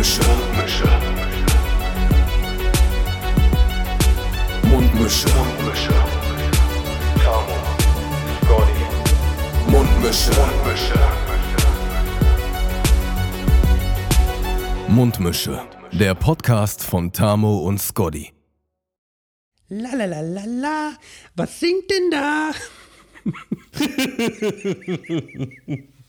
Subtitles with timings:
[0.00, 0.88] Mundmische.
[4.62, 5.28] Mundmische.
[5.28, 5.94] Mundmische.
[7.22, 7.56] Tamo,
[8.40, 8.84] Scotty,
[9.70, 10.32] Mundmische.
[10.40, 11.00] Mundmische.
[14.88, 15.60] Mundmische.
[15.92, 18.32] Der Podcast von Tamo und Scotty.
[19.68, 20.92] La la la la la,
[21.36, 22.52] was singt denn da?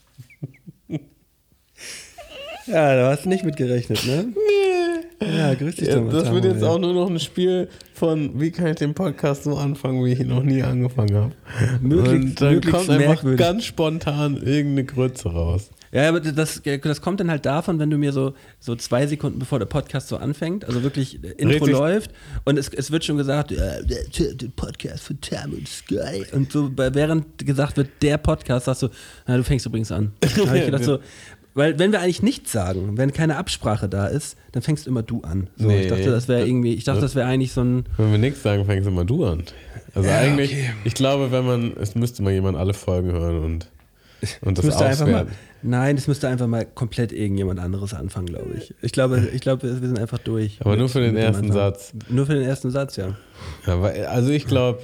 [2.67, 4.27] ja, da hast du nicht mit gerechnet, ne?
[5.21, 6.11] Ja, grüß dich Ja, mal.
[6.11, 9.55] das wird jetzt auch nur noch ein Spiel von, wie kann ich den Podcast so
[9.55, 11.33] anfangen, wie ich ihn noch nie angefangen habe.
[11.79, 15.69] Möglichst- Und dann möglichst kommt einfach ganz spontan irgendeine Grütze raus.
[15.93, 19.39] Ja, aber das, das kommt dann halt davon, wenn du mir so, so zwei Sekunden
[19.39, 21.71] bevor der Podcast so anfängt, also wirklich Intro Richtig.
[21.73, 22.11] läuft
[22.45, 26.23] und es, es wird schon gesagt, ja, der, der Podcast von Tam und Sky.
[26.31, 28.87] Und so während gesagt wird, der Podcast, sagst du,
[29.27, 30.13] na, du fängst übrigens an.
[30.21, 30.99] Da habe ich gedacht so,
[31.53, 35.21] weil wenn wir eigentlich nichts sagen, wenn keine Absprache da ist, dann fängst immer du
[35.21, 35.49] an.
[35.57, 35.81] So, Nee.
[35.83, 38.41] ich dachte, das wäre irgendwie, ich dachte, das wäre eigentlich so ein, Wenn wir nichts
[38.43, 39.43] sagen, fängst immer du an.
[39.93, 40.69] Also Ja, eigentlich, okay.
[40.85, 43.67] ich glaube, wenn man, es müsste mal jemand alle Folgen hören und,
[44.41, 45.31] und das müsste einfach mal, auswerten.
[45.63, 48.73] nein, das müsste einfach mal komplett irgendjemand anderes anfangen, glaube ich.
[48.81, 50.57] Ich glaube, ich glaube, wir sind einfach durch.
[50.61, 51.51] Aber nur mit- für den ersten.
[51.51, 51.91] Satz.
[52.07, 53.17] Nur für den ersten Satz, ja.
[53.67, 54.79] Ja, weil, also ich glaube,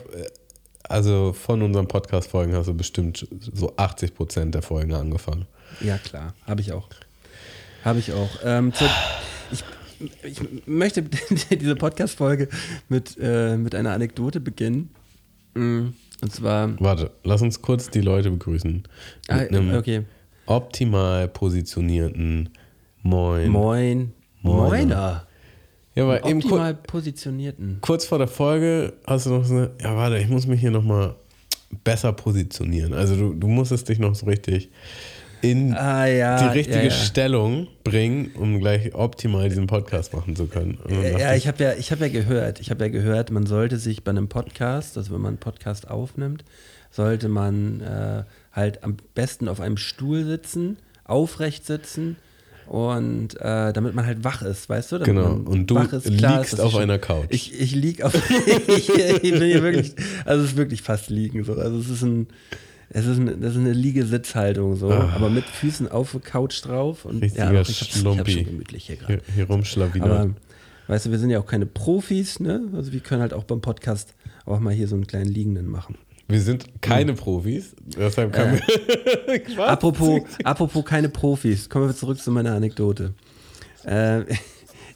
[0.89, 5.45] also von unseren Podcast-Folgen hast du bestimmt so 80 Prozent der Folgen angefangen.
[5.81, 6.33] Ja, klar.
[6.45, 6.87] Habe ich auch.
[7.83, 8.29] Habe ich auch.
[8.43, 8.89] Ähm, zur,
[9.51, 9.63] ich,
[10.23, 11.03] ich möchte
[11.51, 12.49] diese Podcast-Folge
[12.89, 14.89] mit, äh, mit einer Anekdote beginnen.
[15.53, 15.87] Mm,
[16.21, 16.79] Und zwar.
[16.79, 18.71] Warte, lass uns kurz die Leute begrüßen.
[18.73, 18.85] Mit
[19.29, 20.03] Ah, einem okay.
[20.45, 22.49] optimal positionierten
[23.03, 23.49] Moin.
[23.49, 24.13] Moin.
[24.41, 24.69] Moiner.
[24.69, 25.27] Moiner.
[25.95, 27.79] Ja, aber eben kur Optimal positionierten.
[27.81, 30.69] kurz vor der Folge hast du noch so eine, ja warte, ich muss mich hier
[30.71, 31.15] nochmal
[31.83, 32.93] besser positionieren.
[32.93, 34.69] Also du, du musstest dich noch so richtig
[35.41, 36.41] in Ah, ja.
[36.41, 36.89] die richtige ja, ja.
[36.91, 40.79] Stellung bringen, um gleich optimal diesen Podcast machen zu können.
[41.19, 44.03] Ja, ich habe ja, ich hab ja gehört, ich habe ja gehört, man sollte sich
[44.03, 46.43] bei einem Podcast, also wenn man einen Podcast aufnimmt,
[46.91, 52.15] sollte man äh, halt am besten auf einem Stuhl sitzen, aufrecht sitzen
[52.65, 54.97] und äh, damit man halt wach ist, weißt du?
[54.99, 55.31] Damit Genau.
[55.49, 57.27] Und du wach ist, klar liegst ist, auf ich schon- einer Couch.
[57.29, 58.13] Ich, ich lieg auf,
[58.67, 59.93] ich, ich bin hier wirklich,
[60.25, 61.53] also es ist wirklich fast liegen so.
[61.53, 62.27] Also es ist ein,
[62.89, 67.05] es ist eine, das ist eine Liegesitzhaltung so, aber mit Füßen auf der Couch drauf
[67.05, 67.19] und Ah.
[67.19, 69.21] Richtiger doch, ich hab's, ich hab's schon gemütlich hier gerade.
[69.35, 70.03] hier, hier.
[70.03, 70.29] Aber
[70.87, 72.69] weißt du, wir sind ja auch keine Profis, ne?
[72.73, 74.15] Also wir können halt auch beim Podcast
[74.45, 75.97] auch mal hier so einen kleinen Liegenden machen.
[76.29, 78.37] Wir sind keine Profis, deshalb Äh.
[78.37, 79.39] können wir.
[79.39, 79.57] Quatsch.
[79.69, 83.13] Apropos, apropos keine Profis, kommen wir zurück zu meiner Anekdote.
[83.85, 84.21] Äh,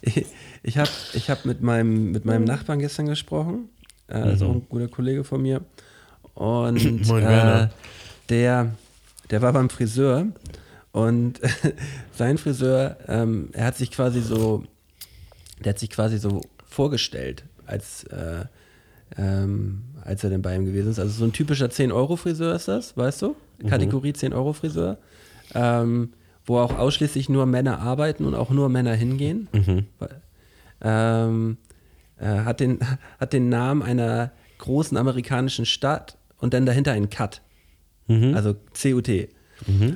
[0.62, 3.68] ich habe ich hab mit, meinem, mit meinem Nachbarn gestern gesprochen.
[4.08, 5.62] Äh, das ist auch ein guter Kollege von mir.
[6.34, 7.02] Und Mhm.
[7.06, 7.68] Moin, äh,
[8.28, 8.72] der,
[9.30, 10.26] der war beim Friseur
[10.92, 11.40] und
[12.16, 14.64] sein Friseur, ähm, er hat sich quasi so,
[15.64, 18.44] der hat sich quasi so vorgestellt, als, äh,
[19.18, 20.98] ähm, als er denn bei ihm gewesen ist.
[20.98, 23.36] Also so ein typischer 10-Euro-Friseur ist das, weißt du?
[23.68, 24.96] Kategorie 10-Euro-Friseur.
[25.54, 26.12] Ähm,
[26.44, 29.48] wo auch ausschließlich nur Männer arbeiten und auch nur Männer hingehen.
[29.98, 30.20] Weil-
[30.84, 31.58] Ähm,
[32.18, 32.80] äh, hat, den,
[33.20, 37.40] hat den Namen einer großen amerikanischen Stadt und dann dahinter einen Cut.
[38.34, 39.08] Also CUT.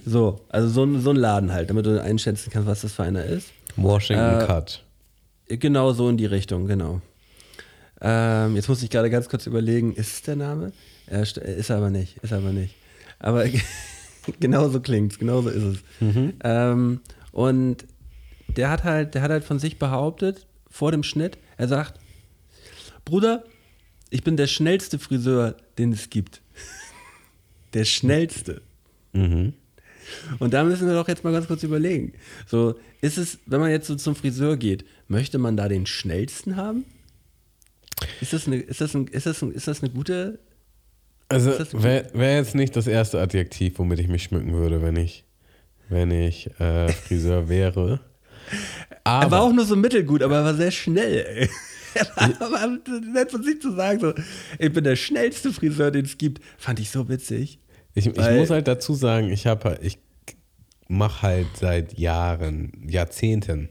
[0.07, 3.03] So, also so, ein- so ein Laden halt, damit du einschätzen kannst, was das für
[3.03, 3.49] einer ist.
[3.77, 4.83] Washington Äh, Cut.
[5.49, 7.01] Genau so in die Richtung, genau.
[8.01, 10.73] Ähm, jetzt muss ich gerade ganz kurz überlegen, ist es der Name?
[11.11, 12.75] Ja, st- ist aber nicht, ist aber nicht.
[13.19, 13.45] Aber
[14.41, 15.78] genau so klingt's, genau so ist es.
[16.45, 17.01] Ähm,
[17.33, 17.84] und
[18.57, 21.99] der hat halt, der hat halt von sich behauptet, vor dem Schnitt, er sagt,
[23.05, 23.45] Bruder,
[24.11, 26.43] ich bin der schnellste Friseur, den es gibt.
[27.75, 28.62] Der schnellste.
[30.39, 32.12] Und da müssen wir doch jetzt mal ganz kurz überlegen.
[32.47, 36.56] So, ist es, wenn man jetzt so zum Friseur geht, möchte man da den schnellsten
[36.56, 36.84] haben?
[38.21, 40.39] Ist das eine, ist das ein, ist das ein, ist das eine gute.
[41.28, 45.25] Also wäre wär jetzt nicht das erste Adjektiv, womit ich mich schmücken würde, wenn ich,
[45.89, 48.01] wenn ich äh, Friseur wäre.
[49.04, 51.27] er war Aber auch nur so mittelgut, aber er war sehr schnell.
[51.27, 51.51] Ey.
[53.13, 54.15] Nett von sich zu sagen, so,
[54.59, 57.59] ich bin der schnellste Friseur, den es gibt, fand ich so witzig.
[57.95, 59.98] ich, ich muss halt dazu sagen, ich habe ich
[60.89, 63.71] mache halt seit Jahren, Jahrzehnten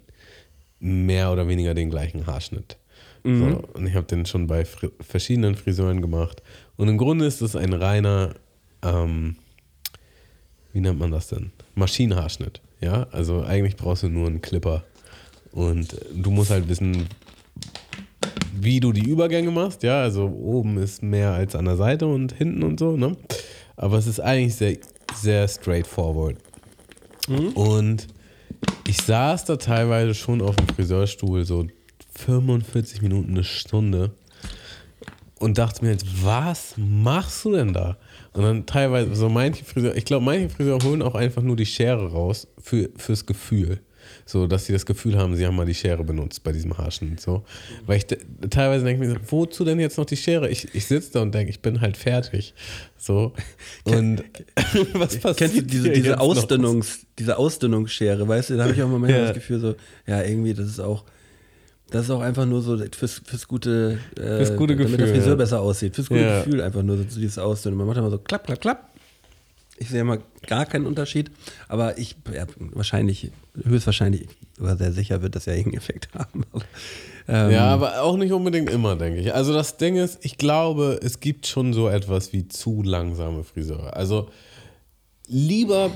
[0.80, 2.77] mehr oder weniger den gleichen Haarschnitt.
[3.24, 6.44] So, und ich habe den schon bei fri verschiedenen Friseuren gemacht.
[6.75, 8.36] Und im Grunde ist es ein reiner,
[8.83, 9.38] ähm,
[10.74, 11.51] wie nennt man das denn?
[11.74, 12.62] Maschinenhaarschnitt.
[12.81, 14.83] Ja, also eigentlich brauchst du nur einen Clipper.
[15.51, 17.07] Und du musst halt wissen,
[18.62, 19.84] wie du die Übergänge machst.
[19.84, 22.98] Ja, also oben ist mehr als an der Seite und hinten und so.
[22.98, 23.16] Ne?
[23.75, 24.78] Aber es ist eigentlich sehr,
[25.13, 26.38] sehr straightforward.
[27.56, 28.07] Und
[28.88, 31.66] ich saß da teilweise schon auf dem Friseurstuhl so
[32.16, 34.12] 45 Minuten, eine Stunde
[35.40, 37.98] und dachte mir jetzt, was machst du denn da?
[38.34, 41.66] Und dann teilweise, so manche Friseure, ich glaube, manche Friseure holen auch einfach nur die
[41.66, 43.80] Schere raus für, fürs Gefühl.
[44.25, 47.19] So, dass sie das Gefühl haben, sie haben mal die Schere benutzt bei diesem Haarschnitt.
[47.19, 47.44] So.
[47.86, 48.06] Weil ich
[48.50, 50.50] teilweise denke mir so, wozu denn jetzt noch die Schere?
[50.50, 52.54] Ich, ich sitze da und denke, ich bin halt fertig.
[52.98, 53.34] So.
[53.84, 54.24] Und
[54.94, 55.38] was passiert?
[55.38, 56.19] Kennst du diese, diese, noch?
[56.19, 59.25] Ausdünnungs, diese Ausdünnungsschere, weißt du, da habe ich auch mal manchmal Ja.
[59.28, 59.75] das Gefühl so,
[60.07, 61.06] ja, irgendwie, das ist auch,
[61.92, 65.16] das ist auch einfach nur so fürs, fürs gute, äh, Fürs gute damit der Gefühl,
[65.16, 65.36] Friseur ja.
[65.36, 66.40] besser aussieht, fürs gute Ja.
[66.44, 67.78] Gefühl einfach nur so dieses Ausdünnen.
[67.78, 68.90] Man macht immer so klapp, klapp, klapp.
[69.77, 71.31] Ich sehe immer gar keinen Unterschied,
[71.68, 73.31] aber ich, ja, wahrscheinlich,
[73.62, 74.27] höchstwahrscheinlich,
[74.60, 76.44] oder sehr sicher wird das ja irgendeinen Effekt haben.
[76.51, 76.63] Aber,
[77.27, 79.33] ähm, Ja, aber auch nicht unbedingt immer, denke ich.
[79.33, 83.95] Also das Ding ist, ich glaube, es gibt schon so etwas wie zu langsame Friseure.
[83.95, 84.30] Also
[85.27, 85.92] lieber,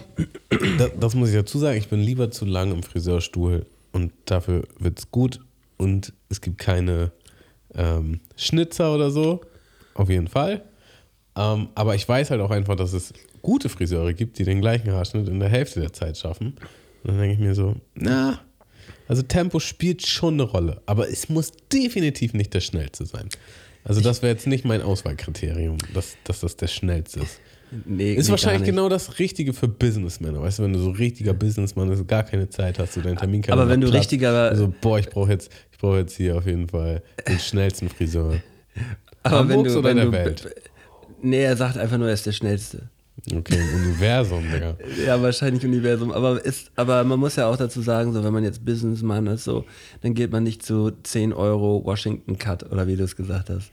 [0.77, 4.63] das, das muss ich dazu sagen, ich bin lieber zu lang im Friseurstuhl und dafür
[4.79, 5.39] wird es gut
[5.77, 7.11] und es gibt keine
[7.75, 9.41] ähm, Schnitzer oder so,
[9.93, 10.63] auf jeden Fall.
[11.35, 14.91] Ähm, aber ich weiß halt auch einfach, dass es gute Friseure gibt, die den gleichen
[14.91, 16.47] Haarschnitt in der Hälfte der Zeit schaffen.
[17.03, 18.39] Und dann denke ich mir so, na,
[19.07, 23.29] also Tempo spielt schon eine Rolle, aber es muss definitiv nicht der schnellste sein.
[23.83, 27.39] Also das wäre jetzt nicht mein Auswahlkriterium, dass, dass das der schnellste ist.
[27.85, 30.41] nee, Ist nee, wahrscheinlich genau das Richtige für Businessmänner.
[30.41, 33.43] Weißt du, wenn du so richtiger Businessmann bist, gar keine Zeit hast, du deinen Termin
[33.49, 36.67] Aber wenn du richtiger- Also, boah, ich brauche jetzt, ich brauche jetzt hier auf jeden
[36.67, 38.35] Fall den schnellsten Friseur.
[39.23, 40.55] Aber wenn Hamburgs du, oder wenn der du, Welt?
[41.21, 42.89] Nee, er sagt einfach nur, er ist der Schnellste.
[43.35, 44.75] Okay, Universum, Digga.
[45.05, 46.11] Ja, wahrscheinlich Universum.
[46.11, 49.43] Aber, ist, aber man muss ja auch dazu sagen, so wenn man jetzt Businessman ist,
[49.43, 49.65] so,
[50.01, 53.71] dann geht man nicht zu 10 Euro Washington Cut oder wie du es gesagt hast.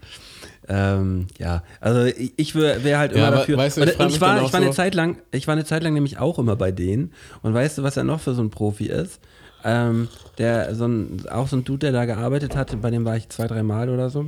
[0.69, 2.04] Ähm, ja, also
[2.37, 3.56] ich, wäre halt immer Ja, dafür.
[3.56, 5.64] weißt du, ich und, ich war, ich war eine so- Zeit lang, ich war eine
[5.64, 7.12] Zeit lang nämlich auch immer bei denen.
[7.42, 9.20] Und weißt du, was er noch für so ein Profi ist?
[9.64, 10.08] Ähm,
[10.38, 13.28] der so ein, auch so ein Dude, der da gearbeitet hat, bei dem war ich
[13.28, 14.26] zwei, drei Mal oder so.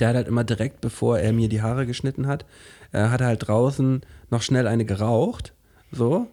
[0.00, 2.44] Der hat halt immer direkt, bevor er mir die Haare geschnitten hat,
[2.92, 5.52] äh, hat er halt draußen noch schnell eine geraucht,
[5.92, 6.26] so,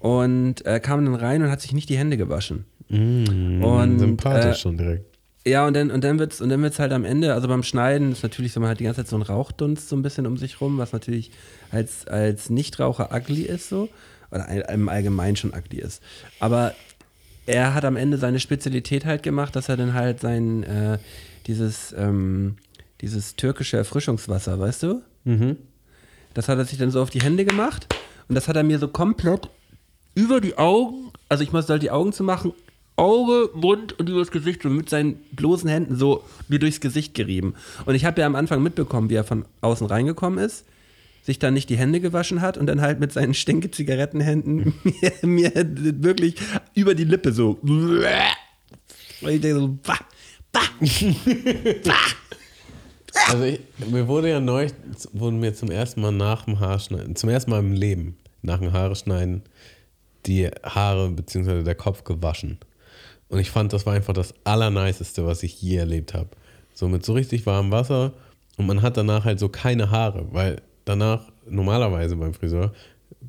[0.00, 2.64] und äh, kam dann rein und hat sich nicht die Hände gewaschen.
[2.88, 5.18] Mm, Und, sympathisch äh, schon direkt.
[5.46, 8.12] Ja, und dann, und dann wird's, und dann wird's halt am Ende, also beim Schneiden
[8.12, 10.36] ist natürlich so, man hat die ganze Zeit so einen Rauchdunst so ein bisschen um
[10.36, 11.30] sich rum, was natürlich
[11.70, 13.88] als, als Nichtraucher ugly ist so,
[14.30, 16.02] oder im Allgemeinen schon ugly ist.
[16.38, 16.74] Aber
[17.46, 20.98] er hat am Ende seine Spezialität halt gemacht, dass er dann halt sein, äh,
[21.46, 22.56] dieses, ähm,
[23.00, 25.02] dieses türkische Erfrischungswasser, weißt du?
[26.34, 27.86] Das hat er sich dann so auf die Hände gemacht
[28.28, 29.48] und das hat er mir so komplett
[30.14, 32.52] über die Augen, also ich musste halt die Augen zu machen,
[32.96, 37.54] Auge, Mund und übers Gesicht so mit seinen bloßen Händen so mir durchs Gesicht gerieben.
[37.86, 40.64] Und ich habe ja am Anfang mitbekommen, wie er von außen reingekommen ist,
[41.22, 45.12] sich dann nicht die Hände gewaschen hat und dann halt mit seinen stinke Zigarettenhänden mir,
[45.22, 45.52] mir
[46.02, 46.34] wirklich
[46.74, 47.58] über die Lippe so.
[49.20, 50.00] Und ich denke so, bah,
[50.50, 50.62] bah.
[53.26, 53.60] Also ich,
[53.90, 54.68] mir wurde ja neu,
[55.12, 58.72] wurden mir zum ersten Mal nach dem Haarschneiden, zum ersten Mal im Leben nach dem
[58.72, 59.42] Haare schneiden,
[60.26, 61.62] die Haare bzw.
[61.62, 62.58] der Kopf gewaschen.
[63.28, 66.28] Und ich fand, das war einfach das Allerniceste, was ich je erlebt habe.
[66.72, 68.12] So mit so richtig warmem Wasser
[68.56, 72.72] und man hat danach halt so keine Haare, weil danach normalerweise beim Friseur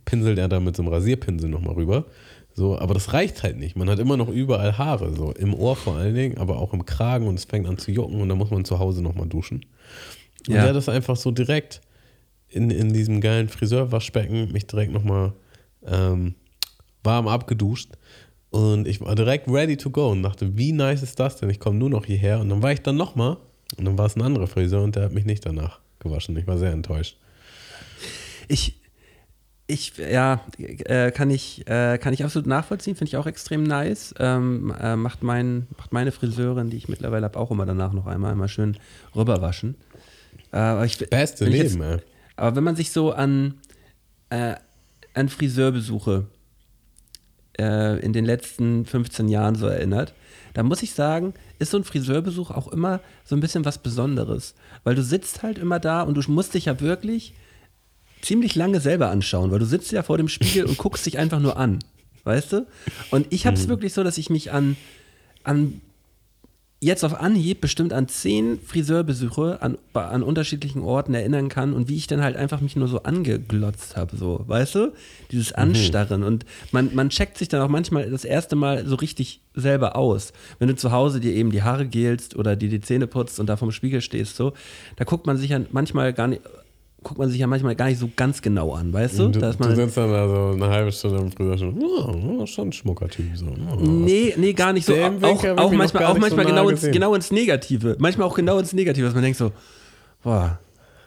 [0.05, 2.05] pinselt er da mit so einem Rasierpinsel nochmal rüber.
[2.53, 3.75] So, aber das reicht halt nicht.
[3.75, 6.85] Man hat immer noch überall Haare, so im Ohr vor allen Dingen, aber auch im
[6.85, 9.65] Kragen und es fängt an zu jucken und dann muss man zu Hause nochmal duschen.
[10.47, 10.61] Und Ja.
[10.61, 11.81] der hat das einfach so direkt
[12.47, 15.33] in, in diesem geilen Friseurwaschbecken mich direkt nochmal
[15.85, 16.35] ähm,
[17.03, 17.91] warm abgeduscht.
[18.49, 21.49] Und ich war direkt ready to go und dachte, wie nice ist das denn?
[21.51, 22.39] Ich komme nur noch hierher.
[22.39, 23.37] Und dann war ich dann nochmal
[23.77, 26.35] und dann war es ein anderer Friseur und der hat mich nicht danach gewaschen.
[26.37, 27.17] Ich war sehr enttäuscht.
[28.47, 28.78] Ich,
[29.69, 34.15] ich, ja, äh, kann ich, äh, kann ich absolut nachvollziehen, finde ich auch extrem nice.
[34.17, 38.07] Ähm, äh, macht, mein, macht meine Friseurin, die ich mittlerweile habe, auch immer danach noch
[38.07, 38.77] einmal, einmal schön
[39.15, 39.75] rüberwaschen.
[40.51, 41.99] Äh, ich, Beste Leben, ey.
[42.35, 43.59] aber wenn man sich so an,
[44.31, 44.55] äh,
[45.13, 46.25] an Friseurbesuche
[47.59, 50.15] äh, in den letzten 15 Jahren so erinnert,
[50.55, 54.55] da muss ich sagen, ist so ein Friseurbesuch auch immer so ein bisschen was Besonderes.
[54.83, 57.35] Weil du sitzt halt immer da und du musst dich ja wirklich
[58.21, 61.39] ziemlich lange selber anschauen, weil du sitzt ja vor dem Spiegel und guckst dich einfach
[61.39, 61.79] nur an.
[62.23, 62.67] Weißt du?
[63.11, 64.75] Und ich habe es wirklich so, dass ich mich an,
[65.43, 65.81] an
[66.81, 71.97] jetzt auf Anhieb bestimmt an zehn Friseurbesuche an, an unterschiedlichen Orten erinnern kann und wie
[71.97, 74.93] ich dann halt einfach mich nur so angeglotzt habe, so, weißt du?
[75.31, 79.41] Dieses Anstarren und man, man checkt sich dann auch manchmal das erste Mal so richtig
[79.53, 80.31] selber aus.
[80.57, 83.47] Wenn du zu Hause dir eben die Haare gelst oder dir die Zähne putzt und
[83.47, 84.53] da vorm Spiegel stehst, so,
[84.95, 86.41] da guckt man sich ja manchmal gar nicht,
[87.03, 89.29] guckt man sich ja manchmal gar nicht so ganz genau an, weißt du?
[89.29, 92.73] Du, du sitzt dann da so eine halbe Stunde im Friseur schon, oh, schon ein
[92.73, 93.25] schmucker Typ.
[93.35, 93.45] So.
[93.47, 94.93] Oh, Nee, nee, gar nicht so.
[94.93, 97.95] Auch, ich auch manchmal, auch manchmal so genau, ins, genau ins Negative.
[97.99, 99.51] Manchmal auch genau ins Negative, dass man denkt so,
[100.23, 100.59] boah,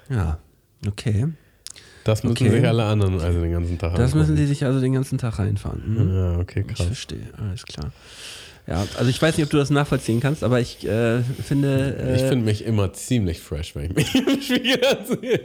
[0.09, 0.39] ja,
[0.87, 1.29] okay.
[2.05, 2.51] Das müssen Okay.
[2.51, 5.39] sich alle anderen also den ganzen Tag Das müssen die sich also den ganzen Tag
[5.39, 5.83] reinfahren.
[5.87, 6.17] Mhm.
[6.17, 6.87] Ja, okay, Ich krass.
[6.87, 7.93] verstehe, alles klar.
[8.67, 11.97] Ja, also ich weiß nicht, ob du das nachvollziehen kannst, aber ich äh, finde.
[11.99, 15.41] Äh, Ich finde mich immer ziemlich fresh, wenn ich mich im Spiegel ansehe.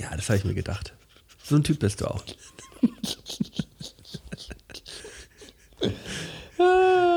[0.00, 0.92] Ja, das habe ich mir gedacht.
[1.44, 2.24] So ein Typ bist du auch.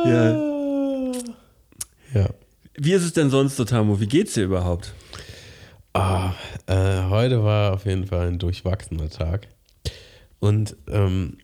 [0.05, 1.11] ja.
[2.13, 2.29] Ja.
[2.77, 3.99] Wie ist es denn sonst so, Tamu?
[3.99, 4.93] Wie geht's dir überhaupt?
[5.93, 6.33] Ah,
[6.67, 9.47] äh, heute war auf jeden Fall ein durchwachsener Tag.
[10.39, 11.37] Und ähm,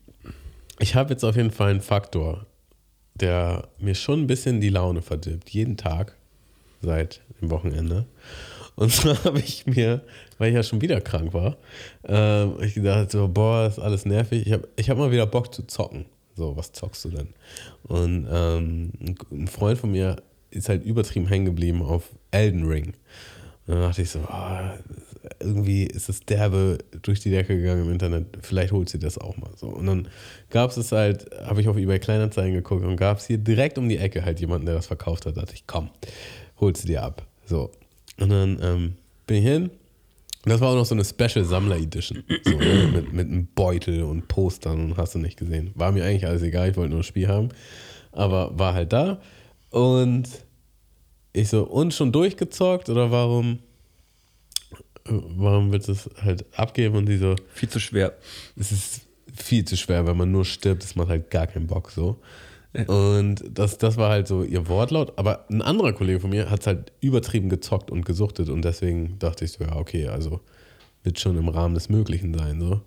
[0.82, 2.46] ich habe jetzt auf jeden Fall einen Faktor,
[3.16, 5.50] der mir schon ein bisschen die Laune verdirbt.
[5.50, 6.16] Jeden Tag
[6.82, 8.06] seit dem Wochenende.
[8.76, 10.02] Und zwar habe ich mir,
[10.38, 11.58] weil ich ja schon wieder krank war,
[12.06, 14.46] ähm, ich gedacht so, boah, ist alles nervig.
[14.48, 16.06] Ich habe ich hab mal wieder Bock zu zocken.
[16.36, 17.28] So, was zockst du denn?
[17.84, 18.92] Und ähm,
[19.32, 20.16] ein- Freund von mir
[20.50, 22.94] ist halt übertrieben hängen geblieben auf Elden Ring.
[23.68, 24.78] Und dann dachte ich so, ah,
[25.40, 29.38] irgendwie ist es derbe durch die Decke gegangen im Internet, vielleicht holt sie das auch
[29.38, 29.68] mal so.
[29.68, 30.08] Und dann
[30.50, 33.88] gab es halt, habe ich auf eBay Kleinanzeigen geguckt und gab es hier direkt um
[33.88, 35.38] die Ecke halt jemanden, der das verkauft hat.
[35.38, 35.90] Da dachte ich, komm,
[36.60, 37.26] hol sie dir ab.
[37.46, 37.72] So.
[38.20, 38.94] Und dann ähm,
[39.28, 39.70] bin ich hin.
[40.46, 42.24] Das war auch noch so eine Special Sammler Edition.
[42.44, 42.90] So, ne?
[42.92, 45.72] mit, mit einem Beutel und Postern und hast du nicht gesehen.
[45.76, 47.50] War mir eigentlich alles egal, ich wollte nur ein Spiel haben.
[48.12, 49.22] Aber war halt da.
[49.70, 50.28] Und
[51.34, 53.60] ich so, und schon durchgezockt oder warum,
[55.06, 56.96] warum du es halt abgeben?
[56.96, 58.14] Und die so, Viel zu schwer.
[58.56, 59.02] es ist
[59.34, 62.20] viel zu schwer, wenn man nur stirbt, das macht halt gar keinen Bock so.
[62.88, 65.14] Und das, das war halt so ihr Wortlaut.
[65.18, 69.20] Aber ein anderer Kollege von mir hat es halt übertrieben gezockt und gesuchtet und deswegen
[69.20, 70.40] dachte ich so, ja, okay, also
[71.04, 72.62] wird schon im Rahmen des Möglichen sein.
[72.62, 72.82] So.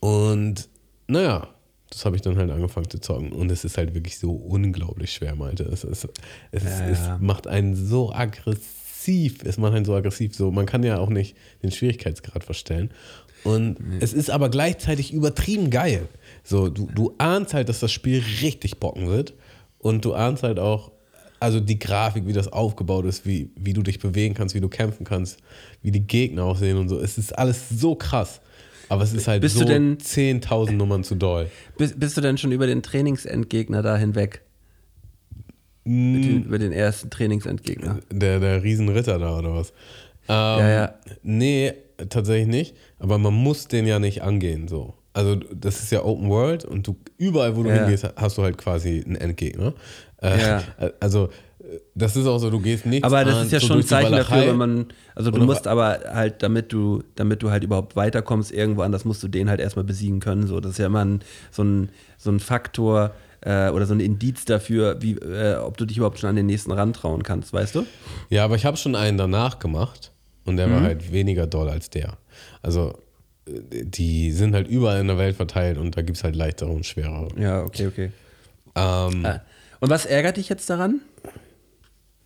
[0.00, 0.68] Und
[1.08, 1.48] naja,
[1.90, 5.12] das habe ich dann halt angefangen zu zocken und es ist halt wirklich so unglaublich
[5.12, 5.64] schwer, Malte.
[5.64, 6.08] Es, ist,
[6.52, 7.14] es, ist, Ja, ja.
[7.16, 8.62] es macht einen so aggressiv,
[9.08, 12.90] es macht einen so aggressiv, so man kann ja auch nicht den Schwierigkeitsgrad verstellen.
[13.44, 16.08] Und es ist aber gleichzeitig übertrieben geil.
[16.42, 19.34] So, du, du ahnst halt, dass das Spiel richtig bocken wird.
[19.78, 20.90] Und du ahnst halt auch,
[21.38, 24.68] also die Grafik, wie das aufgebaut ist, wie, wie du dich bewegen kannst, wie du
[24.68, 25.38] kämpfen kannst,
[25.82, 26.98] wie die Gegner aussehen und so.
[26.98, 28.40] Es ist alles so krass.
[28.88, 31.48] Aber es ist halt Bist so du denn- 10.000 Nummern zu doll.
[31.76, 34.42] Bist, bist du denn schon über den Trainingsendgegner da hinweg?
[35.86, 38.00] Mit den, über den ersten Trainingsendgegner?
[38.10, 39.70] Der, der Riesenritter da oder was?
[40.28, 40.94] Ähm, Ja, ja.
[41.22, 41.72] Nee,
[42.08, 42.76] tatsächlich nicht.
[42.98, 44.94] Aber man muss den ja nicht angehen so.
[45.12, 47.84] Also das ist ja Open World und du überall, wo du Ja.
[47.84, 49.74] hingehst, hast du halt quasi einen Endgegner.
[50.20, 50.62] Äh, Ja.
[51.00, 51.30] Also
[51.94, 53.04] das ist auch so, du gehst nicht.
[53.04, 56.42] Aber das ist ja schon ein Zeichen dafür, wenn man, also du musst aber halt,
[56.42, 60.20] damit du, damit du halt überhaupt weiterkommst irgendwo anders, musst du den halt erstmal besiegen
[60.20, 60.46] können.
[60.46, 61.88] So, das ist ja immer ein, so, ein,
[62.18, 63.12] so ein Faktor
[63.42, 66.46] äh, oder so ein Indiz dafür, wie, äh, ob du dich überhaupt schon an den
[66.46, 67.86] nächsten rantrauen kannst, weißt du?
[68.30, 70.12] Ja, aber ich habe schon einen danach gemacht
[70.44, 70.84] und der war Mhm.
[70.84, 72.16] halt weniger doll als der.
[72.62, 72.98] Also
[73.48, 76.70] äh, die sind halt überall in der Welt verteilt und da gibt es halt leichtere
[76.70, 77.28] und schwerere.
[77.38, 78.12] Ja, okay, okay.
[78.74, 79.40] Ähm, Ah.
[79.80, 81.00] Und was ärgert dich jetzt daran?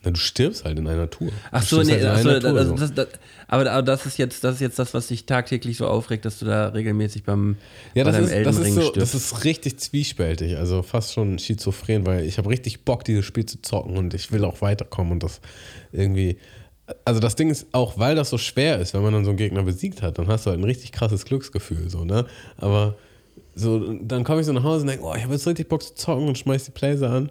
[0.02, 1.30] Na, du stirbst halt in einer Tour.
[1.50, 2.75] Ach so, nee, halt ach so, Tour, das, so.
[2.75, 3.09] das, das,
[3.49, 6.38] aber, aber das ist jetzt, das ist jetzt das, was dich tagtäglich so aufregt, dass
[6.38, 7.57] du da regelmäßig beim
[7.95, 8.97] Ja, bei das ist, das, ist so, stirbst.
[8.97, 13.45] das ist richtig zwiespältig, also fast schon schizophren, weil ich habe richtig Bock, dieses Spiel
[13.45, 15.40] zu zocken und ich will auch weiterkommen und das
[15.92, 16.38] irgendwie.
[17.04, 19.37] Also das Ding ist auch, weil das so schwer ist, wenn man dann so einen
[19.37, 22.26] Gegner besiegt hat, dann hast du halt ein richtig krasses Glücksgefühl, so, ne?
[22.57, 22.97] Aber
[23.54, 25.83] so, dann komme ich so nach Hause und denke, oh, ich habe jetzt richtig Bock
[25.83, 27.30] zu zocken und schmeiß die Playse an.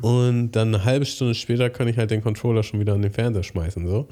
[0.00, 3.12] Und dann eine halbe Stunde später kann ich halt den Controller schon wieder an den
[3.12, 4.08] Fernseher schmeißen, so.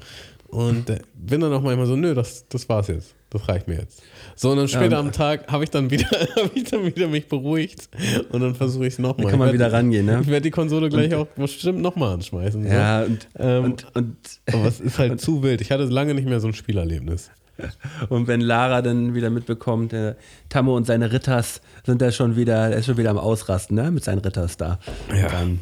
[0.47, 3.15] Und äh, bin dann auch manchmal so, nö, das, das war's jetzt.
[3.31, 4.03] Das reicht mir jetzt.
[4.35, 7.07] So, und dann später und- am Tag habe ich dann wieder, habe ich dann wieder
[7.07, 7.89] mich beruhigt
[8.31, 9.31] und dann versuche ich es nochmal.
[9.31, 10.19] Kann man wieder rangehen, ne?
[10.21, 12.61] Ich werde die Konsole gleich auch bestimmt nochmal anschmeißen.
[12.61, 12.69] So.
[12.69, 14.15] ja, und, Ähm, und, und,
[14.53, 15.61] Aber es ist halt zu wild.
[15.61, 17.31] Ich hatte lange nicht mehr so ein Spielerlebnis.
[18.09, 20.15] und wenn Lara dann wieder mitbekommt, äh,
[20.49, 23.91] Tammo und seine Ritters sind da schon wieder, er ist schon wieder am Ausrasten, ne?
[23.91, 24.79] Mit seinen Ritters da.
[25.09, 25.25] Ja.
[25.25, 25.59] Und, dann,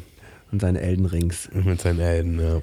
[0.52, 1.48] und seinen Elden Rings.
[1.52, 2.62] Mit seinen Elden, ja.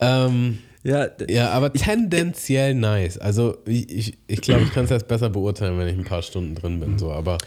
[0.00, 3.16] Ähm, Ja, ja, aber tendenziell nice.
[3.16, 6.20] Also ich, ich, ich glaube, ich kann es erst besser beurteilen, wenn ich ein paar
[6.20, 6.98] Stunden drin bin.
[6.98, 7.10] So.
[7.10, 7.38] Aber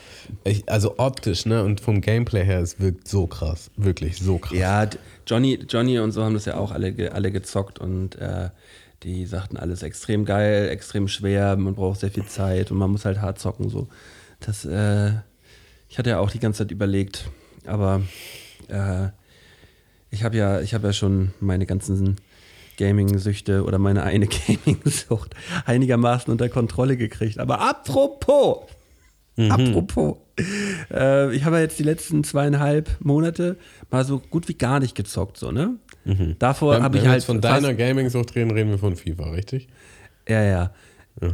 [0.44, 1.64] ich, also optisch, ne?
[1.64, 3.70] Und vom Gameplay her, es wirkt so krass.
[3.78, 4.58] Wirklich so krass.
[4.58, 4.88] Ja,
[5.28, 8.50] Johnny, Johnny und so haben das ja auch alle, alle gezockt und äh,
[9.08, 13.06] die sagten alles extrem geil, extrem schwer, man braucht sehr viel Zeit und man muss
[13.06, 13.70] halt hart zocken.
[13.70, 13.88] So.
[14.42, 15.12] Das, äh,
[15.88, 17.30] ich hatte ja auch die ganze Zeit überlegt,
[17.66, 18.02] aber
[18.68, 19.08] äh,
[20.12, 22.18] ich habe ja, ich habe ja schon meine ganzen
[22.78, 25.36] Gaming-Süchte oder meine eine Gaming-Sucht
[25.66, 27.40] einigermaßen unter Kontrolle gekriegt.
[27.40, 28.68] Aber apropos,
[29.38, 30.18] apropos,
[30.92, 33.58] äh, ich habe ja jetzt die letzten zweieinhalb Monate
[33.90, 35.76] mal so gut wie gar nicht gezockt, so, ne?
[36.40, 38.78] Davor Wenn- habe wenn ich wir halt jetzt von fast- deiner Gaming-Sucht reden, reden wir
[38.78, 39.68] von FIFA, richtig?
[40.28, 40.72] Ja, ja.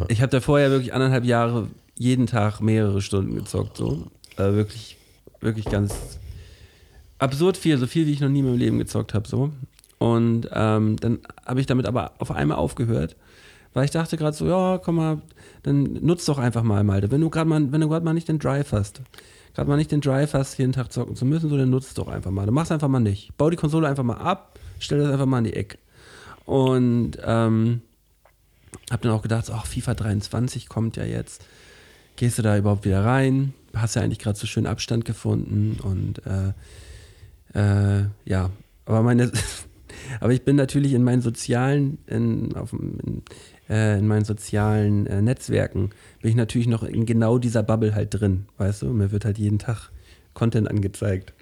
[0.07, 3.77] Ich habe da vorher wirklich anderthalb Jahre jeden Tag mehrere Stunden gezockt.
[3.77, 4.07] So.
[4.37, 4.97] Äh, wirklich,
[5.41, 5.93] wirklich ganz
[7.19, 9.27] absurd viel, so viel wie ich noch nie in meinem Leben gezockt habe.
[9.27, 9.51] So.
[9.99, 13.15] Und ähm, dann habe ich damit aber auf einmal aufgehört,
[13.73, 15.21] weil ich dachte gerade so, ja, komm mal,
[15.63, 17.11] dann nutz doch einfach mal, Malte.
[17.11, 19.01] Wenn du gerade mal, wenn du gerade mal nicht den Drive hast,
[19.53, 22.07] gerade mal nicht den Drive hast, jeden Tag zocken zu müssen, so, dann nutzt doch
[22.07, 22.45] einfach mal.
[22.45, 23.35] Du machst einfach mal nicht.
[23.37, 25.77] Bau die Konsole einfach mal ab, stell das einfach mal in die Ecke.
[26.45, 27.81] Und ähm,
[28.91, 31.45] hab dann auch gedacht, ach, FIFA 23 kommt ja jetzt.
[32.15, 33.53] Gehst du da überhaupt wieder rein?
[33.73, 36.53] Hast ja eigentlich gerade so schön Abstand gefunden und äh,
[37.53, 38.51] äh, ja,
[38.85, 39.31] aber meine,
[40.19, 43.23] aber ich bin natürlich in meinen sozialen, in, auf, in,
[43.69, 45.89] äh, in meinen sozialen äh, Netzwerken
[46.21, 48.87] bin ich natürlich noch in genau dieser Bubble halt drin, weißt du?
[48.87, 49.89] Mir wird halt jeden Tag
[50.33, 51.33] Content angezeigt.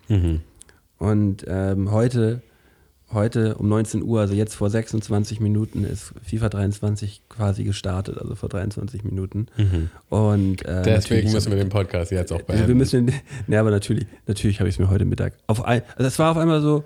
[0.97, 2.41] Und ähm, heute,
[3.13, 8.35] heute um 19 Uhr, also jetzt vor 26 Minuten, ist FIFA 23 quasi gestartet, also
[8.35, 9.47] vor 23 Minuten.
[10.09, 12.67] Und äh, Deswegen müssen wir den Podcast jetzt auch also beenden.
[12.67, 13.11] wir müssen,
[13.47, 16.31] ne, aber natürlich, natürlich habe ich es mir heute Mittag auf ein, also es war
[16.31, 16.83] auf einmal so,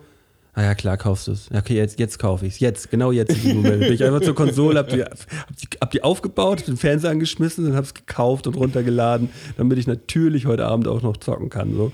[0.54, 1.50] ah ja klar, kaufst du es.
[1.54, 2.60] Okay, jetzt, jetzt kaufe ich es.
[2.60, 3.82] Jetzt, genau jetzt in diesem Moment.
[3.82, 7.12] Bin ich einfach zur Konsole, hab die, hab die, hab die aufgebaut, hab den Fernseher
[7.12, 11.76] angeschmissen und hab's gekauft und runtergeladen, damit ich natürlich heute Abend auch noch zocken kann.
[11.76, 11.92] So.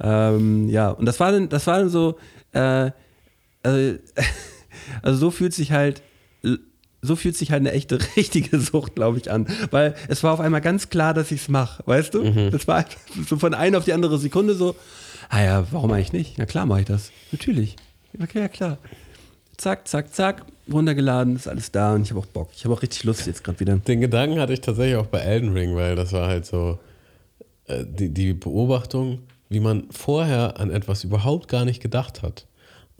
[0.00, 2.16] Ähm, ja, und das war dann, das war dann so,
[2.52, 2.90] äh,
[3.62, 3.98] also,
[5.02, 6.02] also so fühlt sich halt
[7.02, 9.46] so fühlt sich halt eine echte, richtige Sucht, glaube ich, an.
[9.70, 12.50] Weil es war auf einmal ganz klar, dass ich es mache, weißt du?
[12.50, 12.98] Das war einfach
[13.28, 14.76] so von einer auf die andere Sekunde so,
[15.28, 16.38] ah ja, warum eigentlich nicht?
[16.38, 17.10] Na klar mache ich das.
[17.32, 17.76] Natürlich.
[18.20, 18.78] Okay, ja klar.
[19.56, 22.50] Zack, zack, zack, runtergeladen, ist alles da und ich habe auch Bock.
[22.54, 23.76] Ich habe auch richtig Lust jetzt gerade wieder.
[23.76, 26.78] Den Gedanken hatte ich tatsächlich auch bei Elden Ring, weil das war halt so
[27.66, 32.46] äh, die, die Beobachtung, wie man vorher an etwas überhaupt gar nicht gedacht hat.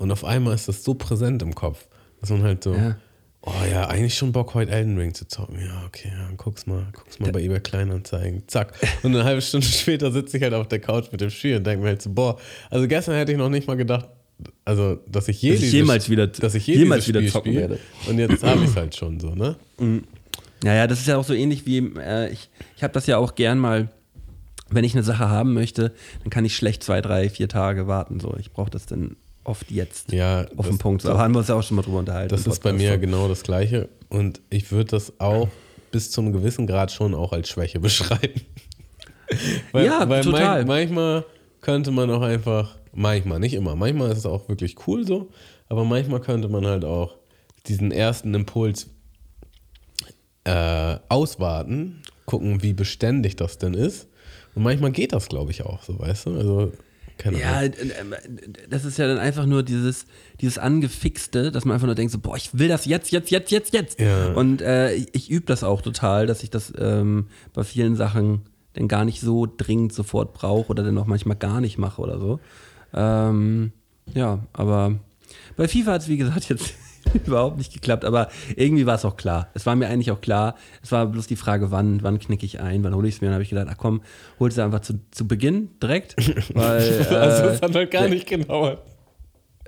[0.00, 1.86] Und auf einmal ist das so präsent im Kopf,
[2.20, 2.96] dass man halt so, Ja.
[3.42, 5.58] oh ja, eigentlich schon Bock, heute Elden Ring zu zocken.
[5.60, 8.44] Ja, okay, ja, guck's mal, guck's mal bei eBay Kleinanzeigen.
[8.48, 8.72] Zack.
[9.02, 11.64] Und eine halbe Stunde später sitze ich halt auf der Couch mit dem Spiel und
[11.66, 12.38] denke mir halt so, boah,
[12.70, 14.08] also gestern hätte ich noch nicht mal gedacht,
[14.64, 17.52] also, dass ich, je Dass ich jemals wieder- dass ich je jemals wieder Spiel zocken
[17.52, 17.68] spiele.
[17.68, 17.78] werde.
[18.08, 19.54] Und jetzt habe ich es halt schon so, ne?
[20.64, 23.34] Naja, das ist ja auch so ähnlich wie, äh, ich, ich habe das ja auch
[23.34, 23.90] gern mal,
[24.70, 28.18] wenn ich eine Sache haben möchte, dann kann ich schlecht zwei, drei, vier Tage warten.
[28.20, 30.12] So, ich brauche das dann oft jetzt.
[30.12, 31.02] Ja, auf den Punkt.
[31.02, 32.28] So, haben wir uns ja auch schon mal drüber unterhalten.
[32.34, 33.88] Das ist bei mir genau das Gleiche.
[34.08, 35.48] Und ich würde das auch
[35.90, 38.40] bis zu einem gewissen Grad schon auch als Schwäche beschreiben.
[39.74, 40.58] Ja, weil total.
[40.58, 41.24] man- manchmal
[41.60, 45.30] könnte man auch einfach, manchmal, nicht immer, manchmal ist es auch wirklich cool so,
[45.68, 47.16] aber manchmal könnte man halt auch
[47.66, 48.88] diesen ersten Impuls
[50.44, 54.08] äh, auswarten, gucken, wie beständig das denn ist.
[54.54, 56.36] Und manchmal geht das, glaube ich, auch so, weißt du?
[56.36, 56.72] Also,
[57.20, 57.72] keine Ja, Ahnung.
[57.74, 60.06] äh, äh, das ist ja dann einfach nur dieses,
[60.40, 63.50] dieses Angefixte, dass man einfach nur denkt, so, boah, ich will das jetzt, jetzt, jetzt,
[63.50, 64.00] jetzt, jetzt.
[64.00, 64.32] Ja.
[64.32, 68.42] Und äh, ich, ich übe das auch total, dass ich das ähm, bei vielen Sachen
[68.72, 72.18] dann gar nicht so dringend sofort brauche oder dann auch manchmal gar nicht mache oder
[72.18, 72.40] so.
[72.94, 73.72] Ähm,
[74.14, 74.96] ja, aber
[75.56, 76.74] bei FIFA hat es, wie gesagt, jetzt
[77.26, 79.48] überhaupt nicht geklappt, aber irgendwie war es auch klar.
[79.54, 80.56] Es war mir eigentlich auch klar.
[80.82, 83.28] Es war bloß die Frage, wann, wann knicke ich ein, wann hole ich es mir.
[83.28, 84.02] Dann habe ich gedacht, ach komm,
[84.38, 86.16] holst du einfach zu, zu Beginn direkt.
[86.54, 88.78] Weil, also, äh, es hat halt gar nicht gedauert.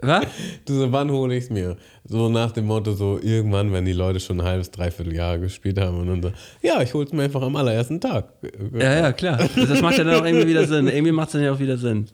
[0.02, 0.26] was?
[0.64, 1.76] Du so, wann hole ich es mir?
[2.05, 5.78] So nach dem Motto, so irgendwann, wenn die Leute schon ein halbes, dreiviertel Jahr gespielt
[5.78, 8.33] haben und dann so, ja, ich hole es mir einfach am allerersten Tag.
[8.74, 9.48] Ja, ja, klar.
[9.57, 10.88] Das macht ja dann auch irgendwie wieder Sinn.
[10.88, 12.09] Irgendwie macht es dann ja auch wieder Sinn.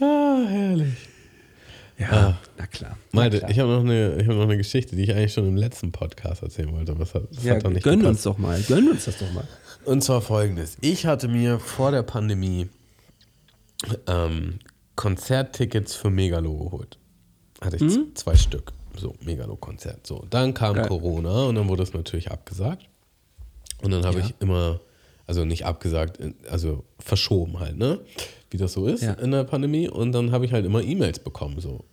[0.00, 1.09] Ah, herrlich.
[2.00, 2.96] Ja, na klar.
[3.12, 5.56] Malte, ich habe noch, eine- ich hab noch eine Geschichte, die ich eigentlich schon im
[5.56, 8.16] letzten Podcast erzählen wollte, aber es hat, das Ja, hat dann nicht gönn gepasst.
[8.16, 8.60] uns doch mal.
[8.62, 9.46] Gönn uns das doch mal.
[9.84, 10.76] Und zwar folgendes.
[10.80, 12.68] Ich hatte mir vor der Pandemie
[14.06, 14.58] ähm,
[14.96, 16.98] Konzerttickets für Megalo geholt.
[17.60, 18.72] Hatte ich z- zwei Stück.
[18.96, 20.06] So, Megalo-Konzert.
[20.06, 20.88] So, dann kam Geil.
[20.88, 22.86] Corona und dann wurde es natürlich abgesagt.
[23.82, 24.24] Und dann habe Ja.
[24.26, 24.80] ich immer,
[25.26, 26.18] also nicht abgesagt,
[26.50, 28.00] also verschoben halt, ne?
[28.50, 29.12] Wie das so ist Ja.
[29.14, 29.88] in der Pandemie.
[29.88, 31.84] Und dann habe ich halt immer E-Mails bekommen, so.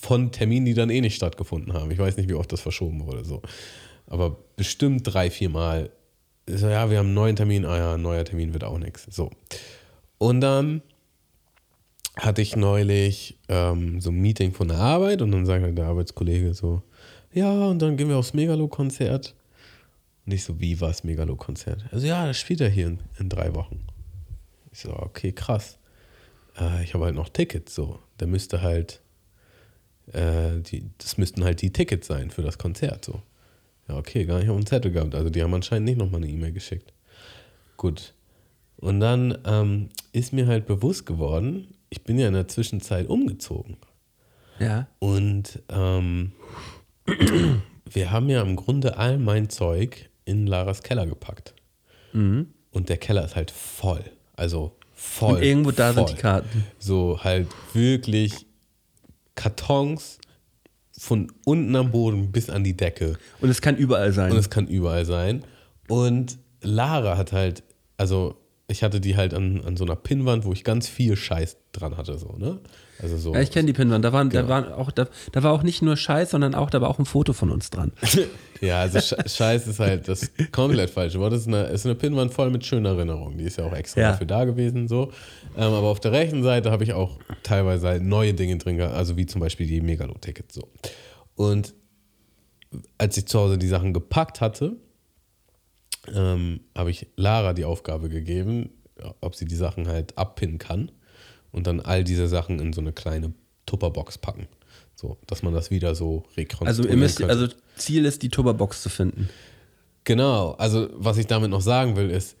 [0.00, 1.90] Von Terminen, die dann eh nicht stattgefunden haben.
[1.90, 3.42] Ich weiß nicht, wie oft das verschoben wurde, so.
[4.06, 5.90] Aber bestimmt drei, vier Mal.
[6.48, 7.64] So, ja, wir haben einen neuen Termin.
[7.64, 9.06] Ah ja, ein neuer Termin wird auch nichts.
[9.10, 9.30] So.
[10.18, 10.82] Und dann
[12.16, 15.86] hatte ich neulich ähm, so ein Meeting von der Arbeit und dann sagt halt der
[15.86, 16.82] Arbeitskollege so,
[17.32, 19.34] ja, und dann gehen wir aufs Megalo-Konzert.
[20.26, 21.84] Und ich so, wie war das Megalo-Konzert?
[21.92, 23.80] Also ja, das spielt er hier in, in drei Wochen.
[24.72, 25.78] Ich so, okay, krass.
[26.58, 27.98] Äh, ich habe halt noch Tickets, so.
[28.20, 29.00] Der müsste halt
[30.12, 33.04] äh, die, das müssten halt die Tickets sein für das Konzert.
[33.04, 33.22] So.
[33.88, 35.14] Ja, okay, gar nicht auf dem Zettel gehabt.
[35.14, 36.92] Also die haben anscheinend nicht nochmal eine E-Mail geschickt.
[37.76, 38.14] Gut.
[38.76, 43.76] Und dann ähm, ist mir halt bewusst geworden, ich bin ja in der Zwischenzeit umgezogen.
[44.58, 44.88] Ja.
[44.98, 46.32] Und ähm,
[47.90, 51.54] wir haben ja im Grunde all mein Zeug in Laras Keller gepackt.
[52.12, 52.48] Mhm.
[52.70, 54.04] Und der Keller ist halt voll.
[54.36, 55.36] Also voll.
[55.36, 56.06] Und irgendwo da voll.
[56.06, 56.64] sind die Karten.
[56.78, 58.46] So halt wirklich
[59.38, 60.18] Kartons
[60.98, 63.16] von unten am Boden bis an die Decke.
[63.40, 64.32] Und es kann überall sein.
[64.32, 65.44] Und es kann überall sein.
[65.88, 67.62] Und Lara hat halt,
[67.96, 68.34] also
[68.66, 71.96] ich hatte die halt an, an so einer Pinnwand, wo ich ganz viel Scheiß dran
[71.96, 72.58] hatte, so, ne?
[73.00, 73.32] Also so.
[73.34, 74.04] ja, ich kenne die Pinwand.
[74.04, 74.52] Da, waren, da, Genau.
[74.52, 77.04] waren auch, da, da war auch nicht nur Scheiß, sondern auch, da war auch ein
[77.04, 77.92] Foto von uns dran.
[78.60, 81.32] Ja, also Sch- Scheiß ist halt das komplett falsche Wort.
[81.32, 83.38] Das ist eine, ist eine Pinnwand voll mit schönen Erinnerungen.
[83.38, 84.10] Die ist ja auch extra Ja.
[84.10, 84.88] dafür da gewesen.
[84.88, 85.12] So.
[85.56, 88.96] Ähm, aber auf der rechten Seite habe ich auch teilweise halt neue Dinge drin gehabt,
[88.96, 90.56] also wie zum Beispiel die Megalo-Tickets.
[90.56, 90.66] So.
[91.36, 91.72] Und
[92.98, 94.74] als ich zu Hause die Sachen gepackt hatte,
[96.12, 98.70] ähm, habe ich Lara die Aufgabe gegeben,
[99.20, 100.90] ob sie die Sachen halt abpinnen kann
[101.58, 103.34] und dann all diese Sachen in so eine kleine
[103.66, 104.48] Tupperbox packen.
[104.94, 107.32] So, dass man das wieder so Also, rekonstruieren ihr müsst, könnte.
[107.32, 109.28] also Ziel ist, die Tupperbox zu finden.
[110.04, 112.36] Genau, also was ich damit noch sagen will, ist,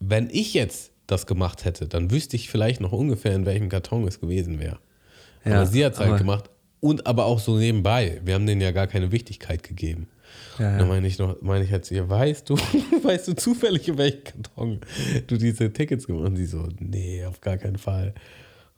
[0.00, 4.06] wenn ich jetzt das gemacht hätte, dann wüsste ich vielleicht noch ungefähr, in welchem Karton
[4.08, 4.78] es gewesen wäre.
[5.44, 8.20] Ja, aber sie hat es halt gemacht und aber auch so nebenbei.
[8.24, 10.08] Wir haben denen ja gar keine Wichtigkeit gegeben.
[10.58, 10.78] Ja, ja.
[10.78, 12.56] Dann meine ich noch, meine ich halt zu ihr, weißt du,
[13.02, 14.80] weißt du zufällig, in welchem Karton
[15.26, 16.30] du diese Tickets gemacht hast?
[16.30, 18.14] Und sie so, nee, auf gar keinen Fall.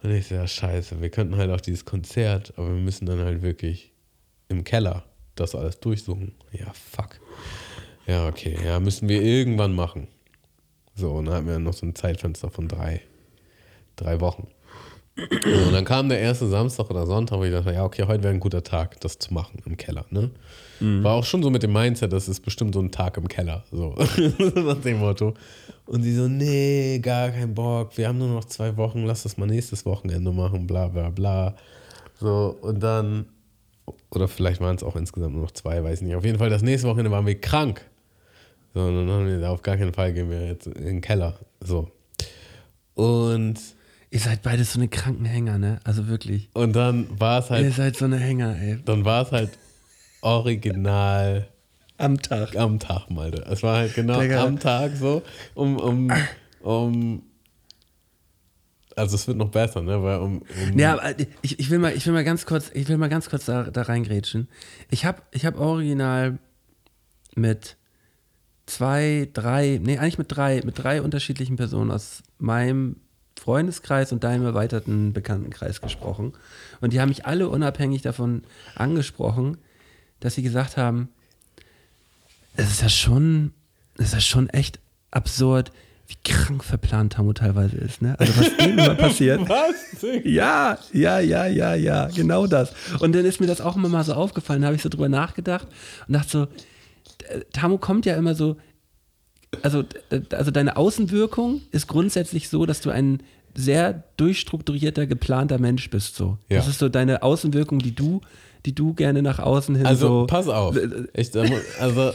[0.05, 3.21] Und ich so, ja, scheiße, wir könnten halt auch dieses Konzert, aber wir müssen dann
[3.21, 3.91] halt wirklich
[4.49, 6.35] im Keller das alles durchsuchen.
[6.53, 7.19] Ja, fuck.
[8.07, 10.09] Ja, okay, ja, müssen wir irgendwann machen.
[10.95, 13.01] So, und dann hatten wir noch so ein Zeitfenster von drei,
[13.97, 14.49] drei Wochen.
[15.17, 18.35] Und dann kam der erste Samstag oder Sonntag, wo ich dachte, ja, okay, heute wäre
[18.35, 20.05] ein guter Tag, das zu machen im Keller.
[20.11, 20.31] Ne?
[20.81, 23.63] War auch schon so mit dem Mindset, das ist bestimmt so ein Tag im Keller.
[23.71, 23.95] So,
[24.57, 25.35] nach dem Motto.
[25.87, 29.37] Und sie so, nee, gar kein Bock, wir haben nur noch zwei Wochen, lass das
[29.37, 31.55] mal nächstes Wochenende machen, bla bla bla.
[32.19, 33.27] So, und dann,
[34.11, 36.17] oder vielleicht waren es auch insgesamt nur noch zwei, weiß nicht.
[36.17, 37.83] Auf jeden Fall, das nächste Wochenende waren wir krank.
[38.75, 41.39] So, und dann haben wir auf gar keinen Fall gehen wir jetzt in den Keller.
[41.61, 41.89] So.
[42.95, 43.61] Und,
[44.15, 45.81] Ihr seid beides so eine kranken Hänger, ne?
[45.83, 46.49] Also wirklich.
[46.55, 48.79] und dann war es Ihr halt, seid so eine Hänger, ey.
[48.85, 49.59] dann war es halt
[50.21, 51.49] original
[51.99, 52.55] Am Tag.
[52.57, 53.45] am Tag, Malte.
[53.51, 54.45] Es war halt genau Digga.
[54.45, 55.23] am Tag so,
[55.55, 56.13] um, um,
[56.61, 57.23] um,
[58.95, 61.93] also es wird noch besser, ne, weil um, um Ja, aber ich, ich will mal,
[61.97, 64.47] ich will mal ganz kurz, ich will mal ganz kurz da, da reingrätschen.
[64.91, 66.39] Ich habe ich hab original
[67.35, 67.77] mit
[68.67, 72.97] zwei, drei, nee, eigentlich mit drei, mit drei unterschiedlichen Personen aus meinem
[73.45, 76.33] Freundeskreis und deinem erweiterten Bekanntenkreis gesprochen.
[76.81, 78.43] Und die haben mich alle unabhängig davon
[78.75, 79.59] angesprochen,
[80.21, 81.11] dass sie gesagt haben,
[82.57, 83.53] es ist ja schon,
[83.99, 84.81] es ist ja schon echt
[85.11, 85.73] absurd,
[86.07, 88.19] wie krank verplant Tamu teilweise ist, ne?
[88.19, 89.47] Also was immer passiert.
[89.47, 89.75] was?
[90.25, 92.73] Ja, ja, ja, ja, ja, genau das.
[93.01, 95.11] Und dann ist mir das auch immer mal so aufgefallen, da habe ich so drüber
[95.11, 95.67] nachgedacht
[96.09, 96.49] und dachte so,
[97.53, 98.57] Tamu kommt ja immer so,
[99.63, 103.21] also, äh, also deine Außenwirkung ist grundsätzlich so, dass du ein
[103.55, 106.17] sehr durchstrukturierter, geplanter Mensch bist.
[106.17, 106.39] So.
[106.49, 106.57] Ja.
[106.59, 108.21] Das ist so deine Außenwirkung, die du,
[108.67, 110.27] die du gerne nach außen hin Also so.
[110.27, 110.77] pass auf,
[111.15, 112.13] ich, da mu- also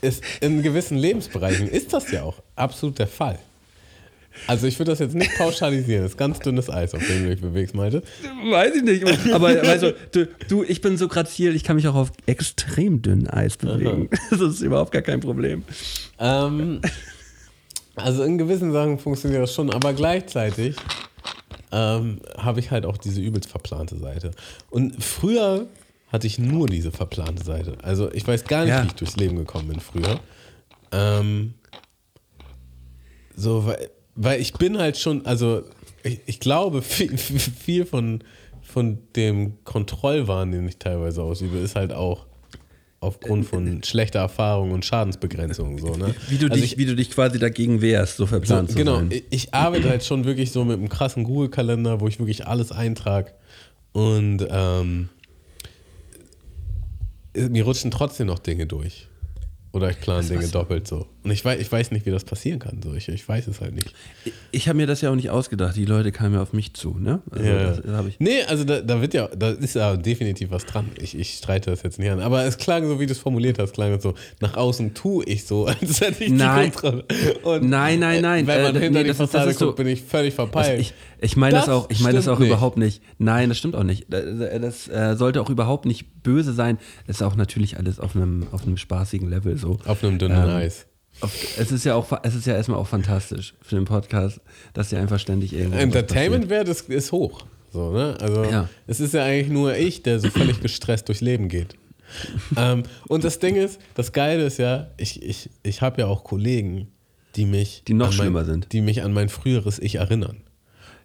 [0.00, 3.38] ist, in gewissen Lebensbereichen ist das ja auch absolut der Fall.
[4.46, 7.30] Also ich würde das jetzt nicht pauschalisieren, das ist ganz dünnes Eis, auf dem du
[7.30, 8.02] dich bewegst, Malte.
[8.50, 9.04] Weiß ich nicht.
[9.34, 13.28] Aber also, du, du, ich bin so grazil, ich kann mich auch auf extrem dünnem
[13.30, 14.08] Eis bewegen.
[14.30, 15.64] Das ist überhaupt gar kein Problem.
[16.18, 16.80] Ähm,
[17.96, 20.76] also in gewissen Sachen funktioniert das schon, aber gleichzeitig
[21.72, 24.30] ähm, habe ich halt auch diese übelst verplante Seite.
[24.70, 25.66] Und früher
[26.10, 27.76] hatte ich nur diese verplante Seite.
[27.82, 28.82] Also ich weiß gar nicht, Ja.
[28.82, 30.20] wie ich durchs Leben gekommen bin früher.
[30.92, 31.54] Ähm,
[33.36, 35.62] so, weil, weil ich bin halt schon, also
[36.02, 38.22] ich, ich glaube, viel, viel von,
[38.60, 42.26] von dem Kontrollwahn, den ich teilweise ausübe, ist halt auch
[43.00, 45.78] aufgrund von schlechter Erfahrung und Schadensbegrenzung.
[45.78, 46.16] So, ne?
[46.28, 48.76] Wie du, Also dich, ich, wie du dich quasi dagegen wehrst, so so, verplant zu
[48.76, 49.10] genau, sein.
[49.12, 52.72] ich, ich arbeite halt schon wirklich so mit einem krassen Google-Kalender, wo ich wirklich alles
[52.72, 53.32] eintrage.
[53.92, 55.10] Und ähm,
[57.34, 59.06] mir rutschen trotzdem noch Dinge durch.
[59.72, 61.06] Oder ich plane Dinge doppelt so.
[61.28, 62.80] Und ich weiß, ich weiß nicht, wie das passieren kann.
[62.82, 62.94] So.
[62.94, 63.92] Ich, ich weiß es halt nicht.
[64.24, 65.76] Ich, ich habe mir das ja auch nicht ausgedacht.
[65.76, 67.20] Die Leute kamen ja auf mich zu, ne?
[67.30, 67.72] Also Ja.
[67.72, 68.18] das ich.
[68.18, 70.90] Nee, also da, da wird ja, da ist ja definitiv was dran.
[70.98, 72.20] Ich, ich streite das jetzt nicht an.
[72.20, 75.22] Aber es klang so, wie du es formuliert hast, klang es so, nach außen tue
[75.26, 76.64] ich so, als hätte ich Nein.
[76.64, 77.04] die Kontrolle.
[77.42, 78.46] Und Nein, nein, nein.
[78.46, 80.32] Wenn man Äh, hinter nee, die das das Fassade ist so- guckt, bin ich völlig
[80.38, 80.80] Also verpeilt.
[80.80, 82.48] ich ich meine das, Das auch, ich meine das auch nicht.
[82.48, 83.02] überhaupt nicht.
[83.18, 84.06] Nein, das stimmt auch nicht.
[84.08, 84.24] Das,
[84.62, 86.78] das äh, sollte auch überhaupt nicht böse sein.
[87.06, 89.78] Es ist auch natürlich alles auf einem, auf einem spaßigen Level so.
[89.84, 90.86] Auf einem dünnen Ähm, Eis.
[91.58, 94.40] Es ist ja auch, es ist ja erstmal auch fantastisch für den Podcast,
[94.72, 95.78] dass ihr einfach ständig irgendwo.
[95.78, 97.44] Entertainment-Wert ist, ist hoch.
[97.72, 98.16] So, ne?
[98.20, 98.68] Also Ja.
[98.86, 101.74] es ist ja eigentlich nur ich, der so völlig gestresst durchs Leben geht.
[102.56, 106.24] ähm, und das Ding ist, das Geile ist ja, ich, ich, ich habe ja auch
[106.24, 106.88] Kollegen,
[107.36, 108.72] die mich Die noch an mein, schlimmer sind.
[108.72, 110.38] Die mich an mein früheres Ich erinnern.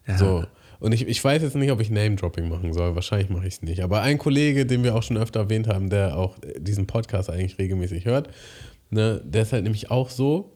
[0.07, 0.17] Ja.
[0.17, 0.45] So.
[0.79, 2.93] Und ich, ich weiß jetzt nicht, ob ich Name-Dropping machen soll.
[2.95, 3.81] Wahrscheinlich mache ich es nicht.
[3.83, 7.57] Aber ein Kollege, den wir auch schon öfter erwähnt haben, der auch diesen Podcast eigentlich
[7.57, 8.29] regelmäßig hört,
[8.93, 10.53] ne, der ist halt nämlich auch so.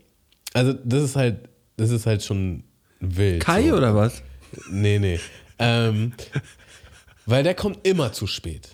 [0.53, 2.63] Also, das ist halt, das ist halt schon
[2.99, 3.43] wild.
[3.43, 3.75] Kai so.
[3.75, 4.23] oder was?
[4.69, 5.19] Nee, nee.
[5.59, 6.13] Ähm,
[7.25, 8.69] weil der kommt immer zu spät.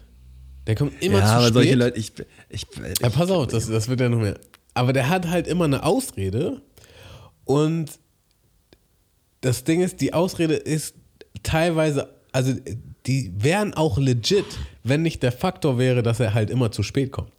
[0.67, 1.53] Der kommt immer ja, zu aber spät.
[1.53, 2.13] solche Leute, ich,
[2.49, 2.67] ich,
[3.01, 4.39] Ja, pass auf, das, das wird ja noch mehr.
[4.73, 6.61] Aber der hat halt immer eine Ausrede
[7.45, 7.91] und
[9.41, 10.95] das Ding ist, die Ausrede ist
[11.43, 12.53] teilweise, also
[13.05, 14.45] die wären auch legit,
[14.83, 17.32] wenn nicht der Faktor wäre, dass er halt immer zu spät kommt.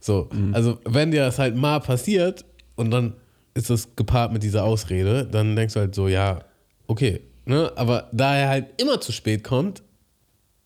[0.00, 2.44] So, also wenn dir das halt mal passiert
[2.76, 3.14] und dann
[3.54, 6.40] ist es gepaart mit dieser Ausrede, dann denkst du halt so, ja,
[6.86, 7.72] okay, ne?
[7.76, 9.82] Aber da er halt immer zu spät kommt,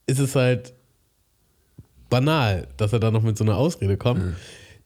[0.07, 0.75] ist es halt
[2.11, 4.23] banal, dass er da noch mit so einer Ausrede kommt,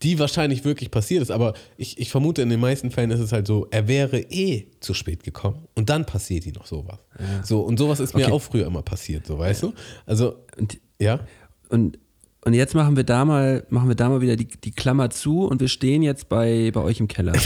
[0.02, 1.30] die wahrscheinlich wirklich passiert ist.
[1.30, 4.68] Aber ich, ich vermute, in den meisten Fällen ist es halt so, er wäre eh
[4.80, 6.98] zu spät gekommen und dann passiert ihm noch sowas.
[7.42, 8.32] So, und sowas ist mir Okay.
[8.32, 9.74] auch früher immer passiert, so weißt du?
[10.06, 11.20] Also, und, ja.
[11.68, 11.98] und,
[12.44, 15.46] und jetzt machen wir da mal, machen wir da mal wieder die, die Klammer zu
[15.46, 17.32] und wir stehen jetzt bei, bei euch im Keller.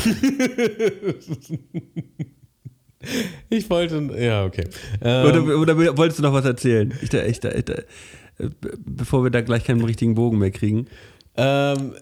[3.50, 4.64] Ich wollte, ja, okay.
[5.00, 6.94] Ähm, Oder, oder wolltest du noch was erzählen?
[7.02, 10.38] Ich, da- ich, da- ich, da- äh, be- bevor wir da gleich keinen richtigen Bogen
[10.38, 10.86] mehr kriegen.
[11.36, 11.94] Ähm,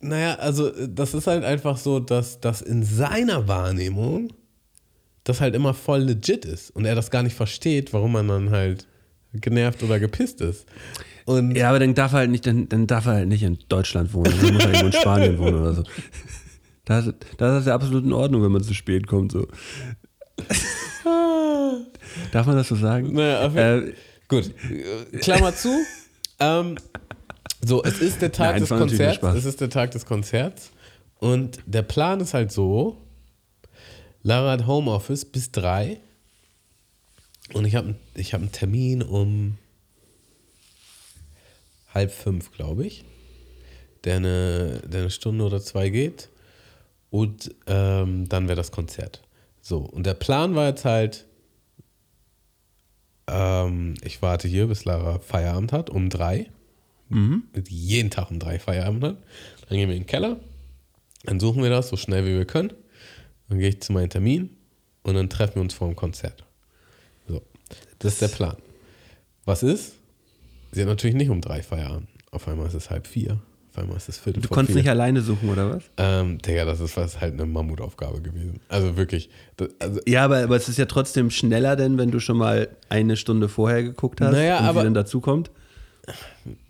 [0.00, 4.28] naja, also das ist halt einfach so, dass das in seiner Wahrnehmung
[5.24, 8.50] das halt immer voll legit ist und er das gar nicht versteht, warum man dann
[8.50, 8.86] halt
[9.32, 10.66] genervt oder gepisst ist.
[11.24, 13.58] Und Ja, aber dann darf er halt nicht, dann, dann darf er halt nicht in
[13.68, 15.84] Deutschland wohnen, dann muss er irgendwo in Spanien wohnen oder so.
[16.84, 19.32] Da ist, da ist ja absolut in Ordnung, wenn man zu spät kommt.
[19.32, 19.46] So.
[22.32, 23.12] Darf man das so sagen?
[23.12, 23.92] Naja, auf jeden- äh,
[24.28, 24.52] Gut,
[25.12, 25.68] äh, Klammer zu.
[26.40, 26.76] ähm,
[27.64, 29.22] so, es ist der Tag Nein, des Konzerts.
[29.36, 30.70] Es ist der Tag des Konzerts.
[31.18, 32.96] Und der Plan ist halt so:
[34.22, 36.00] Lara hat Homeoffice bis drei.
[37.52, 39.58] Und ich habe ich hab einen Termin um
[41.94, 43.04] halb fünf, glaube ich.
[44.04, 46.28] Der eine, der eine Stunde oder zwei geht.
[47.10, 49.22] Und ähm, dann wäre das Konzert.
[49.60, 51.26] So, und der Plan war jetzt halt,
[53.28, 56.50] ähm, ich warte hier, bis Lara Feierabend hat, um drei.
[57.68, 59.16] Jeden Tag um drei Feierabend hat.
[59.68, 60.40] Dann gehen wir in den Keller.
[61.24, 62.72] Dann suchen wir das so schnell wie wir können.
[63.48, 64.56] Dann gehe ich zu meinem Termin
[65.02, 66.44] und dann treffen wir uns vor dem Konzert.
[67.28, 67.42] So,
[67.98, 68.56] das ist der Plan.
[69.44, 69.94] Was ist?
[70.72, 72.08] Sie hat natürlich nicht um drei Feierabend.
[72.30, 73.38] Auf einmal ist es halb vier.
[73.70, 74.82] Auf einmal ist es Viertel du konntest vier.
[74.82, 75.82] nicht alleine suchen, oder was?
[75.96, 78.60] Ähm, Digga, das ist was halt eine Mammutaufgabe gewesen.
[78.68, 79.30] Also wirklich.
[79.56, 82.68] Das, also, Ja, aber, aber es ist ja trotzdem schneller, denn wenn du schon mal
[82.90, 85.50] eine Stunde vorher geguckt hast Naja, und aber- sie dann dazukommt,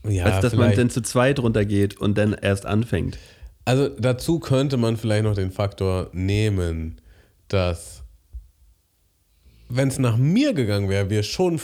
[0.09, 3.19] ja, als dass man vielleicht- dann zu zweit runtergeht und dann erst anfängt.
[3.65, 7.01] Also dazu könnte man vielleicht noch den Faktor nehmen,
[7.49, 8.03] dass
[9.69, 11.59] wenn es nach mir gegangen wäre, wir schon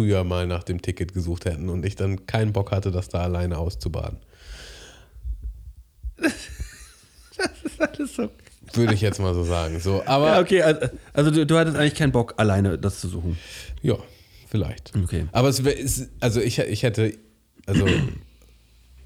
[0.00, 3.20] früher mal nach dem Ticket gesucht hätten und ich dann keinen Bock hatte, das da
[3.20, 4.18] alleine auszubaden.
[6.16, 6.32] Das
[7.64, 8.30] ist alles so.
[8.72, 9.78] Würde ich jetzt mal so sagen.
[9.80, 10.80] So, aber Ja, ja, okay, also,
[11.12, 13.38] also du, du hattest eigentlich keinen Bock, alleine das zu suchen.
[14.48, 14.92] vielleicht.
[14.96, 15.26] Okay.
[15.32, 17.14] Aber es wär, es, also ich, ich hätte,
[17.66, 17.86] also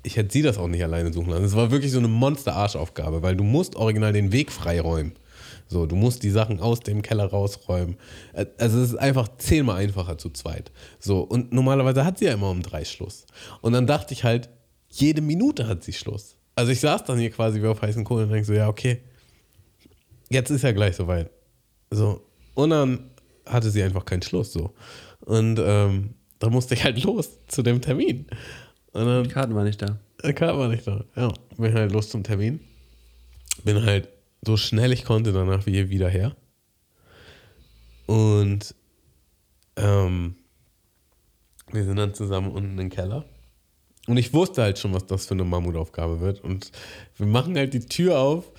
[0.02, 1.44] ich hätte sie das auch nicht alleine suchen lassen.
[1.44, 5.12] Es war wirklich so eine Monster-Arschaufgabe, weil du musst original den Weg freiräumen.
[5.66, 7.96] So, du musst die Sachen aus dem Keller rausräumen.
[8.32, 10.70] Äh, Also es ist einfach zehnmal einfacher zu zweit.
[10.98, 13.26] So, und normalerweise hat sie ja immer um drei Schluss.
[13.62, 14.50] Und dann dachte ich halt,
[14.90, 16.36] jede Minute hat sie Schluss.
[16.54, 19.00] Also ich saß dann hier quasi wie auf heißen Kohlen und denke so, ja, okay,
[20.30, 21.30] jetzt ist ja gleich soweit.
[21.90, 22.20] So.
[22.54, 23.10] Und dann
[23.46, 24.72] hatte sie einfach keinen Schluss so.
[25.20, 28.26] Und ähm, da musste ich halt los zu dem Termin.
[28.92, 29.98] Und dann Die Karten waren nicht da.
[30.22, 31.04] der Karte war nicht da.
[31.16, 32.60] Ja, bin halt los zum Termin.
[33.64, 34.08] Bin halt
[34.46, 36.36] so schnell ich konnte danach wie wieder her.
[38.06, 38.74] Und
[39.76, 40.36] ähm,
[41.72, 43.24] wir sind dann zusammen unten im Keller.
[44.06, 46.44] Und ich wusste halt schon, was das für eine Mammutaufgabe wird.
[46.44, 46.70] Und
[47.16, 48.52] wir machen halt die Tür auf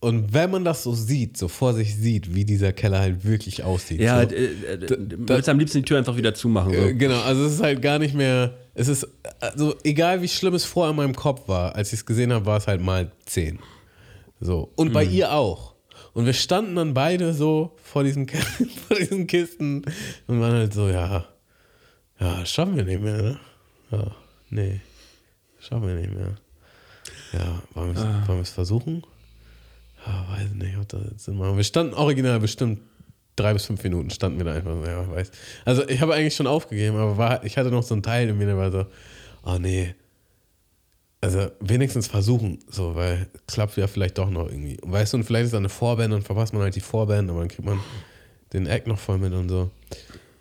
[0.00, 3.62] Und wenn man das so sieht, so vor sich sieht, wie dieser Keller halt wirklich
[3.62, 4.00] aussieht.
[4.00, 4.96] Ja, so, äh, äh, du
[5.28, 6.74] würdest am liebsten die Tür einfach wieder zumachen.
[6.74, 6.78] So.
[6.78, 9.08] äh, genau, also es ist halt gar nicht mehr, es ist,
[9.40, 12.44] also egal wie schlimm es vorher in meinem Kopf war, als ich es gesehen habe,
[12.44, 13.60] war es halt mal 10.
[14.44, 14.70] So.
[14.76, 15.74] Und bei ihr auch.
[16.12, 18.28] Und wir standen dann beide so vor diesen,
[18.88, 19.84] vor diesen Kisten
[20.26, 21.24] und waren halt so, ja,
[22.20, 23.40] ja, das schaffen wir nicht mehr, ne?
[23.90, 24.10] Ja,
[24.50, 24.80] nee,
[25.58, 26.36] schaffen wir nicht mehr.
[27.32, 29.02] Ja, wollen wir es es versuchen?
[30.06, 31.56] Ja, weiß nicht, ob das jetzt Sinn macht.
[31.56, 32.80] Wir standen original bestimmt
[33.36, 35.30] drei bis fünf Minuten standen wir da einfach so, ja, weiß.
[35.64, 38.36] Also ich habe eigentlich schon aufgegeben, aber war, ich hatte noch so einen Teil in
[38.36, 38.86] mir, der war so,
[39.44, 39.94] oh nee,
[41.24, 44.76] also wenigstens versuchen, so, weil klappt ja vielleicht doch noch irgendwie.
[44.82, 47.40] Weißt du, und vielleicht ist da eine Vorband und verpasst man halt die Vorband, aber
[47.40, 47.80] dann kriegt man
[48.52, 49.70] den Act noch voll mit und so.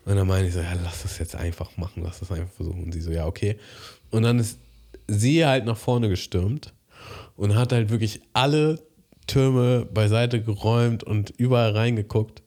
[0.05, 2.83] Und dann meine ich so, ja, lass das jetzt einfach machen, lass das einfach versuchen.
[2.83, 3.55] Und sie so, ja, okay.
[4.11, 4.59] Und dann ist
[5.07, 6.73] sie halt nach vorne gestürmt
[7.37, 8.81] und hat halt wirklich alle
[9.25, 12.41] Türme beiseite geräumt und überall reingeguckt.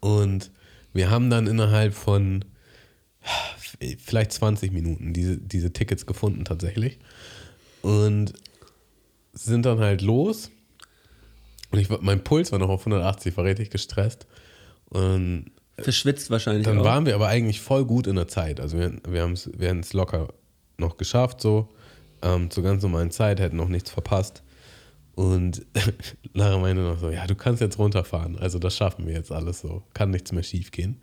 [0.00, 0.50] Und
[0.92, 2.44] wir haben dann innerhalb von
[3.98, 6.98] vielleicht 20 Minuten diese, diese Tickets gefunden tatsächlich.
[7.82, 8.32] Und
[9.32, 10.50] sind dann halt los.
[11.70, 14.26] Und ich, mein Puls war noch auf 180, war richtig gestresst.
[14.88, 16.84] Und Verschwitzt wahrscheinlich dann auch.
[16.84, 18.60] waren wir aber eigentlich voll gut in der Zeit.
[18.60, 20.28] Also wir, wir haben es wir locker
[20.78, 21.68] noch geschafft, so
[22.22, 24.42] ähm, zur ganz normalen Zeit, hätten noch nichts verpasst.
[25.14, 25.66] Und
[26.32, 28.38] Lara meinte noch so, ja, du kannst jetzt runterfahren.
[28.38, 29.82] Also das schaffen wir jetzt alles so.
[29.92, 31.00] Kann nichts mehr schief gehen.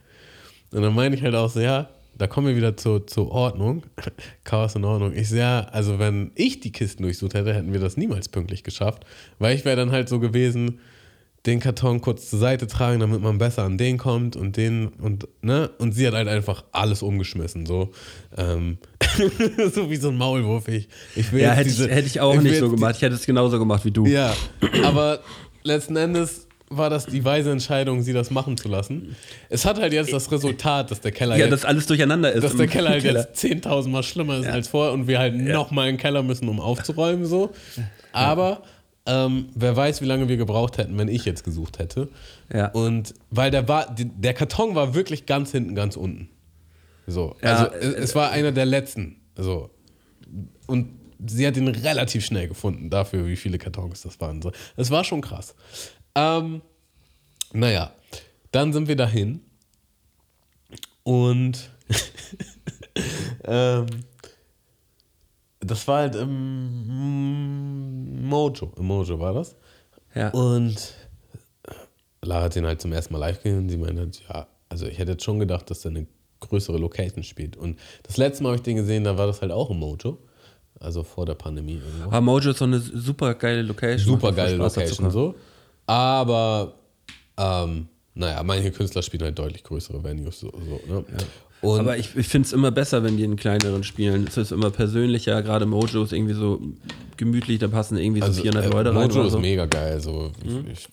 [0.72, 3.84] Und dann meine ich halt auch so, ja, da kommen wir wieder zur, zur Ordnung.
[4.44, 5.14] Chaos in Ordnung.
[5.16, 9.04] Ich ja, also wenn ich die Kisten durchsucht hätte, hätten wir das niemals pünktlich geschafft.
[9.40, 10.80] Weil ich wäre dann halt so gewesen,
[11.46, 15.28] den Karton kurz zur Seite tragen, damit man besser an den kommt und den und
[15.42, 17.92] ne und sie hat halt einfach alles umgeschmissen so
[18.38, 18.78] ähm,
[19.74, 22.40] so wie so ein Maulwurf ich ich will ja, hätte ich, diese- hätte ich auch
[22.42, 22.96] nicht so die- gemacht.
[22.96, 24.06] Ich hätte es genauso gemacht wie du.
[24.06, 24.34] ja
[24.86, 25.20] aber
[25.64, 26.48] letzten Endes
[26.78, 29.16] war das die weise Entscheidung sie das machen zu lassen
[29.50, 32.44] es hat halt jetzt das Resultat dass der Keller Ja, jetzt, dass alles durcheinander ist.
[32.44, 33.22] dass der Keller halt Keller.
[33.22, 36.24] jetzt 10.000 Mal schlimmer ist als vorher und wir halt noch mal in den Keller
[36.24, 37.26] müssen, um aufzuräumen.
[37.26, 37.52] So.
[38.12, 38.64] Aber
[39.06, 42.10] ähm, wer weiß, wie lange wir gebraucht hätten, wenn ich jetzt gesucht hätte.
[42.54, 42.68] Ja.
[42.68, 46.30] Und weil der, war, der Karton war wirklich ganz hinten, ganz unten.
[47.06, 47.36] So.
[47.44, 49.18] Ja, also es, es war einer der letzten.
[49.36, 49.70] So.
[50.68, 50.90] Und
[51.26, 54.42] sie hat ihn relativ schnell gefunden, dafür, wie viele Kartons das waren.
[54.78, 55.56] Es war schon krass.
[56.16, 56.62] Ähm,
[57.54, 57.92] naja,
[58.52, 59.42] dann sind wir dahin
[61.04, 61.70] und
[63.46, 63.88] ähm,
[65.60, 67.48] das war halt im
[68.28, 68.72] Mojo.
[68.78, 69.56] Im Mojo war das.
[70.16, 70.30] Ja.
[70.30, 70.94] Und
[72.22, 74.86] Lara hat den halt zum ersten Mal live gesehen und sie meinte, halt, ja, also
[74.88, 76.08] ich hätte jetzt schon gedacht, dass er eine
[76.40, 77.58] größere Location spielt.
[77.58, 80.20] Und das letzte Mal habe ich den gesehen, da war das halt auch im Mojo.
[80.80, 82.08] Also vor der Pandemie irgendwo.
[82.08, 84.06] Aber Mojo ist so eine super geile Location.
[84.06, 85.36] Super geile Location so.
[85.86, 86.76] Aber
[87.38, 90.52] ähm, naja, manche Künstler spielen halt deutlich größere Venues so.
[90.52, 91.04] so ne?
[91.62, 94.28] Und Aber ich, ich finde es immer besser, wenn die in kleineren spielen.
[94.28, 96.60] Es ist immer persönlicher, gerade Mojo ist irgendwie so
[97.16, 99.08] gemütlich, da passen irgendwie so 400 äh, Leute rein.
[99.08, 99.40] Mojo ist so.
[99.40, 100.02] mega geil.
[100.02, 100.34] So.
[100.72, 100.90] Ich,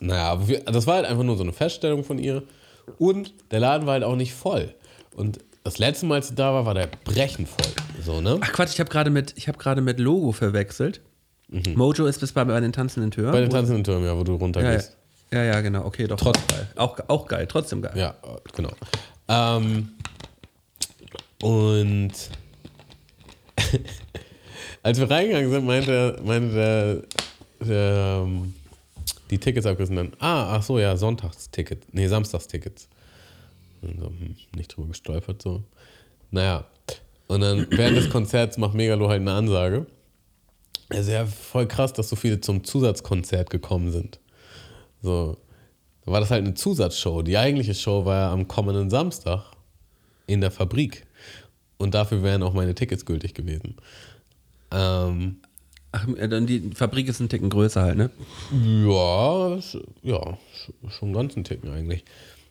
[0.00, 2.44] naja, aber wir, das war halt einfach nur so eine Feststellung von ihr.
[2.98, 4.74] Und der Laden war halt auch nicht voll.
[5.14, 7.72] Und das letzte Mal, als sie da war, war der brechend voll.
[8.02, 8.38] So, ne?
[8.40, 11.00] Ach Quatsch, ich habe gerade mit, ich hab gerade mit Logo verwechselt.
[11.48, 13.28] Mojo ist bis bei, bei den tanzenden Türen.
[13.28, 13.32] Mhm.
[13.32, 14.42] Bei den tanzenden Türmen, ja, wo du ja, ja.
[14.42, 14.96] runtergehst.
[15.32, 15.84] ja, ja, genau.
[15.84, 16.16] Okay, doch.
[16.16, 16.48] Trotzdem.
[16.48, 16.68] geil.
[16.76, 17.92] Auch, auch geil, trotzdem geil.
[17.94, 18.14] Ja,
[18.54, 18.70] genau.
[19.28, 19.90] Ähm,
[21.42, 22.12] und
[24.82, 26.54] als wir reingegangen sind, meinte, meinte
[27.60, 28.54] der, der ähm,
[29.30, 32.88] die Tickets abgerissen dann, ah, ach so, ja, Sonntagsticket, nee, Samstagstickets.
[33.82, 35.62] Und so, hm, nicht drüber gestolpert, so.
[36.30, 36.64] Naja,
[37.28, 39.86] und dann während des Konzerts macht Megalo halt eine Ansage.
[40.88, 44.20] Also ja, voll krass, dass so viele zum Zusatzkonzert gekommen sind.
[45.02, 45.36] So,
[46.04, 47.22] da war das halt eine Zusatzshow.
[47.22, 49.42] Die eigentliche Show war ja am kommenden Samstag
[50.26, 51.06] in der Fabrik.
[51.78, 53.76] Und dafür wären auch meine Tickets gültig gewesen.
[54.70, 55.40] Ähm,
[55.92, 58.10] Ach, dann die Fabrik ist ein Ticken größer halt, ne?
[58.52, 59.56] ja,
[60.02, 60.20] ja,
[60.54, 62.04] sch- schon ganz einen Ticken eigentlich.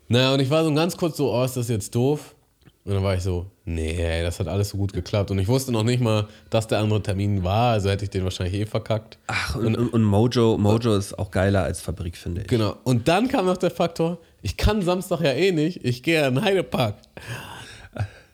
[0.08, 2.35] Naja, und ich war so ganz kurz so, oh, ist das jetzt doof?
[2.86, 5.32] Und dann war ich so, nee, das hat alles so gut geklappt.
[5.32, 8.24] Und ich wusste noch nicht mal, dass der andere Termin war, also hätte ich den
[8.24, 9.18] wahrscheinlich eh verkackt.
[9.26, 12.48] Ach, und, und, und Mojo, Mojo ist auch geiler als Fabrik, finde ich.
[12.48, 12.76] Genau.
[12.84, 16.28] Und dann kam noch der Faktor, ich kann Samstag ja eh nicht, ich gehe ja
[16.28, 16.96] in Heidepark.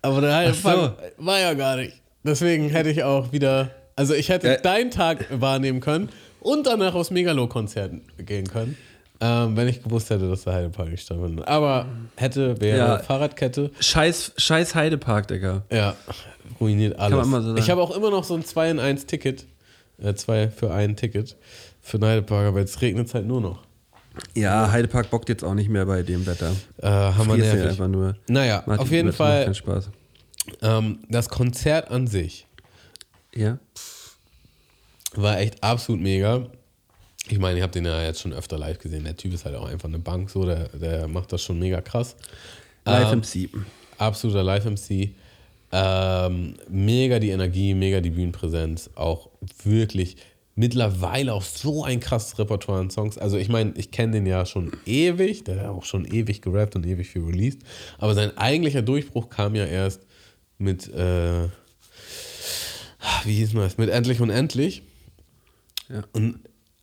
[0.02, 1.94] Aber der Heidepark war ja gar nicht.
[2.24, 4.58] Deswegen hätte ich auch wieder, also ich hätte Ja.
[4.58, 6.10] deinen Tag wahrnehmen können
[6.42, 8.78] und danach aufs Megalo-Konzert gehen können,
[9.22, 11.48] ähm, wenn ich gewusst hätte, dass der Heidepark nicht stattfindet.
[11.48, 12.98] Aber hätte, wäre Ja.
[13.00, 15.62] Fahrradkette, Scheiß, scheiß Heidepark, Digga.
[15.72, 15.96] ja,
[16.60, 17.28] ruiniert alles.
[17.30, 19.46] so ich habe auch immer noch so ein 2 in 1 Ticket,
[20.02, 21.38] äh, 2 für ein Ticket.
[21.82, 23.60] für den Heidepark, aber jetzt regnet es halt nur noch.
[24.36, 26.52] Ja, Heidepark bockt jetzt auch nicht mehr bei dem Wetter.
[26.82, 27.70] Äh, haben wir nervig.
[27.70, 28.16] einfach nur.
[28.28, 29.52] Naja, Macht auf jeden Fall
[30.62, 32.46] ähm, das Konzert an sich
[33.34, 33.58] Ja?
[35.16, 36.46] war echt absolut mega.
[37.28, 39.04] Ich meine, ich habe den ja jetzt schon öfter live gesehen.
[39.04, 41.82] Der Typ ist halt auch einfach eine Bank, so, der, der macht das schon mega
[41.82, 42.16] krass.
[42.86, 43.50] Live Ähm, MC.
[43.98, 45.12] absoluter Live-MC.
[45.72, 48.90] Ähm, mega die Energie, mega die Bühnenpräsenz.
[48.96, 49.30] Auch
[49.64, 50.18] wirklich
[50.56, 53.18] mittlerweile auch so ein krasses Repertoire an Songs.
[53.18, 56.76] Also ich meine, ich kenne den ja schon ewig, der hat auch schon ewig gerappt
[56.76, 57.62] und ewig viel released.
[58.00, 60.02] Aber sein eigentlicher Durchbruch kam ja erst
[60.58, 61.48] mit, äh,
[63.24, 63.78] wie hieß das?
[63.78, 64.84] Mit Endlich und Endlich.
[65.88, 66.04] Ja.
[66.12, 66.40] Und,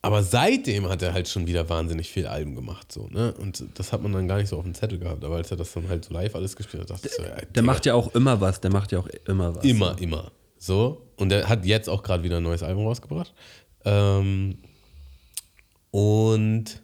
[0.08, 2.90] aber seitdem hat er halt schon wieder wahnsinnig viel Alben gemacht.
[2.90, 3.34] So, ne?
[3.34, 5.22] Und das hat man dann gar nicht so auf dem Zettel gehabt.
[5.22, 7.36] Aber als er das dann halt so live alles gespielt hat, dachte ich so, ja,
[7.54, 9.64] Der macht ja auch immer was, der macht ja auch immer was.
[9.66, 10.32] immer, immer.
[10.56, 11.02] So.
[11.16, 13.34] Und er hat jetzt auch gerade wieder ein neues Album rausgebracht.
[13.84, 14.56] Ähm,
[15.90, 16.82] und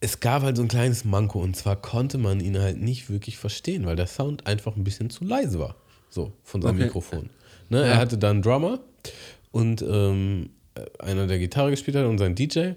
[0.00, 1.40] es gab halt so ein kleines Manko.
[1.40, 5.10] Und zwar konnte man ihn halt nicht wirklich verstehen, weil der Sound einfach ein bisschen
[5.10, 5.76] zu leise war.
[6.08, 6.84] So, von seinem Okay.
[6.84, 7.28] Mikrofon.
[7.68, 7.82] Ne?
[7.84, 8.80] Er hatte dann einen Drummer
[9.52, 10.48] und ähm,
[10.98, 12.72] einer, der Gitarre gespielt hat und sein DJ.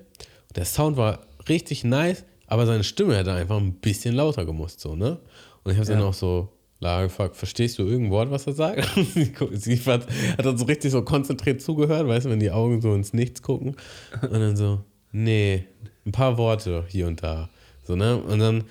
[0.55, 4.79] Der Sound war richtig nice, aber seine Stimme hätte einfach ein bisschen lauter gemusst.
[4.79, 5.19] So, ne?
[5.63, 6.49] Und ich habe dann auch so
[6.79, 8.87] Lara gefragt, verstehst du irgendein Wort, was er sagt?
[9.51, 12.93] Sie hat, hat dann so richtig so konzentriert zugehört, weißt du, wenn die Augen so
[12.93, 13.75] ins Nichts gucken.
[14.21, 14.81] Und dann so,
[15.11, 15.65] nee,
[16.05, 17.49] ein paar Worte hier und da.
[17.83, 18.17] So, ne?
[18.17, 18.63] Und dann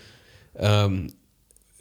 [0.57, 1.13] ähm,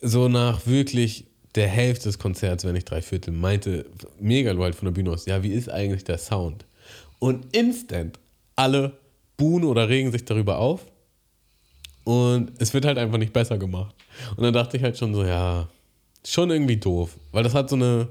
[0.01, 1.25] so nach wirklich
[1.55, 3.85] der Hälfte des Konzerts, wenn nicht drei Viertel, meinte
[4.19, 6.65] Megalo halt von der Bühne aus, ja, wie ist eigentlich der Sound?
[7.21, 8.17] Und instant
[8.55, 8.97] alle
[9.37, 10.85] buhen oder regen sich darüber auf
[12.03, 13.95] und es wird halt einfach nicht besser gemacht.
[14.35, 15.69] Und dann dachte ich halt schon so, ja,
[16.25, 18.07] schon irgendwie doof, weil das hat so eine,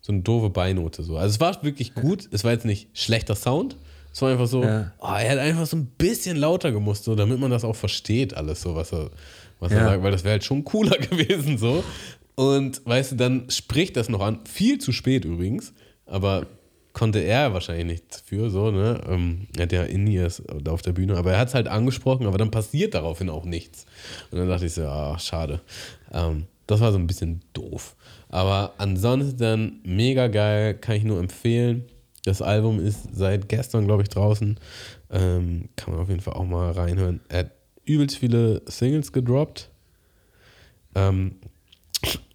[0.00, 1.16] so eine doofe Beinote so.
[1.16, 3.76] Also es war wirklich gut, es war jetzt nicht schlechter Sound,
[4.12, 4.92] es war einfach so, Ja.
[4.98, 8.34] oh, er hat einfach so ein bisschen lauter gemusst, so, damit man das auch versteht,
[8.34, 9.10] alles so, was er,
[9.58, 9.84] was er Ja.
[9.86, 11.82] sagt, weil das wäre halt schon cooler gewesen so.
[12.36, 15.72] Und weißt du, dann spricht das noch an, viel zu spät übrigens,
[16.06, 16.46] aber
[16.94, 19.00] konnte er wahrscheinlich nichts für, so, ne?
[19.06, 22.38] Ähm, er hat ja In-Ears auf der Bühne, aber er hat es halt angesprochen, aber
[22.38, 23.84] dann passiert daraufhin auch nichts.
[24.30, 25.60] Und dann dachte ich so, ah, schade.
[26.12, 27.96] Ähm, das war so ein bisschen doof.
[28.28, 31.84] Aber ansonsten mega geil, kann ich nur empfehlen.
[32.24, 34.58] Das Album ist seit gestern, glaube ich, draußen.
[35.10, 37.20] Ähm, kann man auf jeden Fall auch mal reinhören.
[37.28, 37.50] Er hat
[37.84, 39.68] übelst viele Singles gedroppt.
[40.94, 41.36] Ähm,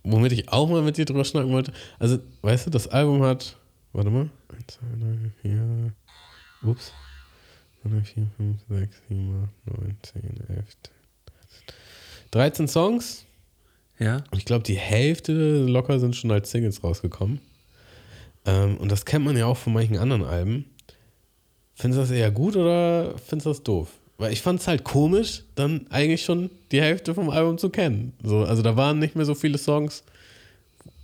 [0.04, 1.72] womit ich auch mal mit dir drüber schnacken wollte.
[1.98, 3.58] Also, weißt du, das Album hat,
[3.94, 5.94] warte mal, 1, 2, 3, 4,
[6.64, 6.94] ups,
[7.84, 10.66] 3, 4, 5, 6, 7, 8, 9, 10, 11,
[12.32, 13.26] 13 Songs.
[14.00, 14.24] Ja?
[14.32, 17.40] Und ich glaube, die Hälfte locker sind schon als Singles rausgekommen.
[18.46, 20.66] Ähm, und das kennt man ja auch von manchen anderen Alben.
[21.76, 23.90] Findest du das eher gut oder findest du das doof?
[24.18, 28.14] Weil ich fand es halt komisch, dann eigentlich schon die Hälfte vom Album zu kennen.
[28.22, 30.04] So, also da waren nicht mehr so viele Songs,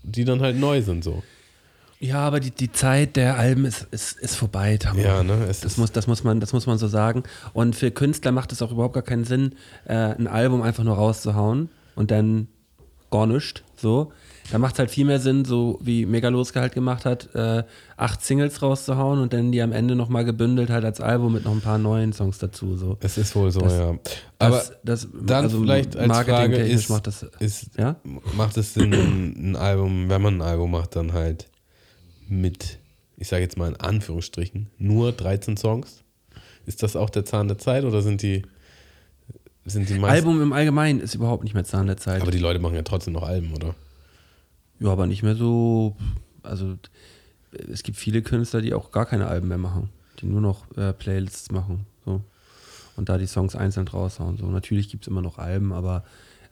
[0.03, 1.03] die dann halt neu sind.
[1.03, 1.23] So.
[1.99, 5.01] Ja, aber die, die Zeit der Alben ist, ist, ist vorbei, Tammo.
[5.01, 5.47] Ja, ne?
[5.47, 7.23] Das muss, das, muss man, das muss man so sagen.
[7.53, 9.53] Und für Künstler macht es auch überhaupt gar keinen Sinn,
[9.85, 12.47] äh, ein Album einfach nur rauszuhauen und dann
[13.11, 13.63] gar nichts.
[13.77, 14.11] So.
[14.51, 17.63] Da macht es halt viel mehr Sinn, so wie Megaloska halt gemacht hat, äh,
[17.97, 21.51] acht Singles rauszuhauen und dann die am Ende nochmal gebündelt halt als Album mit noch
[21.53, 22.75] ein paar neuen Songs dazu.
[22.77, 22.97] So.
[22.99, 23.95] es ist wohl so, Das- ja.
[24.37, 27.25] Aber Das, das, dann also vielleicht als Frage ist, macht das.
[27.39, 27.95] ist Ja?
[28.35, 31.47] macht es Sinn, ein Album, wenn man ein Album macht, dann halt
[32.29, 32.79] mit,
[33.17, 36.03] ich sage jetzt mal in Anführungsstrichen, nur 13 Songs?
[36.65, 38.43] Ist das auch der Zahn der Zeit oder sind die,
[39.65, 40.27] sind die meisten?
[40.27, 42.21] Album im Allgemeinen ist überhaupt nicht mehr Zahn der Zeit.
[42.21, 43.75] Aber die Leute machen ja trotzdem noch Alben, oder?
[44.79, 45.95] Ja, aber nicht mehr so.
[46.43, 46.75] Also,
[47.71, 50.93] es gibt viele Künstler, die auch gar keine Alben mehr machen, die nur noch äh,
[50.93, 51.85] Playlists machen.
[52.05, 52.21] So.
[52.95, 54.37] Und da die Songs einzeln raushauen.
[54.37, 54.45] So.
[54.47, 56.03] Natürlich gibt es immer noch Alben, aber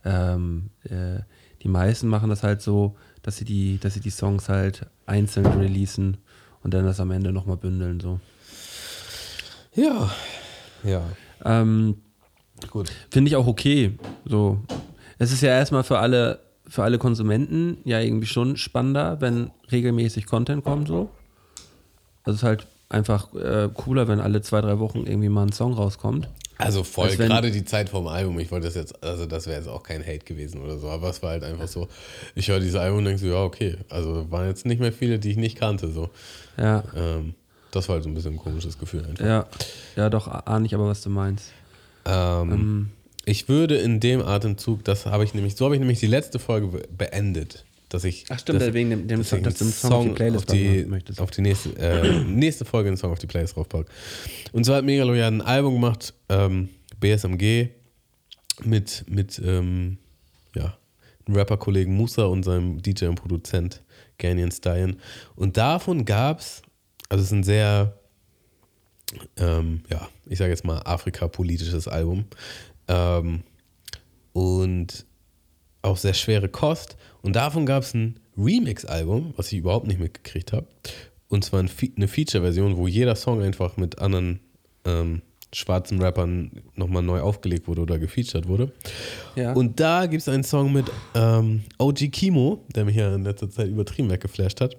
[0.06, 1.20] ähm, äh,
[1.62, 5.46] die meisten machen das halt so, dass sie die, dass sie die Songs halt einzeln
[5.46, 6.18] releasen
[6.62, 8.00] und dann das am Ende nochmal bündeln.
[8.00, 8.20] So.
[9.74, 10.12] Ja.
[10.84, 11.02] Ja.
[11.44, 11.98] Ähm,
[12.70, 12.92] Gut.
[13.10, 13.98] Finde ich auch okay.
[14.26, 14.62] So.
[15.18, 20.26] Es ist ja erstmal für alle, für alle Konsumenten ja irgendwie schon spannender, wenn regelmäßig
[20.26, 21.10] Content kommt so.
[22.24, 25.52] Also es ist halt einfach äh, cooler, wenn alle zwei, drei Wochen irgendwie mal ein
[25.52, 26.30] Song rauskommt.
[26.58, 29.48] Also voll, Als wenn- gerade die Zeit vom Album, ich wollte das jetzt, also das
[29.48, 31.88] wäre jetzt auch kein Hate gewesen oder so, aber es war halt einfach so,
[32.36, 35.18] ich höre dieses Album und denke so, ja, okay, also waren jetzt nicht mehr viele,
[35.20, 36.10] die ich nicht kannte, so.
[36.58, 37.34] Ja, Ähm,
[37.72, 39.26] das war halt so ein bisschen ein komisches Gefühl einfach.
[39.26, 39.48] ja,
[39.96, 41.52] ja, doch, ahne ich aber, was du meinst.
[42.06, 42.92] Ähm,
[43.26, 46.38] ich würde in dem Atemzug, das habe ich nämlich, so habe ich nämlich die letzte
[46.40, 47.66] Folge be- beendet.
[47.94, 50.50] Dass ich, Ach stimmt, dass, wegen dem- dem Song- dass einen Song auf die Playlist
[50.50, 51.22] auf die, möchtest.
[51.22, 53.88] auf die nächste, äh, nächste Folge einen Song auf die Playlist draufpacken.
[54.52, 56.70] Und zwar hat Megalo ja ein Album gemacht, ähm,
[57.00, 57.70] BSMG,
[58.64, 59.98] mit, mit ähm,
[60.56, 60.78] ja,
[61.26, 63.82] einem Rapper-Kollegen Musa und seinem DJ und Produzent
[64.20, 64.98] Ganyan Stein.
[65.36, 66.62] Und davon gab es,
[67.10, 67.98] also es ist ein sehr,
[69.38, 72.26] ähm, ja, ich sage jetzt mal Afrika-politisches Album.
[72.88, 73.42] Ähm,
[74.34, 75.06] und
[75.84, 76.98] auch sehr schwere Kost.
[77.22, 80.66] Und davon gab es ein Remix-Album, was ich überhaupt nicht mitgekriegt habe.
[81.30, 84.40] Und zwar eine Feature-Version, wo jeder Song einfach mit anderen
[84.86, 85.22] ähm,
[85.56, 88.72] schwarzen Rappern nochmal neu aufgelegt wurde oder gefeatured wurde.
[89.36, 89.54] Ja.
[89.54, 93.50] Und da gibt es einen Song mit ähm, OG Kimo, der mich ja in letzter
[93.50, 94.76] Zeit übertrieben weggeflasht hat.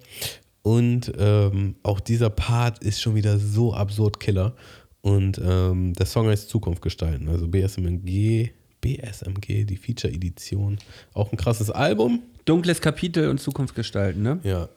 [0.62, 4.54] Und ähm, auch dieser Part ist schon wieder so absurd Killer.
[5.02, 7.28] Und ähm, der Song heißt Zukunft gestalten.
[7.28, 8.50] Also BSMG,
[8.84, 10.78] BSMG, die Feature-Edition.
[11.14, 12.22] Auch ein krasses Album.
[12.44, 14.38] Dunkles Kapitel und Zukunft gestalten, ne?
[14.42, 14.68] Ja.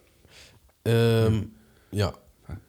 [0.85, 1.51] Ähm,
[1.91, 2.13] ja,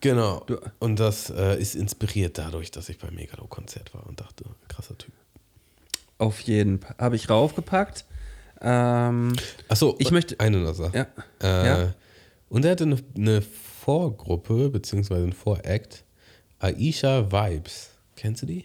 [0.00, 0.44] genau.
[0.80, 5.12] Und das äh, ist inspiriert dadurch, dass ich beim Megalo-Konzert war und dachte, krasser Typ.
[6.18, 6.96] Auf jeden Fall.
[6.98, 8.04] Habe ich raufgepackt.
[8.60, 9.34] Ähm,
[9.68, 10.92] Achso, Ich möchte- eine Sache.
[10.96, 11.06] ja.
[11.40, 11.94] Äh, Ja.
[12.48, 16.02] Und er hatte eine, eine Vorgruppe, beziehungsweise ein Voract,
[16.58, 17.90] Aisha Vibes.
[18.16, 18.64] Kennst du die?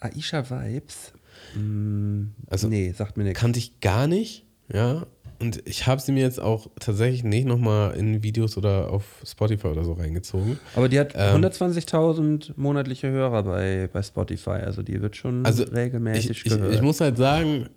[0.00, 1.12] Aisha Vibes.
[1.56, 3.40] Mm, Also, nee, sagt mir nichts.
[3.40, 5.06] Kannte ich gar nicht, ja.
[5.40, 9.66] Und ich habe sie mir jetzt auch tatsächlich nicht nochmal in Videos oder auf Spotify
[9.66, 10.58] oder so reingezogen.
[10.76, 14.50] Aber die hat Ähm, 120.000 monatliche Hörer bei, bei Spotify.
[14.64, 16.72] Also die wird schon Also regelmäßig ich, ich, gehört.
[16.74, 17.68] ich muss halt sagen,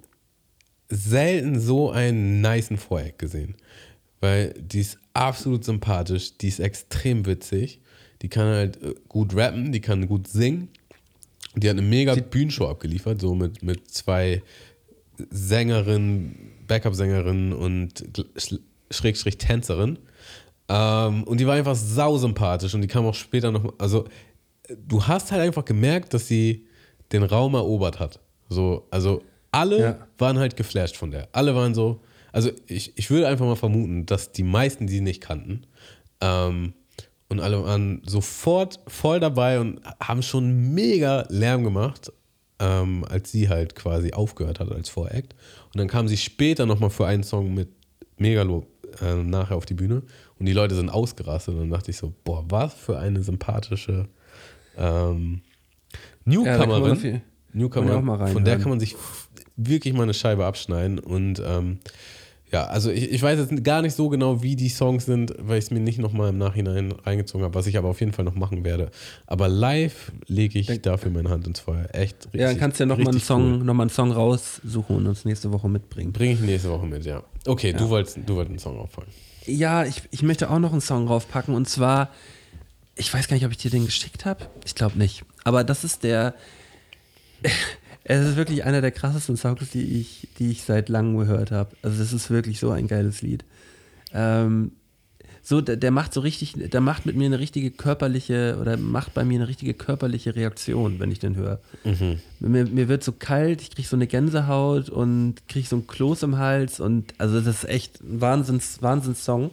[0.89, 3.55] selten so einen nicen Voreck gesehen.
[4.21, 7.81] Weil die ist absolut sympathisch, die ist extrem witzig,
[8.21, 10.69] die kann halt äh, gut rappen, die kann gut singen.
[11.59, 14.41] Die hat eine mega Bühnenshow abgeliefert, so mit, mit zwei
[15.29, 16.35] Sängerinnen,
[16.67, 18.03] Backup-Sängerinnen und
[18.91, 19.99] Schrägstrich Tänzerin.
[20.69, 24.05] Ähm, und die war einfach sausympathisch und die kam auch später noch, also
[24.87, 26.65] du hast halt einfach gemerkt, dass sie
[27.11, 28.19] den Raum erobert hat.
[28.49, 30.07] So, also alle Ja.
[30.17, 31.29] waren halt geflasht von der.
[31.31, 32.01] Alle waren so,
[32.31, 35.63] also ich, ich würde einfach mal vermuten, dass die meisten sie nicht kannten.
[36.21, 36.73] Ähm,
[37.29, 42.11] und alle waren sofort voll dabei und haben schon mega Lärm gemacht,
[42.59, 45.35] ähm, als sie halt quasi aufgehört hat als Voract.
[45.73, 47.69] Und dann kam sie später nochmal für einen Song mit
[48.17, 48.65] Megalo
[49.01, 50.01] äh, nachher auf die Bühne
[50.39, 51.53] und die Leute sind ausgerastet.
[51.53, 54.07] Und dann dachte ich so, boah, was für eine sympathische
[54.77, 55.41] ähm,
[56.25, 56.99] Ja, Newcomerin.
[57.01, 57.21] jeden-
[57.53, 58.95] Newcomer, von der kann man sich
[59.55, 60.99] wirklich mal eine Scheibe abschneiden.
[60.99, 61.79] Und ähm,
[62.51, 65.57] ja, also ich, ich weiß jetzt gar nicht so genau, wie die Songs sind, weil
[65.57, 68.23] ich es mir nicht nochmal im Nachhinein reingezogen habe, was ich aber auf jeden Fall
[68.23, 68.89] noch machen werde.
[69.25, 71.87] Aber live lege ich dafür meine Hand ins Feuer.
[71.91, 72.39] Echt richtig.
[72.39, 73.63] ja, dann kannst du ja nochmal einen, Song, cool.
[73.65, 76.13] noch mal einen Song raussuchen und uns nächste Woche mitbringen.
[76.13, 77.21] Bringe ich nächste Woche mit, ja.
[77.45, 79.09] Okay, Du, wolltest, du wolltest einen Song auffangen.
[79.45, 82.11] Ja, ich, ich möchte auch noch einen Song draufpacken und zwar,
[82.95, 84.45] ich weiß gar nicht, ob ich dir den geschickt habe.
[84.65, 85.23] Ich glaube nicht.
[85.43, 86.33] Aber das ist der,
[88.09, 91.75] es ist wirklich einer der krassesten Songs, die ich, die ich seit langem gehört habe.
[91.81, 93.43] Also das ist wirklich so ein geiles Lied.
[94.13, 94.71] Ähm,
[95.43, 99.13] so, der, der macht so richtig, der macht mit mir eine richtige körperliche oder macht
[99.13, 101.59] bei mir eine richtige körperliche Reaktion, wenn ich den höre.
[102.39, 106.23] Mir, mir wird so kalt, ich kriege so eine Gänsehaut und kriege so ein Kloß
[106.23, 109.51] im Hals und also das ist echt ein Wahnsinns, Wahnsinnssong.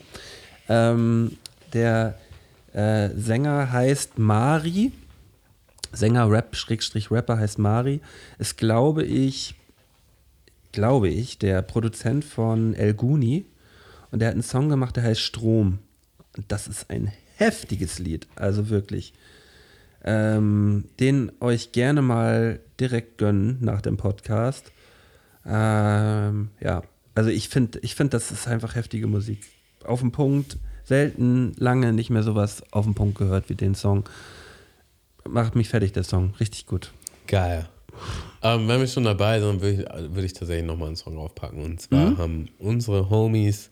[0.68, 1.38] Ähm,
[1.72, 2.18] der
[2.72, 4.92] äh, Sänger heißt Mari.
[5.94, 8.00] Sänger Rap, Schrägstrich Rapper heißt Mari.
[8.38, 9.54] Ist, glaube ich,
[10.72, 13.46] glaube ich, der Produzent von El Guni.
[14.10, 15.78] Und der hat einen Song gemacht, der heißt Strom.
[16.36, 18.26] Und das ist ein heftiges Lied.
[18.36, 19.14] Also wirklich.
[20.04, 24.70] Ähm, den euch gerne mal direkt gönnen nach dem Podcast.
[25.46, 26.82] Ähm, ja,
[27.14, 29.40] also ich finde, ich find, das ist einfach heftige Musik.
[29.84, 30.58] Auf den Punkt.
[30.84, 34.04] Selten, lange nicht mehr sowas auf den Punkt gehört wie den Song.
[35.28, 36.34] Macht mich fertig, der Song.
[36.40, 36.92] Richtig gut.
[37.26, 37.68] Geil.
[38.42, 41.62] Ähm, wenn wir schon dabei sind, würde ich, würd ich tatsächlich nochmal einen Song aufpacken.
[41.62, 43.70] Und zwar haben unsere Homies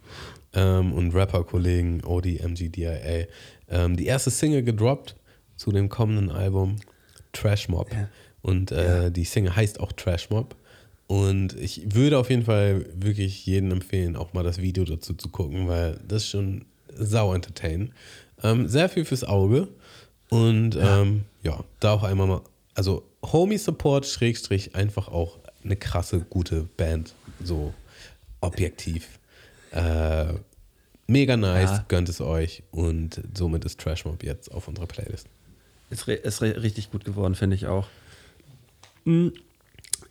[0.55, 3.27] ähm, und Rapper-Kollegen ODMGDIA
[3.69, 5.17] ähm, die erste Single gedroppt
[5.57, 6.77] zu dem kommenden Album
[7.33, 7.93] Trash Mob.
[7.93, 8.09] Ja.
[8.43, 10.57] Und äh, die Single heißt auch Trash Mob.
[11.07, 15.29] Und ich würde auf jeden Fall wirklich jedem empfehlen, auch mal das Video dazu zu
[15.29, 17.93] gucken, weil das ist schon sau entertain.
[18.43, 19.69] Ähm, sehr viel fürs Auge.
[20.31, 22.41] Und ja, ähm, ja da auch einmal mal,
[22.75, 27.15] also Homie Support, Schrägstrich, einfach auch eine krasse, gute Band.
[27.45, 27.73] So
[28.41, 29.19] objektiv.
[29.71, 30.35] Äh,
[31.07, 31.85] mega nice, Ja.
[31.89, 32.63] gönnt es euch.
[32.73, 35.27] Und somit ist Trash Mob jetzt auf unserer Playlist.
[35.91, 37.87] Ist, ist richtig gut geworden, finde ich auch.
[39.05, 39.29] Mm,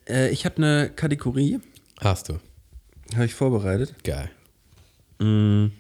[0.08, 1.60] äh, ich habe eine Kategorie,
[2.00, 2.40] Hast du.
[3.16, 3.96] habe ich vorbereitet.
[4.04, 4.30] Geil.
[5.20, 5.72] Und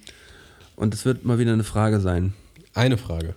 [0.94, 2.34] es wird mal wieder eine Frage sein.
[2.74, 3.36] Eine Frage.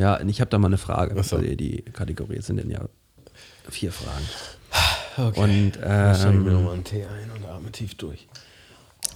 [0.00, 1.20] Ja, ich habe da mal eine Frage.
[1.22, 1.36] So.
[1.38, 2.80] weil Die Kategorie es sind denn ja
[3.68, 4.24] vier Fragen.
[5.16, 5.40] Okay.
[5.40, 8.26] Und Dann schenke ich mir ähm, nochmal einen Tee ein und atme tief durch.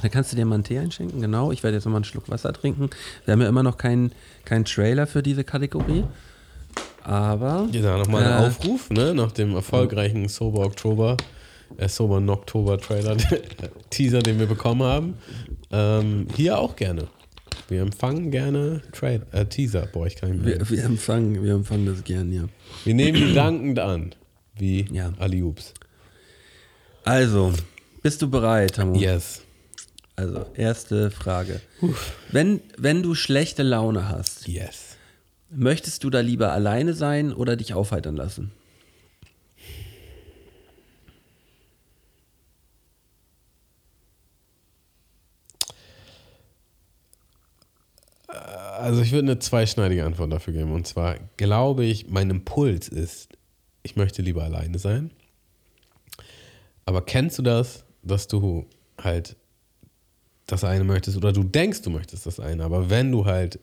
[0.02, 1.20] dann kannst du dir mal einen Tee einschenken.
[1.20, 2.90] Genau, ich werde jetzt nochmal einen Schluck Wasser trinken.
[3.24, 4.12] Wir haben ja immer noch keinen
[4.44, 6.04] keinen Trailer für diese Kategorie.
[7.04, 8.46] Aber Ja, nochmal ein Äh.
[8.46, 9.14] Aufruf, ne?
[9.14, 11.16] Nach dem erfolgreichen Sober Oktober,
[11.76, 13.16] äh, Sober Noktober Trailer,
[13.90, 15.14] Teaser, den wir bekommen haben.
[15.70, 17.08] Ähm, hier auch gerne.
[17.68, 19.86] Wir empfangen gerne Trail, äh, Teaser.
[19.92, 20.58] Boah, ich kann nicht mehr.
[20.60, 22.44] wir, wir, empfangen, wir empfangen das gern, ja.
[22.84, 24.14] Wir nehmen die dankend an.
[24.56, 25.12] Wie Ja.
[25.18, 25.74] Aliups.
[27.04, 27.52] Also,
[28.02, 28.98] bist du bereit, Tamu?
[28.98, 29.42] Yes.
[30.16, 31.60] Also, erste Frage.
[32.30, 34.96] Wenn, wenn du schlechte Laune hast, Yes.
[35.50, 38.52] möchtest du da lieber alleine sein oder dich aufheitern lassen?
[48.78, 50.72] Also ich würde eine zweischneidige Antwort dafür geben.
[50.72, 53.28] Und zwar glaube ich, mein Impuls ist,
[53.82, 55.10] ich möchte lieber alleine sein.
[56.86, 58.66] Aber kennst du das, dass du
[58.98, 59.36] halt
[60.46, 63.58] das eine möchtest oder du denkst, du möchtest das eine, aber wenn du halt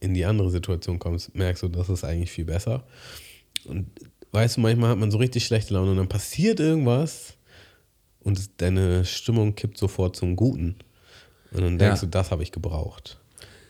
[0.00, 2.82] in die andere Situation kommst, merkst du, das ist eigentlich viel besser.
[3.64, 3.86] Und
[4.32, 7.34] weißt du, manchmal hat man so richtig schlechte Laune und dann passiert irgendwas
[8.20, 10.76] und deine Stimmung kippt sofort zum Guten.
[11.52, 12.06] Und dann denkst Ja.
[12.06, 13.20] du, das habe ich gebraucht.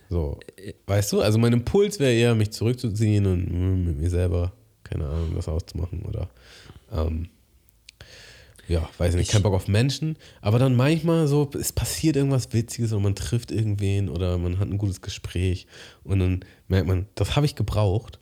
[0.08, 0.38] So,
[0.86, 4.52] weißt du, also mein Impuls wäre eher, mich zurückzuziehen und mm, mit mir selber,
[4.84, 6.28] keine Ahnung, was auszumachen oder
[6.92, 7.28] ähm,
[8.68, 12.92] ja, weiß nicht, kein Bock auf Menschen, aber dann manchmal so, es passiert irgendwas Witziges
[12.92, 15.66] und man trifft irgendwen oder man hat ein gutes Gespräch
[16.02, 18.18] und dann merkt man, das habe ich gebraucht,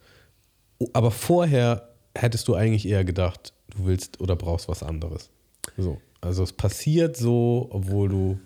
[0.92, 5.30] aber vorher hättest du eigentlich eher gedacht, du willst oder brauchst was anderes.
[5.78, 8.40] So, also es passiert so, obwohl du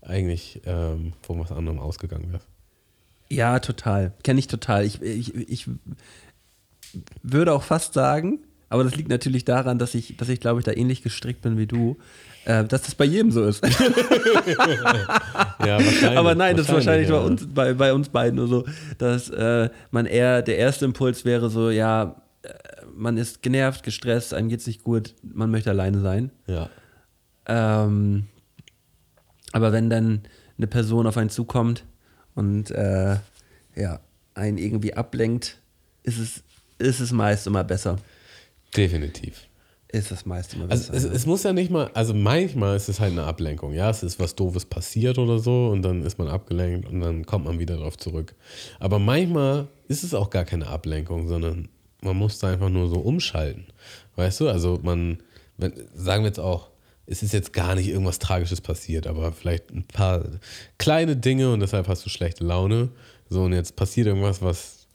[0.00, 2.48] eigentlich ähm, von was anderem ausgegangen wärst.
[3.34, 4.12] Ja, total.
[4.22, 4.84] Kenne ich total.
[4.84, 5.68] Ich, ich, ich
[7.22, 10.64] würde auch fast sagen, aber das liegt natürlich daran, dass ich, dass ich glaube ich,
[10.64, 11.96] da ähnlich gestrickt bin wie du,
[12.44, 13.64] äh, dass das bei jedem so ist.
[15.64, 16.18] Ja, wahrscheinlich.
[16.18, 17.20] aber nein, das ist wahrscheinlich bei ja.
[17.20, 18.64] uns, bei, bei uns beiden nur so,
[18.98, 22.48] dass äh, man eher, der erste Impuls wäre so, ja, äh,
[22.94, 26.30] man ist genervt, gestresst, einem geht's nicht gut, man möchte alleine sein.
[26.46, 26.68] Ja.
[27.46, 28.26] Ähm,
[29.52, 30.22] aber wenn dann
[30.58, 31.84] eine Person auf einen zukommt
[32.34, 33.16] und äh,
[33.76, 34.00] ja,
[34.34, 35.58] einen irgendwie ablenkt,
[36.02, 36.42] ist es,
[36.78, 37.96] ist es meist immer besser.
[38.76, 39.46] Definitiv.
[39.88, 41.06] Ist es meist immer Also besser.
[41.08, 44.02] es, es muss ja nicht mal, also manchmal ist es halt eine Ablenkung, ja, es
[44.02, 47.60] ist was Doofes passiert oder so und dann ist man abgelenkt und dann kommt man
[47.60, 48.34] wieder darauf zurück.
[48.80, 51.68] Aber manchmal ist es auch gar keine Ablenkung, sondern
[52.02, 53.66] man muss da einfach nur so umschalten,
[54.16, 54.48] weißt du?
[54.48, 55.18] Also man,
[55.58, 56.70] wenn, sagen wir jetzt auch,
[57.06, 60.24] es ist jetzt gar nicht irgendwas Tragisches passiert, aber vielleicht ein paar
[60.78, 62.90] kleine Dinge und deshalb hast du schlechte Laune.
[63.28, 64.86] So und jetzt passiert irgendwas, was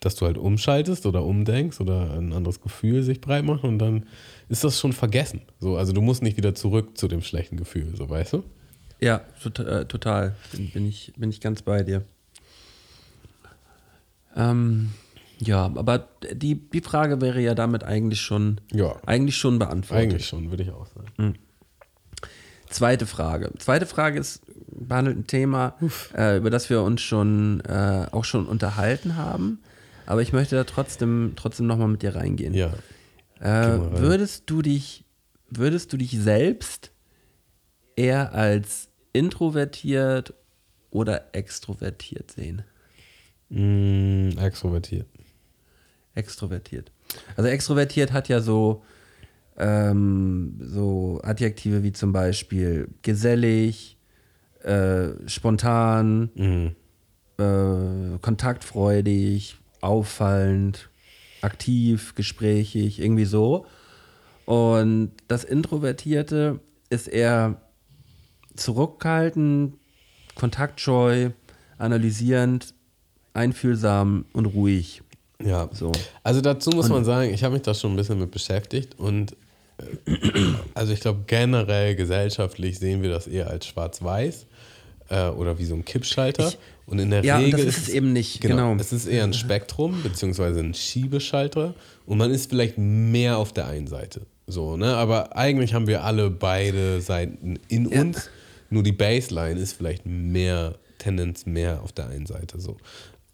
[0.00, 4.06] dass du halt umschaltest oder umdenkst oder ein anderes Gefühl sich breit macht und dann
[4.48, 5.42] ist das schon vergessen.
[5.58, 8.44] So, also du musst nicht wieder zurück zu dem schlechten Gefühl, so weißt du?
[9.00, 10.34] ja, äh, total.
[10.52, 12.04] Bin, bin, ich, bin ich ganz bei dir.
[14.36, 14.90] Ähm,
[15.38, 18.96] ja, aber die, die Frage wäre ja damit eigentlich schon, Ja.
[19.06, 20.04] eigentlich schon beantwortet.
[20.10, 21.36] Eigentlich schon, würde ich auch sagen.
[22.68, 23.50] Zweite Frage.
[23.58, 25.74] Zweite Frage ist, behandelt ein Thema,
[26.14, 29.60] äh, über das wir uns schon äh, auch schon unterhalten haben.
[30.06, 32.54] Aber ich möchte da trotzdem, trotzdem nochmal mit dir reingehen.
[32.54, 32.72] Ja.
[33.40, 33.98] äh, rein.
[33.98, 35.04] würdest du dich,
[35.50, 36.90] würdest du dich selbst
[37.96, 40.34] eher als introvertiert
[40.90, 42.62] oder extrovertiert sehen?
[43.50, 45.06] Mm, extrovertiert.
[46.18, 46.90] Extrovertiert.
[47.36, 48.82] Also extrovertiert hat ja so,
[49.56, 53.96] ähm, so Adjektive wie zum Beispiel gesellig,
[54.62, 56.74] äh, spontan, Mhm.
[57.38, 60.90] äh, kontaktfreudig, auffallend,
[61.40, 63.64] aktiv, gesprächig, irgendwie so.
[64.44, 66.58] Und das Introvertierte
[66.90, 67.60] ist eher
[68.56, 69.74] zurückhaltend,
[70.34, 71.30] kontaktscheu,
[71.78, 72.74] analysierend,
[73.34, 75.02] einfühlsam und ruhig.
[75.44, 75.68] Ja.
[75.72, 75.92] So.
[76.22, 79.36] Also dazu muss man sagen, ich habe mich da schon ein bisschen mit beschäftigt und
[80.06, 80.14] äh,
[80.74, 84.46] also ich glaube generell gesellschaftlich sehen wir das eher als schwarz-weiß
[85.10, 86.48] äh, oder wie so ein Kippschalter.
[86.48, 88.74] Ich- und in der Ja, Regel das ist es eben nicht, genau.
[88.76, 91.74] Es ist eher ein Spektrum beziehungsweise ein Schiebeschalter
[92.06, 94.22] und man ist vielleicht mehr auf der einen Seite.
[94.46, 94.96] So, ne?
[94.96, 98.00] Aber eigentlich haben wir alle beide Seiten in Ja.
[98.00, 98.30] uns.
[98.70, 102.58] Nur die Baseline ist vielleicht mehr, Tendenz mehr auf der einen Seite.
[102.58, 102.78] So.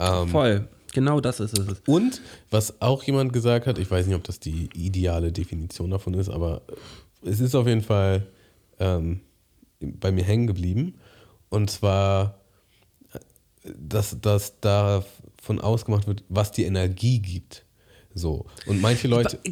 [0.01, 0.67] Ähm, Voll.
[0.95, 1.81] Genau das ist es.
[1.87, 6.15] und was auch jemand gesagt hat, ich weiß nicht, ob das die ideale Definition davon
[6.15, 6.63] ist, aber
[7.23, 8.27] es ist auf jeden Fall
[8.79, 9.21] ähm,
[9.81, 10.95] bei mir hängen geblieben.
[11.51, 12.41] Und zwar,
[13.77, 17.65] dass, dass davon ausgemacht wird, was die Energie gibt.
[18.15, 18.47] So.
[18.67, 19.39] Und manche Leute.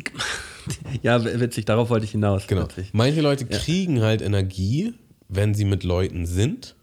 [1.03, 2.47] Ja, witzig, darauf wollte ich hinaus.
[2.47, 2.63] Genau.
[2.63, 2.91] Witzig.
[2.93, 4.95] Manche Leute kriegen halt Energie,
[5.29, 6.77] wenn sie mit Leuten sind.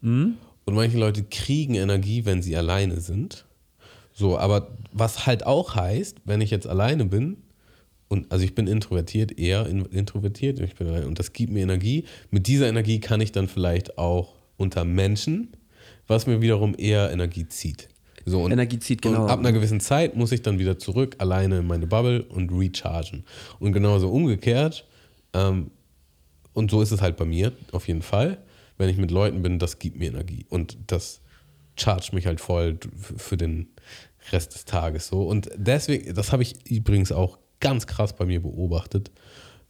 [0.00, 0.36] Hm?
[0.64, 3.46] Und manche Leute kriegen Energie, wenn sie alleine sind.
[4.14, 7.36] So, aber was halt auch heißt, wenn ich jetzt alleine bin,
[8.08, 11.62] und also ich bin introvertiert, eher in, introvertiert, ich bin allein, und das gibt mir
[11.62, 12.04] Energie.
[12.30, 15.56] Mit dieser Energie kann ich dann vielleicht auch unter Menschen,
[16.06, 17.88] was mir wiederum eher Energie zieht.
[18.24, 19.24] So, und, Energie zieht, genau.
[19.24, 22.50] Und ab einer gewissen Zeit muss ich dann wieder zurück, alleine in meine Bubble und
[22.52, 23.24] rechargen.
[23.58, 24.86] Und genauso umgekehrt,
[25.32, 25.72] ähm,
[26.52, 28.38] und so ist es halt bei mir auf jeden Fall.
[28.78, 30.46] Wenn ich mit Leuten bin, das gibt mir Energie.
[30.48, 31.20] Und das
[31.76, 33.68] charge mich halt voll für den
[34.32, 35.22] Rest des Tages so.
[35.22, 39.10] Und deswegen, das habe ich übrigens auch ganz krass bei mir beobachtet.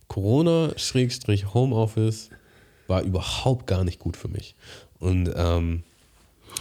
[0.09, 2.30] Corona-Homeoffice
[2.86, 4.55] war überhaupt gar nicht gut für mich.
[4.98, 5.82] Und ähm,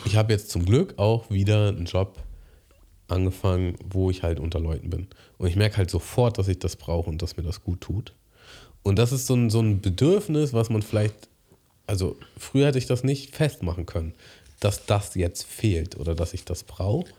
[0.05, 2.17] ich habe jetzt zum Glück auch wieder einen Job
[3.07, 5.07] angefangen, wo ich halt unter Leuten bin.
[5.37, 8.13] Und ich merke halt sofort, dass ich das brauche und dass mir das gut tut.
[8.81, 11.15] Und das ist so ein, so ein Bedürfnis, was man vielleicht,
[11.87, 14.13] also früher hätte ich das nicht festmachen können,
[14.59, 17.09] dass das jetzt fehlt oder dass ich das brauche.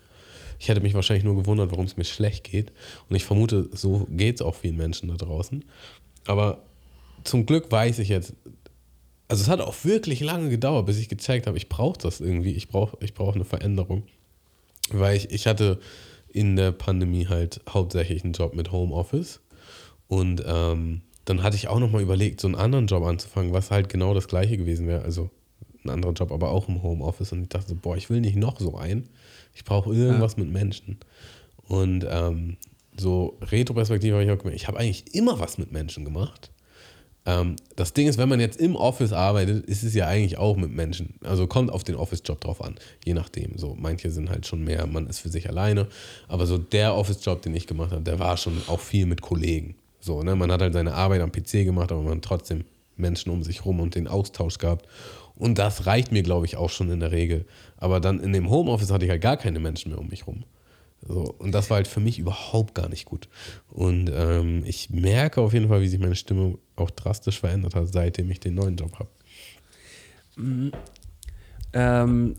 [0.58, 2.72] Ich hätte mich wahrscheinlich nur gewundert, warum es mir schlecht geht.
[3.08, 5.64] Und ich vermute, so geht es auch vielen Menschen da draußen.
[6.26, 6.62] Aber
[7.24, 8.34] zum Glück weiß ich jetzt,
[9.28, 12.52] also es hat auch wirklich lange gedauert, bis ich gecheckt habe, ich brauche das irgendwie,
[12.52, 14.04] ich brauche ich brauch eine Veränderung.
[14.90, 15.80] Weil ich, ich hatte
[16.28, 19.40] in der Pandemie halt hauptsächlich einen Job mit Homeoffice.
[20.08, 23.88] Und ähm, dann hatte ich auch nochmal überlegt, so einen anderen Job anzufangen, was halt
[23.88, 25.02] genau das gleiche gewesen wäre.
[25.02, 25.30] Also
[25.84, 27.32] ein anderer Job, aber auch im Homeoffice.
[27.32, 29.08] Und ich dachte so, boah, ich will nicht noch so ein.
[29.54, 30.98] Ich brauche irgendwas mit Menschen.
[31.66, 32.56] Und ähm,
[32.96, 36.50] so Retro-Perspektive habe ich auch gemerkt, ich habe eigentlich immer was mit Menschen gemacht.
[37.26, 40.56] Ähm, das Ding ist, wenn man jetzt im Office arbeitet, ist es ja eigentlich auch
[40.56, 41.14] mit Menschen.
[41.22, 42.74] Also kommt auf den Office-Job drauf an,
[43.04, 43.56] je nachdem.
[43.56, 45.88] So, manche sind halt schon mehr, man ist für sich alleine.
[46.28, 49.74] Aber so der Office-Job, den ich gemacht habe, der war schon auch viel mit Kollegen.
[50.00, 50.36] So, ne?
[50.36, 52.64] Man hat halt seine Arbeit am PC gemacht, aber man hat trotzdem
[52.96, 54.86] Menschen um sich rum und den Austausch gehabt.
[55.36, 57.44] Und das reicht mir, glaube ich, auch schon in der Regel.
[57.76, 60.44] Aber dann in dem Homeoffice hatte ich halt gar keine Menschen mehr um mich rum.
[61.06, 63.28] So, und das war halt für mich überhaupt gar nicht gut.
[63.68, 67.88] Und ähm, ich merke auf jeden Fall, wie sich meine Stimmung auch drastisch verändert hat,
[67.92, 69.10] seitdem ich den neuen Job habe.
[71.72, 72.36] Ähm,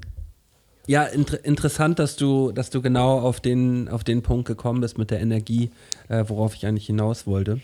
[0.88, 4.98] ja, inter interessant, dass du, dass du genau auf den, auf den Punkt gekommen bist
[4.98, 5.72] mit der Energie,
[6.10, 7.60] äh, worauf ich eigentlich hinaus wollte.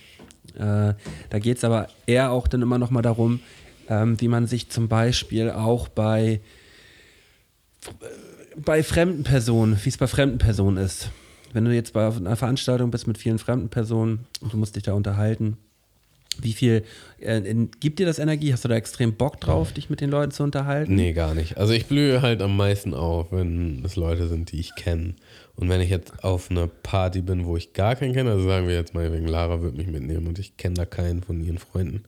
[0.56, 0.94] Äh,
[1.30, 3.40] da geht es aber eher auch dann immer noch mal darum,
[3.92, 6.40] ähm, wie man sich zum Beispiel auch bei,
[8.56, 11.10] bei fremden Personen, wie es bei fremden Personen ist.
[11.52, 14.84] Wenn du jetzt bei einer Veranstaltung bist mit vielen fremden Personen und du musst dich
[14.84, 15.58] da unterhalten,
[16.40, 16.86] wie viel
[17.20, 18.54] äh, in, gibt dir das Energie?
[18.54, 20.96] Hast du da extrem Bock drauf, dich mit den Leuten zu unterhalten?
[20.96, 21.58] Nee, gar nicht.
[21.58, 25.16] Also ich blühe halt am meisten auf, wenn es Leute sind, die ich kenne.
[25.56, 28.70] Und wenn ich jetzt auf einer Party bin, wo ich gar keinen kenne, also sagen
[28.70, 31.58] wir jetzt mal wegen Lara wird mich mitnehmen und ich kenne da keinen von ihren
[31.58, 32.06] Freunden.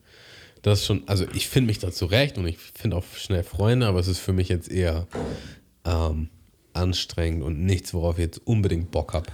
[0.64, 3.86] Das ist schon, also ich finde mich da zurecht und ich finde auch schnell Freunde,
[3.86, 5.06] aber es ist für mich jetzt eher
[5.84, 6.30] ähm,
[6.72, 9.26] anstrengend und nichts, worauf ich jetzt unbedingt Bock habe.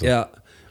[0.00, 0.30] Ja,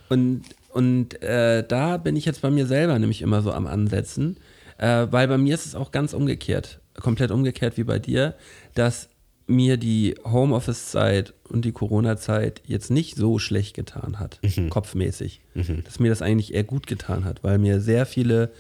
[0.10, 4.38] und, und äh, da bin ich jetzt bei mir selber nämlich immer so am Ansetzen,
[4.80, 8.34] äh, weil bei mir ist es auch ganz umgekehrt, komplett umgekehrt wie bei dir,
[8.74, 9.10] dass
[9.46, 14.40] mir die Homeoffice-Zeit und die Corona-Zeit jetzt nicht so schlecht getan hat,
[14.72, 15.42] kopfmäßig.
[15.84, 18.52] Dass mir das eigentlich eher gut getan hat, weil mir sehr viele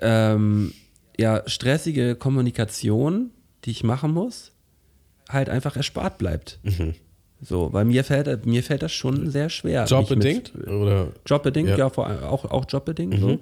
[0.00, 0.72] ähm,
[1.18, 3.30] ja, stressige Kommunikation,
[3.64, 4.52] die ich machen muss,
[5.28, 6.58] halt einfach erspart bleibt.
[7.40, 9.84] So, weil mir fällt, mir fällt das schon sehr schwer.
[9.84, 10.54] Jobbedingt?
[10.56, 11.08] mit- Oder?
[11.26, 11.76] Jobbedingt, Ja.
[11.76, 13.20] ja, vor allem auch, auch jobbedingt.
[13.20, 13.38] So.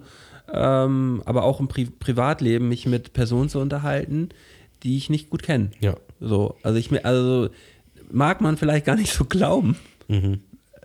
[0.52, 4.30] Ähm, aber auch im Pri Privatleben mich mit Personen zu unterhalten,
[4.82, 5.70] die ich nicht gut kenne.
[5.80, 5.94] Ja.
[6.20, 7.48] So, also ich mir, also
[8.10, 9.76] mag man vielleicht gar nicht so glauben,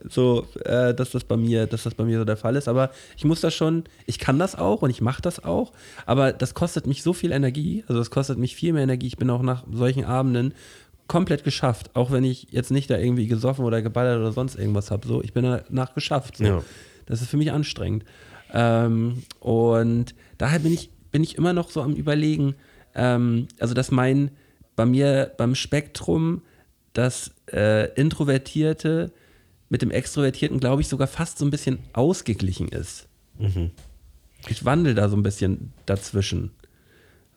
[0.09, 2.67] so, äh, dass das bei mir, dass das bei mir so der Fall ist.
[2.67, 5.73] Aber ich muss das schon, ich kann das auch und ich mache das auch,
[6.05, 9.07] aber das kostet mich so viel Energie, also das kostet mich viel mehr Energie.
[9.07, 10.53] Ich bin auch nach solchen Abenden
[11.07, 14.91] komplett geschafft, auch wenn ich jetzt nicht da irgendwie gesoffen oder geballert oder sonst irgendwas
[14.91, 15.07] habe.
[15.07, 16.37] So, ich bin danach geschafft.
[16.37, 16.43] So.
[16.43, 16.63] Ja.
[17.05, 18.03] Das ist für mich anstrengend.
[18.53, 22.55] Ähm, und daher bin ich, bin ich immer noch so am Überlegen,
[22.95, 24.31] ähm, also dass mein,
[24.75, 26.41] bei mir beim Spektrum
[26.93, 29.11] das äh, Introvertierte
[29.69, 33.07] mit dem Extrovertierten, glaube ich, sogar fast so ein bisschen ausgeglichen ist.
[34.47, 36.51] Ich wandel da so ein bisschen dazwischen.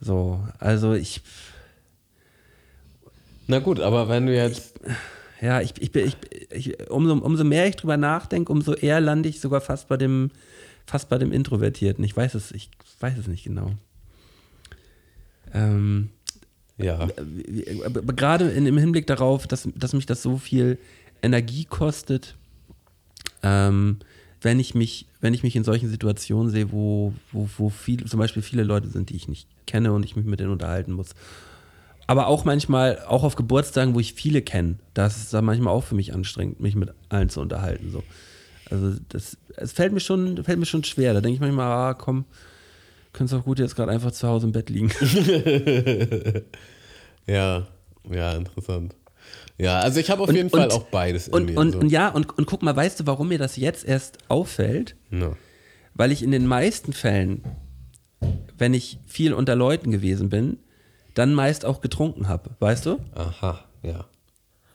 [0.00, 1.20] So, also ich,
[3.46, 4.78] Na gut, aber wenn du jetzt.
[5.40, 6.16] ja, ich, ich, bin- ich,
[6.50, 10.30] ich umso, umso mehr ich drüber nachdenke, umso eher lande ich sogar fast bei dem,
[10.86, 12.04] fast bei dem Introvertierten.
[12.04, 12.70] Ich weiß es, ich
[13.00, 13.72] weiß es nicht genau.
[15.52, 16.10] Ähm,
[16.78, 17.08] Ja.
[18.16, 20.78] Gerade im Hinblick darauf, dass, dass mich das so viel
[21.22, 22.36] Energie kostet,
[23.42, 23.98] ähm,
[24.42, 28.18] wenn ich mich, wenn ich mich in solchen Situationen sehe, wo, wo, wo viel, zum
[28.18, 31.10] Beispiel viele Leute sind, die ich nicht kenne und ich mich mit denen unterhalten muss.
[32.06, 35.84] Aber auch manchmal, auch auf Geburtstagen, wo ich viele kenne, das ist dann manchmal auch
[35.84, 37.90] für mich anstrengend, mich mit allen zu unterhalten.
[37.92, 38.02] So.
[38.70, 41.14] Also das, es fällt mir schon, fällt mir schon schwer.
[41.14, 42.24] Da denke ich manchmal, ah, komm,
[43.12, 44.90] könntest auch gut jetzt gerade einfach zu Hause im Bett liegen.
[47.26, 47.66] Ja,
[48.10, 48.96] ja, interessant.
[49.60, 51.58] Ja, also ich habe auf Und- jeden Fall und- auch beides in Und, mir.
[51.58, 51.78] und, so.
[51.80, 54.96] und ja, und, und guck mal, weißt du, warum mir das jetzt erst auffällt?
[55.10, 55.32] Ja.
[55.94, 57.42] Weil ich in den meisten Fällen,
[58.56, 60.58] wenn ich viel unter Leuten gewesen bin,
[61.14, 62.98] dann meist auch getrunken habe, weißt du?
[63.14, 64.06] Aha, ja.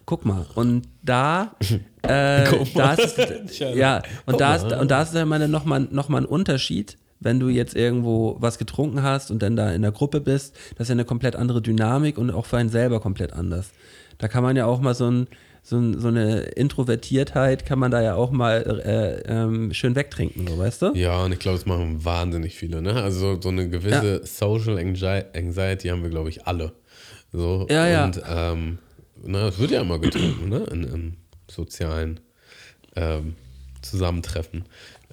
[0.06, 1.56] Guck mal, und da,
[2.04, 3.00] äh, Guck da mal.
[3.00, 3.18] ist,
[3.60, 4.56] ja, und Guck da mal.
[4.58, 8.36] ist, und da ist dann mal nochmal noch mal ein Unterschied, wenn du jetzt irgendwo
[8.40, 11.36] was getrunken hast und dann da in der Gruppe bist, das ist ja eine komplett
[11.36, 13.72] andere Dynamik und auch für einen selber komplett anders.
[14.18, 15.28] Da kann man ja auch mal so, ein,
[15.64, 20.48] so, ein, so eine Introvertiertheit, kann man da ja auch mal äh, ähm, schön wegtrinken,
[20.48, 20.92] so, weißt du?
[20.94, 22.94] Ja, und ich glaube, das machen wahnsinnig viele, ne?
[23.02, 26.74] Also so, eine gewisse Social Anxi- Anxiety haben wir, glaube ich, alle.
[27.34, 28.06] So, Ja, ja.
[28.06, 28.78] Und ähm,
[29.24, 30.66] na, es wird ja immer getrunken, ne?
[30.72, 31.18] In, in
[31.50, 32.20] sozialen
[32.96, 33.36] ähm,
[33.82, 34.66] Zusammentreffen.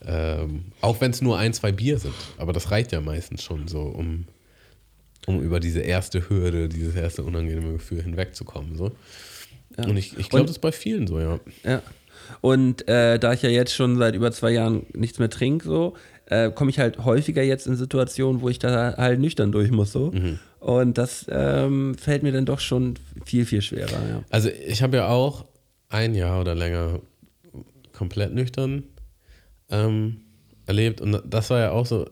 [0.04, 2.14] Ähm, auch wenn es nur ein, zwei Bier sind.
[2.38, 4.26] Aber das reicht ja meistens schon so, um,
[5.26, 8.76] um über diese erste Hürde, dieses erste unangenehme Gefühl hinwegzukommen.
[8.76, 8.92] So.
[9.76, 11.40] Und ich, ich glaube, das ist bei vielen so, ja.
[11.64, 11.82] Ja.
[12.40, 15.94] Und äh, da ich ja jetzt schon seit über zwei Jahren nichts mehr trinke, so,
[16.26, 19.92] äh, komme ich halt häufiger jetzt in Situationen, wo ich da halt nüchtern durch muss,
[19.92, 20.12] so.
[20.60, 22.94] Und das ähm, fällt mir dann doch schon
[23.24, 24.22] viel, viel schwerer, ja.
[24.30, 25.46] Also ich habe ja auch
[25.88, 27.00] ein Jahr oder länger
[27.92, 28.84] komplett nüchtern
[29.72, 30.20] ähm,
[30.66, 32.06] erlebt und das war ja auch so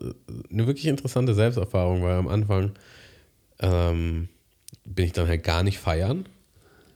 [0.50, 2.72] eine wirklich interessante Selbsterfahrung, weil am Anfang
[3.61, 4.28] ähm,
[4.84, 6.26] bin ich dann halt gar nicht feiern,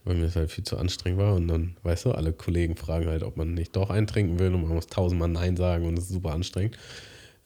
[0.05, 3.07] weil mir das halt viel zu anstrengend war und dann, weißt du, alle Kollegen fragen
[3.07, 6.05] halt, ob man nicht doch eintrinken will und man muss tausendmal Nein sagen und das
[6.05, 6.77] ist super anstrengend.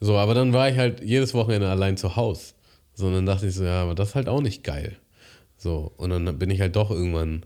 [0.00, 2.54] So, aber dann war ich halt jedes Wochenende allein zu Hause.
[2.94, 4.96] So, und dann dachte ich so, ja, aber das ist halt auch nicht geil.
[5.56, 7.44] So, und dann bin ich halt doch irgendwann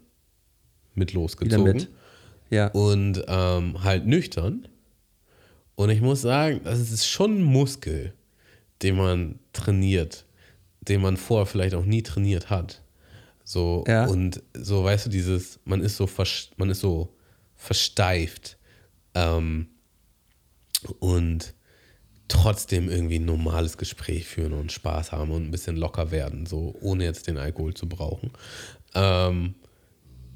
[0.94, 1.64] mit Wieder losgezogen.
[1.64, 1.88] mit.
[2.50, 2.68] Ja.
[2.68, 4.68] Und ähm, halt nüchtern.
[5.74, 8.12] Und ich muss sagen, das ist schon ein Muskel,
[8.82, 10.26] den man trainiert,
[10.80, 12.82] den man vorher vielleicht auch nie trainiert hat.
[13.44, 14.06] So, Ja.
[14.06, 16.08] und so, weißt du, dieses, man ist so,
[16.56, 17.14] man ist so
[17.56, 18.56] versteift
[19.14, 19.68] ähm,
[20.98, 21.54] und
[22.28, 26.74] trotzdem irgendwie ein normales Gespräch führen und Spaß haben und ein bisschen locker werden, so
[26.80, 28.30] ohne jetzt den Alkohol zu brauchen.
[28.94, 29.54] Ähm,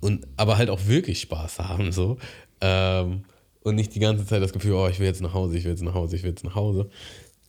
[0.01, 2.19] und aber halt auch wirklich Spaß haben, so.
[2.61, 3.25] Ähm,
[3.67, 5.73] und nicht die ganze Zeit das Gefühl, oh, ich will jetzt nach Hause, ich will
[5.73, 6.89] jetzt nach Hause, ich will jetzt nach Hause.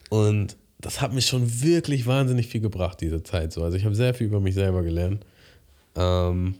[0.09, 3.53] Und das hat mich schon wirklich wahnsinnig viel gebracht, diese Zeit.
[3.53, 3.63] So.
[3.63, 5.23] Also ich habe sehr viel über mich selber gelernt.
[5.95, 6.55] Ähm,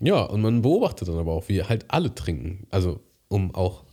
[0.00, 2.66] ja, und man beobachtet dann aber auch, wie halt alle trinken.
[2.70, 3.84] Also um auch,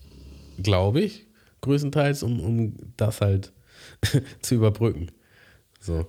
[0.63, 1.25] glaube ich,
[1.59, 3.51] größtenteils, um, um das halt
[4.41, 5.11] zu überbrücken.
[5.81, 6.07] So.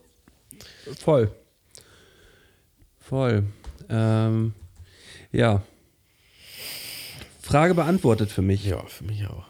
[1.00, 1.32] Voll.
[3.00, 3.42] Voll.
[3.88, 4.54] Ähm,
[5.32, 5.64] ja.
[7.48, 8.64] Frage beantwortet für mich.
[8.66, 9.44] Ja, für mich auch.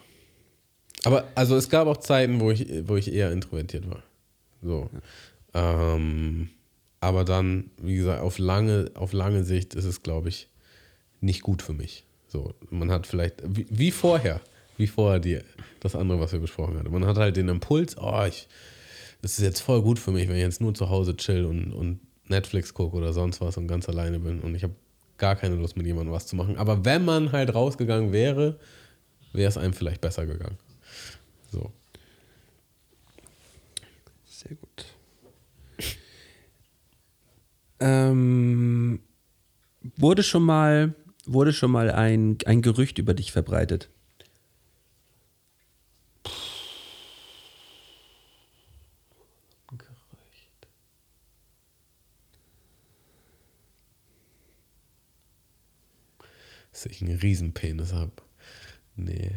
[1.03, 4.05] Aber also es gab auch Zeiten, wo ich, wo ich eher introvertiert war.
[4.62, 4.88] So.
[5.53, 6.51] Ähm,
[7.01, 10.49] aber dann, wie gesagt, auf lange, auf lange Sicht ist es, glaube ich,
[11.20, 12.05] nicht gut für mich.
[12.28, 14.40] So, man hat vielleicht, wie, wie vorher,
[14.76, 15.40] wie vorher die,
[15.80, 16.92] das andere, was wir besprochen hatten.
[16.92, 18.46] Man hat halt den Impuls, oh, ich,
[19.22, 21.72] das ist jetzt voll gut für mich, wenn ich jetzt nur zu Hause chill und,
[21.72, 24.74] und Netflix gucke oder sonst was und ganz alleine bin und ich habe
[25.18, 26.56] gar keine Lust mit jemandem was zu machen.
[26.56, 28.58] Aber wenn man halt rausgegangen wäre,
[29.32, 30.58] wäre es einem vielleicht besser gegangen.
[31.50, 31.72] So.
[34.24, 34.86] Sehr gut.
[37.80, 39.00] Ähm,
[39.96, 40.94] wurde schon mal,
[41.26, 43.90] wurde schon mal ein, ein Gerücht über dich verbreitet?
[56.79, 58.12] Dass ich einen Riesenpenis habe.
[58.95, 59.33] Nee.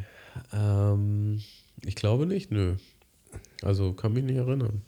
[0.54, 1.42] Ähm,
[1.84, 2.76] ich glaube nicht, nö.
[3.64, 4.84] Also kann mich nicht erinnern.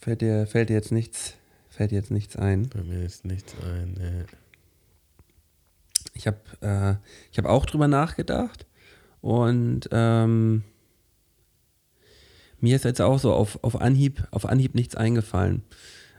[0.00, 1.34] Fällt dir, fällt dir jetzt nichts,
[1.70, 2.68] fällt dir jetzt nichts ein?
[2.68, 3.94] Bei mir ist nichts ein.
[3.94, 4.24] Nee.
[6.12, 6.96] Ich habe äh,
[7.30, 8.66] ich hab auch drüber nachgedacht
[9.22, 10.62] und ähm,
[12.60, 15.62] mir ist jetzt auch so auf, auf, Anhieb, auf Anhieb nichts eingefallen.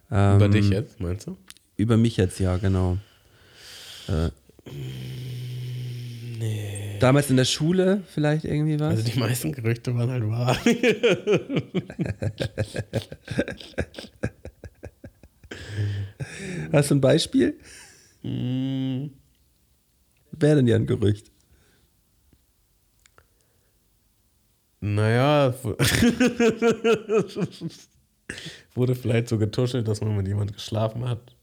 [0.10, 1.38] Ähm, Über dich jetzt, meinst du?
[1.78, 2.98] Über mich jetzt, ja, genau.
[4.08, 4.32] Äh,
[7.00, 8.98] Damals in der Schule vielleicht irgendwie was?
[8.98, 10.56] Also die meisten Gerüchte waren halt wahr.
[16.72, 17.60] Hast du ein Beispiel?
[18.22, 19.08] Mm.
[20.32, 21.30] Wäre denn ja ein Gerücht.
[24.80, 25.54] Naja,
[28.74, 31.36] wurde vielleicht so getuschelt, dass man mit jemandem geschlafen hat,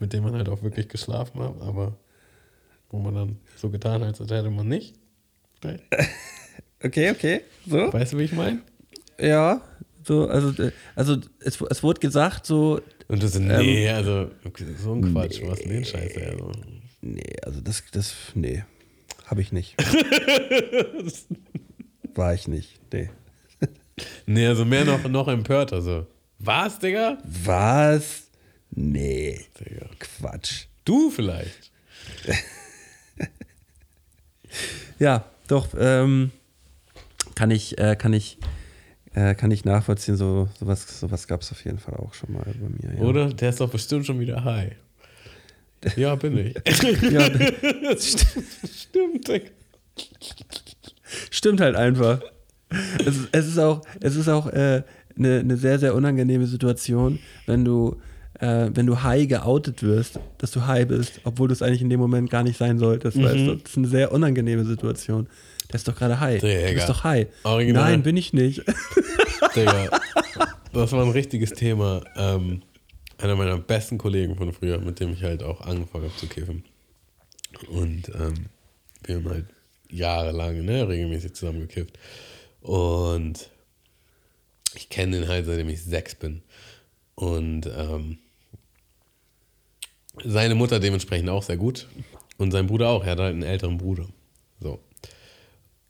[0.00, 1.96] mit dem man halt auch wirklich geschlafen hat, aber
[2.90, 4.94] wo man dann so getan hat, als hätte man nicht.
[6.82, 7.40] Okay, okay.
[7.66, 7.92] So?
[7.92, 8.60] Weißt du, wie ich meine?
[9.18, 9.62] Ja.
[10.04, 10.52] So, also,
[10.94, 14.30] also es, es wurde gesagt, so, Und du so, nee, also
[14.78, 16.52] so ein Quatsch, was denn den Scheiße, also.
[17.00, 18.62] nee, also das, das, nee,
[19.24, 19.74] habe ich nicht.
[22.14, 23.10] War ich nicht, nee.
[24.26, 26.06] Nee, also mehr noch, noch empörter, so.
[26.38, 27.18] Was, Digga?
[27.24, 28.28] Was?
[28.70, 29.86] Nee, Digga.
[29.98, 30.66] Quatsch.
[30.84, 31.72] Du vielleicht.
[34.98, 36.30] Ja, doch, ähm,
[37.34, 38.38] kann ich, äh, kann ich,
[39.14, 42.42] äh, kann ich nachvollziehen, so sowas, sowas gab es auf jeden Fall auch schon mal
[42.44, 42.54] bei
[42.88, 42.96] mir.
[42.98, 43.02] Ja.
[43.04, 43.32] Oder?
[43.32, 44.72] Der ist doch bestimmt schon wieder high.
[45.96, 46.54] Ja, bin ich.
[47.12, 48.26] Ja, st
[48.74, 49.28] Stimmt,
[51.30, 52.20] stimmt halt einfach.
[52.98, 54.82] Es, ist- es ist auch, es ist auch äh,
[55.16, 58.00] eine, eine sehr, sehr unangenehme Situation, wenn du,
[58.40, 61.90] äh, wenn du high geoutet wirst, dass du high bist, obwohl du es eigentlich in
[61.90, 63.20] dem Moment gar nicht sein solltest.
[63.20, 63.56] Weißt du?
[63.56, 65.28] Das ist eine sehr unangenehme Situation.
[65.68, 66.40] Der ist doch gerade high.
[66.40, 66.72] Du Digga.
[66.72, 67.26] bist doch high.
[67.44, 67.90] Original.
[67.90, 68.62] Nein, bin ich nicht.
[69.54, 70.00] Digga.
[70.72, 72.04] Das war ein richtiges Thema.
[72.16, 72.60] Ähm,
[73.16, 76.64] einer meiner besten Kollegen von früher, mit dem ich halt auch angefangen habe zu kiffen.
[77.68, 78.34] Und ähm,
[79.04, 79.46] wir haben halt
[79.90, 81.98] jahrelang ne, regelmäßig zusammen gekifft.
[82.60, 83.48] Und
[84.74, 86.42] ich kenne den halt, seitdem ich sechs bin.
[87.14, 88.18] Und ähm,
[90.24, 91.86] seine Mutter dementsprechend auch sehr gut.
[92.38, 93.04] Und sein Bruder auch.
[93.04, 94.06] Er hat halt einen älteren Bruder.
[94.60, 94.80] So.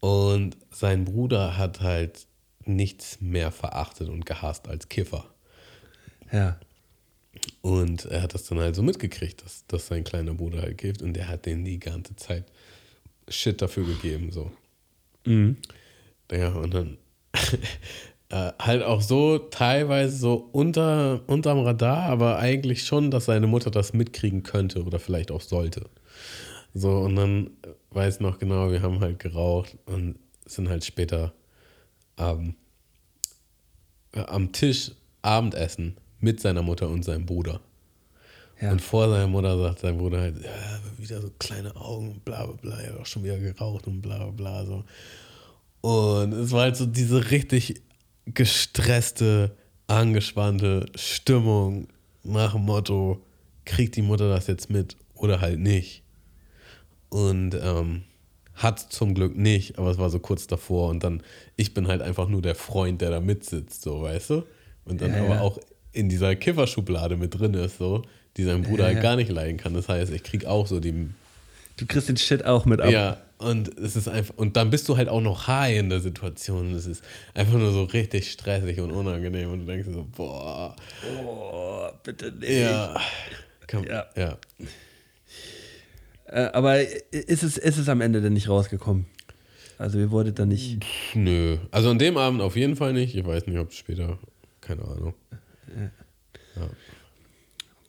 [0.00, 2.26] Und sein Bruder hat halt
[2.64, 5.24] nichts mehr verachtet und gehasst als Kiffer.
[6.32, 6.58] ja.
[7.60, 11.02] Und er hat das dann halt so mitgekriegt, dass, dass sein kleiner Bruder halt kifft
[11.02, 12.44] und der hat denen die ganze Zeit
[13.28, 14.50] Shit dafür gegeben, so.
[15.26, 15.56] Mhm.
[16.30, 16.98] Ja, und dann
[18.28, 23.70] äh, halt auch so teilweise so unter, unterm Radar, aber eigentlich schon, dass seine Mutter
[23.70, 25.88] das mitkriegen könnte oder vielleicht auch sollte.
[26.74, 27.50] So, und dann
[27.90, 31.32] weiß noch genau, wir haben halt geraucht und sind halt später
[32.18, 32.54] ähm,
[34.12, 37.60] äh, am Tisch Abendessen mit seiner Mutter und seinem Bruder.
[38.60, 38.72] Ja.
[38.72, 42.54] Und vor seiner Mutter sagt sein Bruder halt, ja, wieder so kleine Augen, bla bla
[42.54, 44.64] bla, er hat auch schon wieder geraucht und bla bla bla.
[44.64, 44.84] So.
[45.82, 47.82] Und es war halt so diese richtig
[48.26, 49.56] gestresste,
[49.86, 51.88] angespannte Stimmung
[52.22, 53.22] nach dem Motto,
[53.64, 56.02] kriegt die Mutter das jetzt mit oder halt nicht.
[57.08, 58.02] Und ähm,
[58.54, 61.22] hat zum Glück nicht, aber es war so kurz davor und dann,
[61.56, 64.42] ich bin halt einfach nur der Freund, der da mitsitzt, so, weißt du?
[64.84, 65.40] Und dann Ja, aber ja.
[65.40, 65.58] auch
[65.92, 68.02] in dieser Kifferschublade mit drin ist, so,
[68.36, 69.02] die sein Bruder Ja, halt ja.
[69.02, 69.74] gar nicht leiden kann.
[69.74, 71.08] Das heißt, ich krieg auch so die
[71.76, 72.90] Du kriegst den Shit auch mit ab.
[72.90, 76.00] ja, und es ist einfach, und dann bist du halt auch noch high in der
[76.00, 76.68] Situation.
[76.68, 77.04] Und es ist
[77.34, 79.50] einfach nur so richtig stressig und unangenehm.
[79.52, 80.74] Und du denkst so, boah,
[81.22, 82.50] Oh, bitte nicht.
[82.50, 82.98] ja.
[83.70, 84.06] Komm, Ja.
[84.16, 84.38] ja.
[86.28, 89.06] Äh, aber ist es, ist es am Ende denn nicht rausgekommen?
[89.78, 90.78] Also ihr wurdet dann nicht.
[91.14, 91.58] Nö.
[91.70, 93.14] Also an dem Abend auf jeden Fall nicht.
[93.14, 94.18] Ich weiß nicht, ob es später,
[94.62, 95.14] keine Ahnung.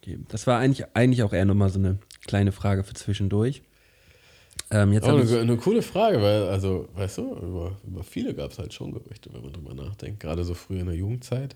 [0.02, 0.20] Okay.
[0.30, 3.62] Das war eigentlich, eigentlich auch eher nochmal so eine kleine Frage für zwischendurch.
[4.70, 8.52] Ähm, jetzt hab eine, eine coole Frage, weil, also, weißt du, über, über viele gab
[8.52, 10.20] es halt schon Gerüchte, wenn man drüber nachdenkt.
[10.20, 11.56] Gerade so früh in der Jugendzeit.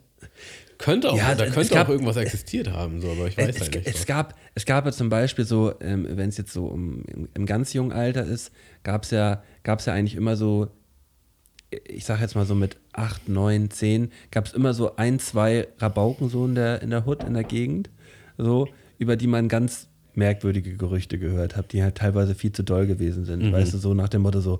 [0.77, 3.61] Könnte auch, Ja, da könnte gab- auch irgendwas existiert haben, so, aber ich weiß es,
[3.61, 3.87] halt nicht.
[3.87, 4.05] es, was.
[4.05, 7.45] gab, es gab ja zum Beispiel so, ähm, wenn es jetzt so um, im, im
[7.45, 8.51] ganz jungen Alter ist,
[8.83, 10.67] gab es ja, gab's ja eigentlich immer so,
[11.87, 15.67] ich sag jetzt mal so mit 8, 9, 10, gab es immer so ein, zwei
[15.79, 17.89] Rabauken so in der, in der Hut, in der Gegend,
[18.37, 18.67] so,
[18.99, 23.25] über die man ganz merkwürdige Gerüchte gehört hat, die halt teilweise viel zu doll gewesen
[23.25, 23.43] sind.
[23.43, 23.53] Mhm.
[23.53, 24.59] Weißt du, so nach dem Motto so,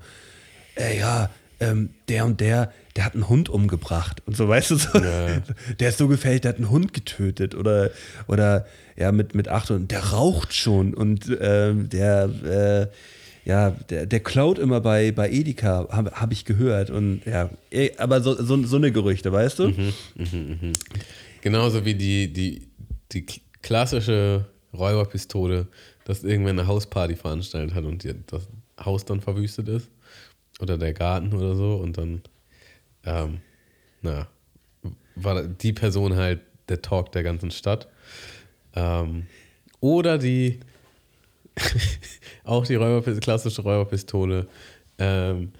[0.76, 1.30] ey, ja,
[1.60, 5.42] ähm, der und der, der hat einen Hund umgebracht und so, weißt du, so, Ja.
[5.80, 7.92] der ist so gefällt, der hat einen Hund getötet oder,
[8.28, 8.66] oder
[8.98, 12.90] ja, mit, mit acht und der raucht schon und ähm, der,
[13.46, 17.50] äh, ja, der, der klaut immer bei, bei Edeka, habe hab ich gehört und ja,
[17.98, 19.74] aber so, so, so eine Gerüchte, weißt du?
[21.42, 22.68] Genauso wie die, die,
[23.12, 23.26] die
[23.62, 25.68] klassische Räuberpistole,
[26.06, 28.48] dass irgendwer eine Hausparty veranstaltet hat und das
[28.80, 29.90] Haus dann verwüstet ist.
[30.60, 31.76] Oder der Garten oder so.
[31.76, 32.22] Und dann,
[33.06, 33.42] ähm,
[34.02, 34.28] na,
[35.16, 37.88] war die Person halt der Talk der ganzen Stadt.
[38.76, 39.28] Ähm,
[39.80, 40.60] oder die,
[42.44, 44.48] auch die Räuberpistole, klassische Räuberpistole,
[44.98, 45.52] ähm,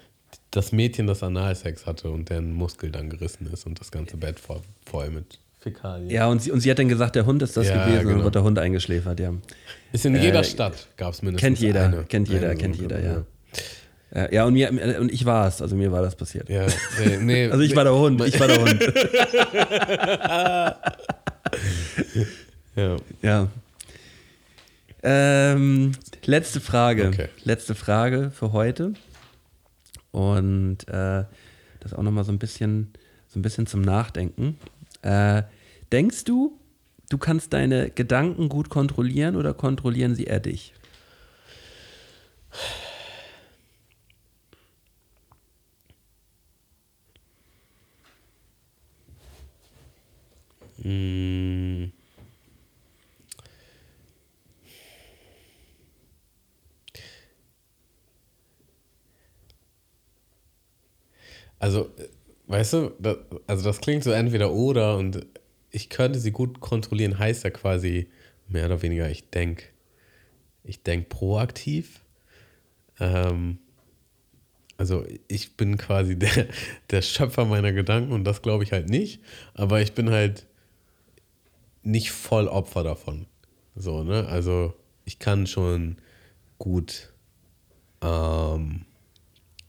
[0.50, 4.38] das Mädchen, das Analsex hatte und deren Muskel dann gerissen ist und das ganze Bett
[4.38, 6.10] voll, voll mit Fäkalien.
[6.10, 8.02] Ja, und sie, und sie hat dann gesagt, der Hund ist das Ja, gewesen und
[8.02, 8.14] genau.
[8.16, 9.32] dann wird der Hund eingeschläfert, ja.
[9.92, 12.04] Ist in jeder Stadt gab es mindestens Kennt jeder, eine.
[12.04, 13.24] kennt jeder, eine kennt jeder, ja.
[14.14, 16.48] Äh, Ja, und, mir, und ich war es, also mir war das passiert.
[16.48, 16.66] Ja,
[17.04, 18.82] nee, nee, Also ich war der Hund, ich war der Hund.
[22.76, 22.96] ja.
[23.22, 23.48] Ja.
[25.02, 25.92] Ähm,
[26.24, 27.08] letzte Frage.
[27.08, 27.28] Okay.
[27.44, 28.92] Letzte Frage für heute.
[30.10, 31.24] Und äh,
[31.80, 32.92] das auch nochmal so ein bisschen,
[33.28, 34.58] so ein bisschen zum Nachdenken.
[35.02, 35.42] Äh,
[35.92, 36.58] denkst du,
[37.10, 40.74] du kannst deine Gedanken gut kontrollieren oder kontrollieren sie eher dich?
[50.84, 51.92] Mm.
[61.58, 62.08] Also, äh,
[62.52, 65.26] weißt du, das, also das klingt so entweder oder und
[65.70, 68.08] ich könnte sie gut kontrollieren, heißt ja quasi
[68.46, 69.64] mehr oder weniger, ich denke,
[70.62, 72.00] ich denke proaktiv.
[73.00, 73.58] Ähm,
[74.76, 76.46] also ich bin quasi der,
[76.90, 79.22] der Schöpfer meiner Gedanken und das glaube ich halt nicht,
[79.54, 80.46] aber ich bin halt
[81.82, 83.26] nicht voll Opfer davon.
[83.74, 84.28] So, ne?
[84.28, 84.74] Also
[85.06, 85.96] ich kann schon
[86.58, 87.14] gut,
[88.02, 88.84] ähm,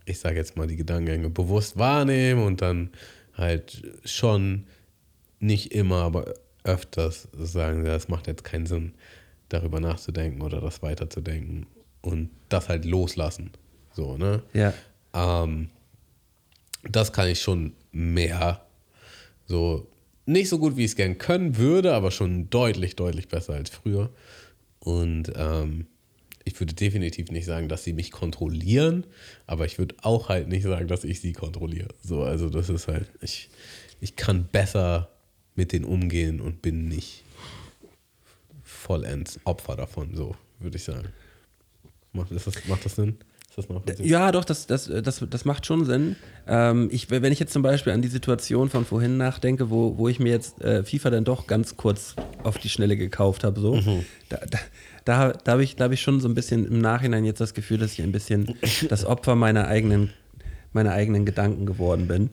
[0.05, 2.89] ich sage jetzt mal, die Gedankengänge bewusst wahrnehmen und dann
[3.35, 4.65] halt schon
[5.39, 6.33] nicht immer, aber
[6.63, 8.93] öfters sagen, ja, es macht jetzt keinen Sinn,
[9.49, 11.65] darüber nachzudenken oder das weiterzudenken
[12.01, 13.51] und das halt loslassen.
[13.93, 14.41] So, ne?
[14.53, 14.73] Ja.
[15.13, 15.69] Ähm,
[16.89, 18.65] das kann ich schon mehr.
[19.45, 19.87] So,
[20.25, 23.69] nicht so gut, wie ich es gern können würde, aber schon deutlich, deutlich besser als
[23.69, 24.09] früher.
[24.79, 25.87] Und ähm,
[26.45, 29.05] ich würde definitiv nicht sagen, dass sie mich kontrollieren,
[29.47, 31.89] aber ich würde auch halt nicht sagen, dass ich sie kontrolliere.
[32.03, 33.49] So, also das ist halt, ich,
[34.01, 35.09] ich kann besser
[35.55, 37.23] mit denen umgehen und bin nicht
[38.63, 41.09] vollends Opfer davon, so würde ich sagen.
[42.11, 43.17] Macht, das, macht das Sinn?
[43.55, 43.99] Ist das?
[43.99, 46.15] Ja, doch, das, das, das, das macht schon Sinn.
[46.47, 50.07] Ähm, ich, wenn ich jetzt zum Beispiel an die Situation von vorhin nachdenke, wo, wo
[50.07, 53.75] ich mir jetzt äh, FIFA dann doch ganz kurz auf die Schnelle gekauft habe, so,
[54.29, 54.59] da, da,
[55.05, 57.77] da, da habe ich, hab ich schon so ein bisschen im Nachhinein jetzt das Gefühl,
[57.77, 58.55] dass ich ein bisschen
[58.89, 60.11] das Opfer meiner eigenen,
[60.71, 62.29] meiner eigenen Gedanken geworden bin.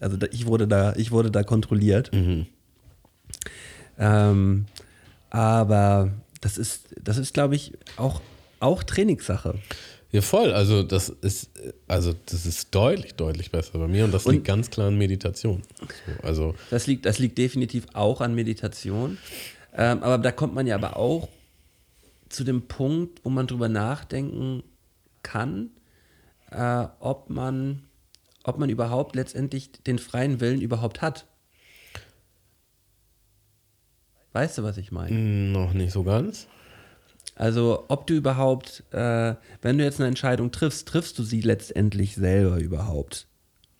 [0.00, 2.10] Also da, ich, wurde da, ich wurde da kontrolliert.
[3.98, 4.66] Ähm,
[5.30, 6.10] aber
[6.40, 8.20] das ist, das ist glaube ich, auch,
[8.60, 9.54] auch Trainingssache.
[10.10, 10.52] Ja, voll.
[10.52, 11.50] Also das ist,
[11.88, 14.98] also das ist deutlich, deutlich besser bei mir und das Und- liegt ganz klar an
[14.98, 15.62] Meditation.
[15.80, 19.16] So, also Das liegt, das liegt definitiv auch an Meditation.
[19.74, 21.28] Ähm, aber da kommt man ja aber auch
[22.32, 24.62] zu dem Punkt, wo man drüber nachdenken
[25.22, 25.70] kann,
[26.50, 27.82] äh, ob, man,
[28.44, 31.26] ob man überhaupt letztendlich den freien Willen überhaupt hat.
[34.32, 35.14] Weißt du, was ich meine?
[35.14, 36.48] noch nicht so ganz.
[37.34, 42.14] Also, ob du überhaupt, äh, wenn du jetzt eine Entscheidung triffst, triffst du sie letztendlich
[42.14, 43.26] selber überhaupt?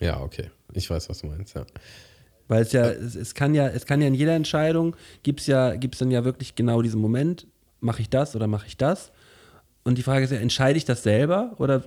[0.00, 0.50] Ja, okay.
[0.72, 1.66] Ich weiß, was du meinst, ja.
[2.48, 5.46] Weil es ja, es, es kann ja, es kann ja in jeder Entscheidung, gibt es
[5.46, 7.46] ja, gibt's dann ja wirklich genau diesen Moment,
[7.82, 9.12] mache ich das oder mache ich das?
[9.84, 11.82] Und die Frage ist ja, entscheide ich das selber oder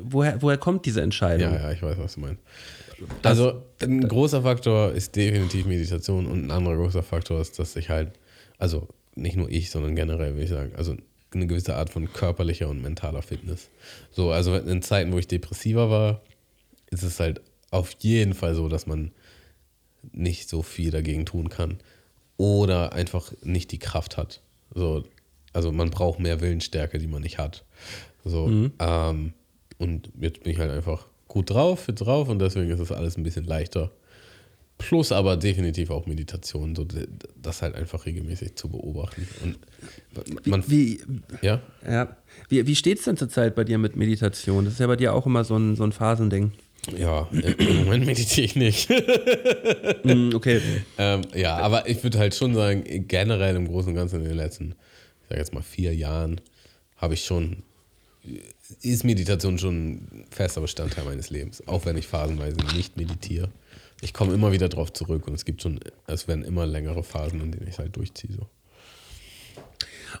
[0.00, 1.52] woher, woher kommt diese Entscheidung?
[1.52, 2.42] Ja, ja, ich weiß, was du meinst.
[3.22, 7.88] Also ein großer Faktor ist definitiv Meditation und ein anderer großer Faktor ist, dass ich
[7.88, 8.12] halt,
[8.58, 10.96] also nicht nur ich, sondern generell, würde ich sagen, also
[11.32, 13.68] eine gewisse Art von körperlicher und mentaler Fitness.
[14.12, 16.22] So, also in Zeiten, wo ich depressiver war,
[16.90, 19.10] ist es halt auf jeden Fall so, dass man
[20.12, 21.78] nicht so viel dagegen tun kann
[22.36, 24.42] oder einfach nicht die Kraft hat.
[24.74, 25.04] So,
[25.54, 27.64] also man braucht mehr Willensstärke, die man nicht hat.
[28.24, 29.32] So, ähm,
[29.78, 33.16] und jetzt bin ich halt einfach gut drauf, fit drauf und deswegen ist es alles
[33.16, 33.90] ein bisschen leichter.
[34.76, 36.84] Plus aber definitiv auch Meditation, so
[37.40, 39.26] das halt einfach regelmäßig zu beobachten.
[39.42, 41.00] Und man, Wie,
[41.42, 42.16] ja, ja,
[42.48, 44.64] wie, wie steht es denn zurzeit bei dir mit Meditation?
[44.64, 46.52] Das ist ja bei dir auch immer so ein, so ein Phasending.
[46.98, 48.88] ja, im Moment meditiere ich nicht.
[50.02, 50.60] Hm, okay.
[50.98, 54.36] ähm, ja, aber ich würde halt schon sagen, generell im Großen und Ganzen in den
[54.36, 54.74] letzten,
[55.24, 56.40] ich sag jetzt mal vier Jahren,
[56.96, 57.62] habe ich schon,
[58.82, 63.50] ist Meditation schon ein fester Bestandteil meines Lebens, auch wenn ich phasenweise nicht meditiere.
[64.00, 67.40] Ich komme immer wieder drauf zurück und es gibt schon, es werden immer längere Phasen,
[67.40, 68.32] in denen ich es halt durchziehe.
[68.32, 68.46] So.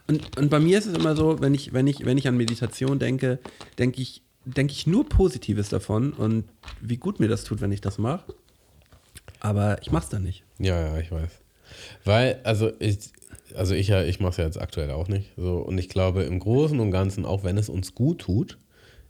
[0.06, 2.36] Und, und bei mir ist es immer so, wenn ich, wenn ich, wenn ich an
[2.36, 3.38] Meditation denke,
[3.78, 6.44] denke ich, denke ich nur Positives davon und
[6.80, 8.34] wie gut mir das tut, wenn ich das mache.
[9.40, 10.44] Aber ich mache es dann nicht.
[10.58, 11.43] Ja, ja, ich weiß.
[12.04, 12.98] Weil, also ich,
[13.54, 15.32] also ich, ja, ich mache es ja jetzt aktuell auch nicht.
[15.36, 18.58] So, und ich glaube, im Großen und Ganzen, auch wenn es uns gut tut,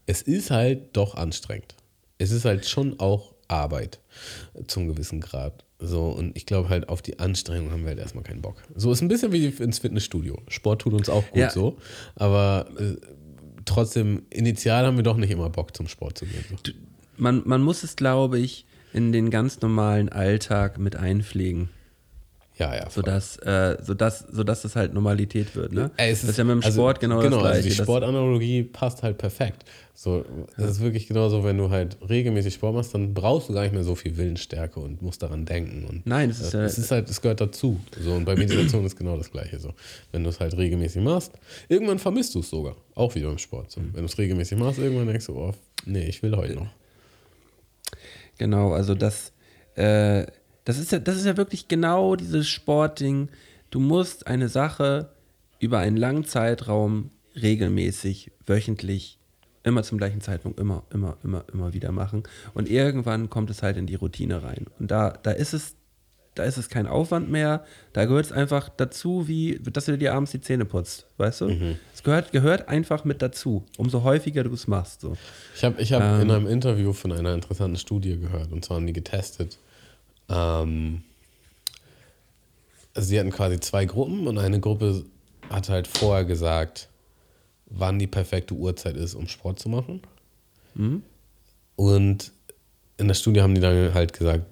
[0.07, 1.75] es ist halt doch anstrengend.
[2.19, 4.01] Es ist halt schon auch Arbeit
[4.67, 5.65] zum gewissen Grad.
[5.79, 8.63] So, und ich glaube halt, auf die Anstrengung haben wir halt erstmal keinen Bock.
[8.75, 10.39] So ist ein bisschen wie ins Fitnessstudio.
[10.49, 11.51] Sport tut uns auch gut Ja.
[11.51, 11.77] so,
[12.15, 12.97] aber äh,
[13.65, 16.45] trotzdem, initial haben wir doch nicht immer Bock zum Sport zu gehen.
[16.49, 16.73] So.
[17.17, 21.69] Man, man muss es, glaube ich, in den ganz normalen Alltag mit einpflegen,
[22.57, 22.83] Ja, ja.
[22.83, 23.03] voll.
[23.03, 25.73] sodass, äh, sodass, sodass das halt Normalität wird.
[25.73, 25.91] Ne?
[25.97, 27.57] Ey, es das ist ja mit dem also- Sport genau, genau das Gleiche.
[27.57, 29.65] Also die Das- Sportanalogie passt halt perfekt.
[29.97, 30.25] So,
[30.57, 33.73] das ist wirklich genauso, wenn du halt regelmäßig Sport machst, dann brauchst du gar nicht
[33.75, 35.85] mehr so viel Willensstärke und musst daran denken.
[35.89, 37.81] Und Nein, das ist ja- es ist halt, es gehört dazu.
[38.01, 39.59] So, und bei Meditation ist genau das Gleiche.
[39.59, 39.73] So,
[40.13, 41.33] wenn du es halt regelmäßig machst,
[41.69, 42.77] irgendwann vermisst du es sogar.
[42.95, 43.73] Auch wieder im Sport.
[43.73, 43.81] So.
[43.81, 45.55] Wenn du es regelmäßig machst, irgendwann denkst du, oh,
[45.87, 46.69] nee, ich will heute noch.
[48.39, 49.33] Genau, also das,
[49.77, 50.27] äh,
[50.65, 53.29] das, ist ja, das ist ja wirklich genau dieses Sportding.
[53.71, 55.11] Du musst eine Sache
[55.59, 57.11] über einen langen Zeitraum
[57.41, 59.19] regelmäßig, wöchentlich,
[59.63, 62.23] immer zum gleichen Zeitpunkt, immer, immer, immer, immer wieder machen.
[62.53, 64.67] Und irgendwann kommt es halt in die Routine rein.
[64.79, 65.75] Und da, da ist es,
[66.35, 67.65] da ist es kein Aufwand mehr.
[67.93, 71.77] Da gehört es einfach dazu, wie, dass du dir abends die Zähne putzt, weißt du?
[71.95, 73.65] Es gehört, gehört einfach mit dazu.
[73.79, 75.01] Umso häufiger du es machst.
[75.01, 75.17] So.
[75.57, 76.23] Ich habe ich hab Ähm.
[76.23, 79.59] in einem Interview von einer interessanten Studie gehört, und zwar haben die getestet.
[80.29, 81.03] Ähm,
[82.95, 85.05] also sie hatten quasi zwei Gruppen und eine Gruppe
[85.51, 86.89] hat halt vorher gesagt,
[87.67, 90.01] wann die perfekte Uhrzeit ist, um Sport zu machen.
[91.77, 92.33] Und
[92.97, 94.45] in der Studie haben die dann halt gesagt,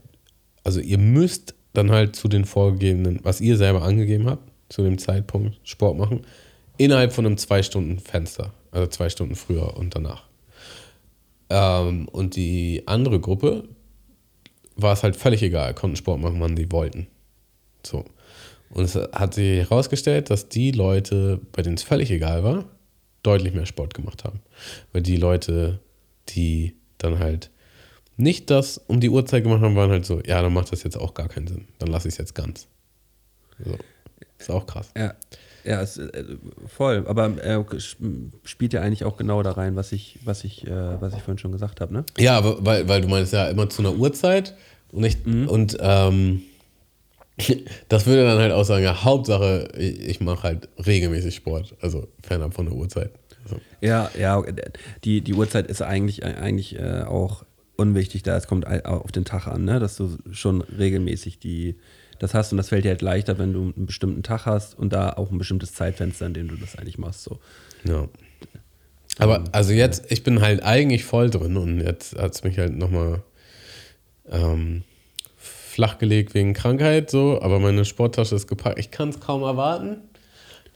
[0.65, 4.99] also ihr müsst dann halt zu den vorgegebenen, was ihr selber angegeben habt, zu dem
[4.99, 6.27] Zeitpunkt Sport machen,
[6.79, 10.25] innerhalb von einem zwei Stunden Fenster, also zwei Stunden früher und danach.
[11.49, 13.69] Ähm, und die andere Gruppe
[14.77, 17.07] war es halt völlig egal, konnten Sport machen, wann sie wollten.
[17.85, 18.05] So.
[18.71, 22.65] Und es hat sich herausgestellt, dass die Leute, bei denen es völlig egal war,
[23.23, 24.41] deutlich mehr Sport gemacht haben.
[24.93, 25.81] Weil die Leute,
[26.31, 27.51] die dann halt
[28.17, 30.97] nicht das um die Uhrzeit gemacht haben, waren halt so, ja, dann macht das jetzt
[30.97, 31.69] auch gar keinen Sinn.
[31.79, 32.67] Dann lasse ich es jetzt ganz.
[33.63, 33.77] So.
[34.39, 34.91] Ist auch krass.
[34.97, 35.15] Ja,
[35.65, 36.25] ja, es, äh,
[36.67, 37.05] voll.
[37.07, 41.01] Aber äh, sp- spielt ja eigentlich auch genau da rein, was ich, was ich, äh,
[41.01, 42.05] was ich vorhin schon gesagt habe, ne?
[42.19, 44.55] Ja, weil, weil du meinst ja immer zu einer Uhrzeit
[44.91, 46.43] und nicht, und ähm,
[47.89, 52.09] das würde dann halt auch sagen, ja, Hauptsache, ich, ich mache halt regelmäßig Sport, also
[52.23, 53.11] fernab von der Uhrzeit.
[53.45, 54.43] Also, Ja, ja,
[55.05, 57.45] die, die Uhrzeit ist eigentlich, eigentlich äh, auch
[57.77, 58.37] unwichtig da.
[58.37, 59.81] Es kommt auf den Tag an, ne?
[59.81, 61.77] dass du schon regelmäßig die,
[62.23, 64.93] das hast und das fällt dir halt leichter, wenn du einen bestimmten Tag hast und
[64.93, 67.25] da auch ein bestimmtes Zeitfenster, in dem du das eigentlich machst.
[67.25, 67.41] So.
[67.85, 68.09] ja.
[69.19, 72.77] Aber also jetzt, ich bin halt eigentlich voll drin und jetzt hat es mich halt
[72.77, 73.23] nochmal
[74.31, 74.85] ähm,
[75.37, 78.79] flachgelegt wegen Krankheit, so, aber meine Sporttasche ist gepackt.
[78.79, 79.97] Ich kann es kaum erwarten.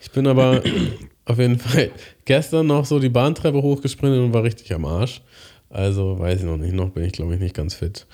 [0.00, 0.62] Ich bin aber
[1.26, 1.92] auf jeden Fall
[2.24, 5.22] gestern noch so die Bahntreppe hochgesprintet und war richtig am Arsch.
[5.70, 6.74] Also weiß ich noch nicht.
[6.74, 8.06] Noch bin ich, glaube ich, nicht ganz fit.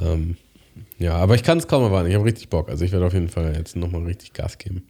[0.00, 0.36] Ähm,
[0.98, 2.08] ja, aber ich kann es kaum erwarten.
[2.08, 2.68] Ich habe richtig Bock.
[2.68, 4.86] Also ich werde auf jeden Fall jetzt nochmal richtig Gas geben.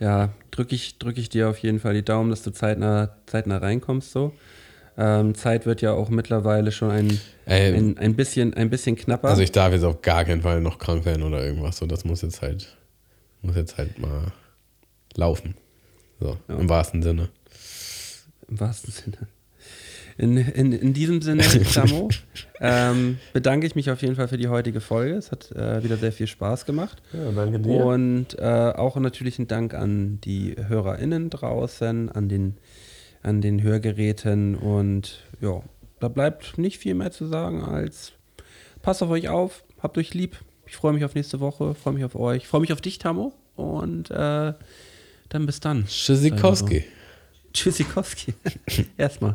[0.00, 3.58] Ja, drücke ich, drück ich dir auf jeden Fall die Daumen, dass du zeitnah, zeitnah
[3.58, 4.12] reinkommst.
[4.12, 4.32] So.
[4.98, 9.28] Ähm, Zeit wird ja auch mittlerweile schon ein, Ey, ein, ein, bisschen, ein bisschen knapper.
[9.28, 11.76] Also ich darf jetzt auf gar keinen Fall noch krank werden oder irgendwas.
[11.76, 12.76] So, das muss jetzt halt,
[13.42, 14.32] muss jetzt halt mal
[15.14, 15.54] laufen.
[16.20, 16.56] So, Ja.
[16.56, 17.28] im wahrsten Sinne.
[18.48, 19.18] Im wahrsten Sinne.
[20.18, 22.08] In, in, in diesem Sinne, Samo,
[22.60, 25.14] ähm, bedanke ich mich auf jeden Fall für die heutige Folge.
[25.14, 27.02] Es hat äh, wieder sehr viel Spaß gemacht.
[27.12, 32.56] Ja, danke Und äh, auch natürlich ein Dank an die HörerInnen draußen, an den,
[33.22, 34.54] an den Hörgeräten.
[34.54, 35.62] Und ja,
[36.00, 38.12] da bleibt nicht viel mehr zu sagen als
[38.86, 40.38] passt auf euch auf, habt euch lieb.
[40.64, 43.32] Ich freue mich auf nächste Woche, freue mich auf euch, freue mich auf dich, Tamo.
[43.56, 44.52] Und äh,
[45.28, 45.86] dann bis dann.
[45.86, 46.84] Tschüssikowski.
[47.52, 48.34] Tschüssikowski.
[48.96, 49.34] Erstmal.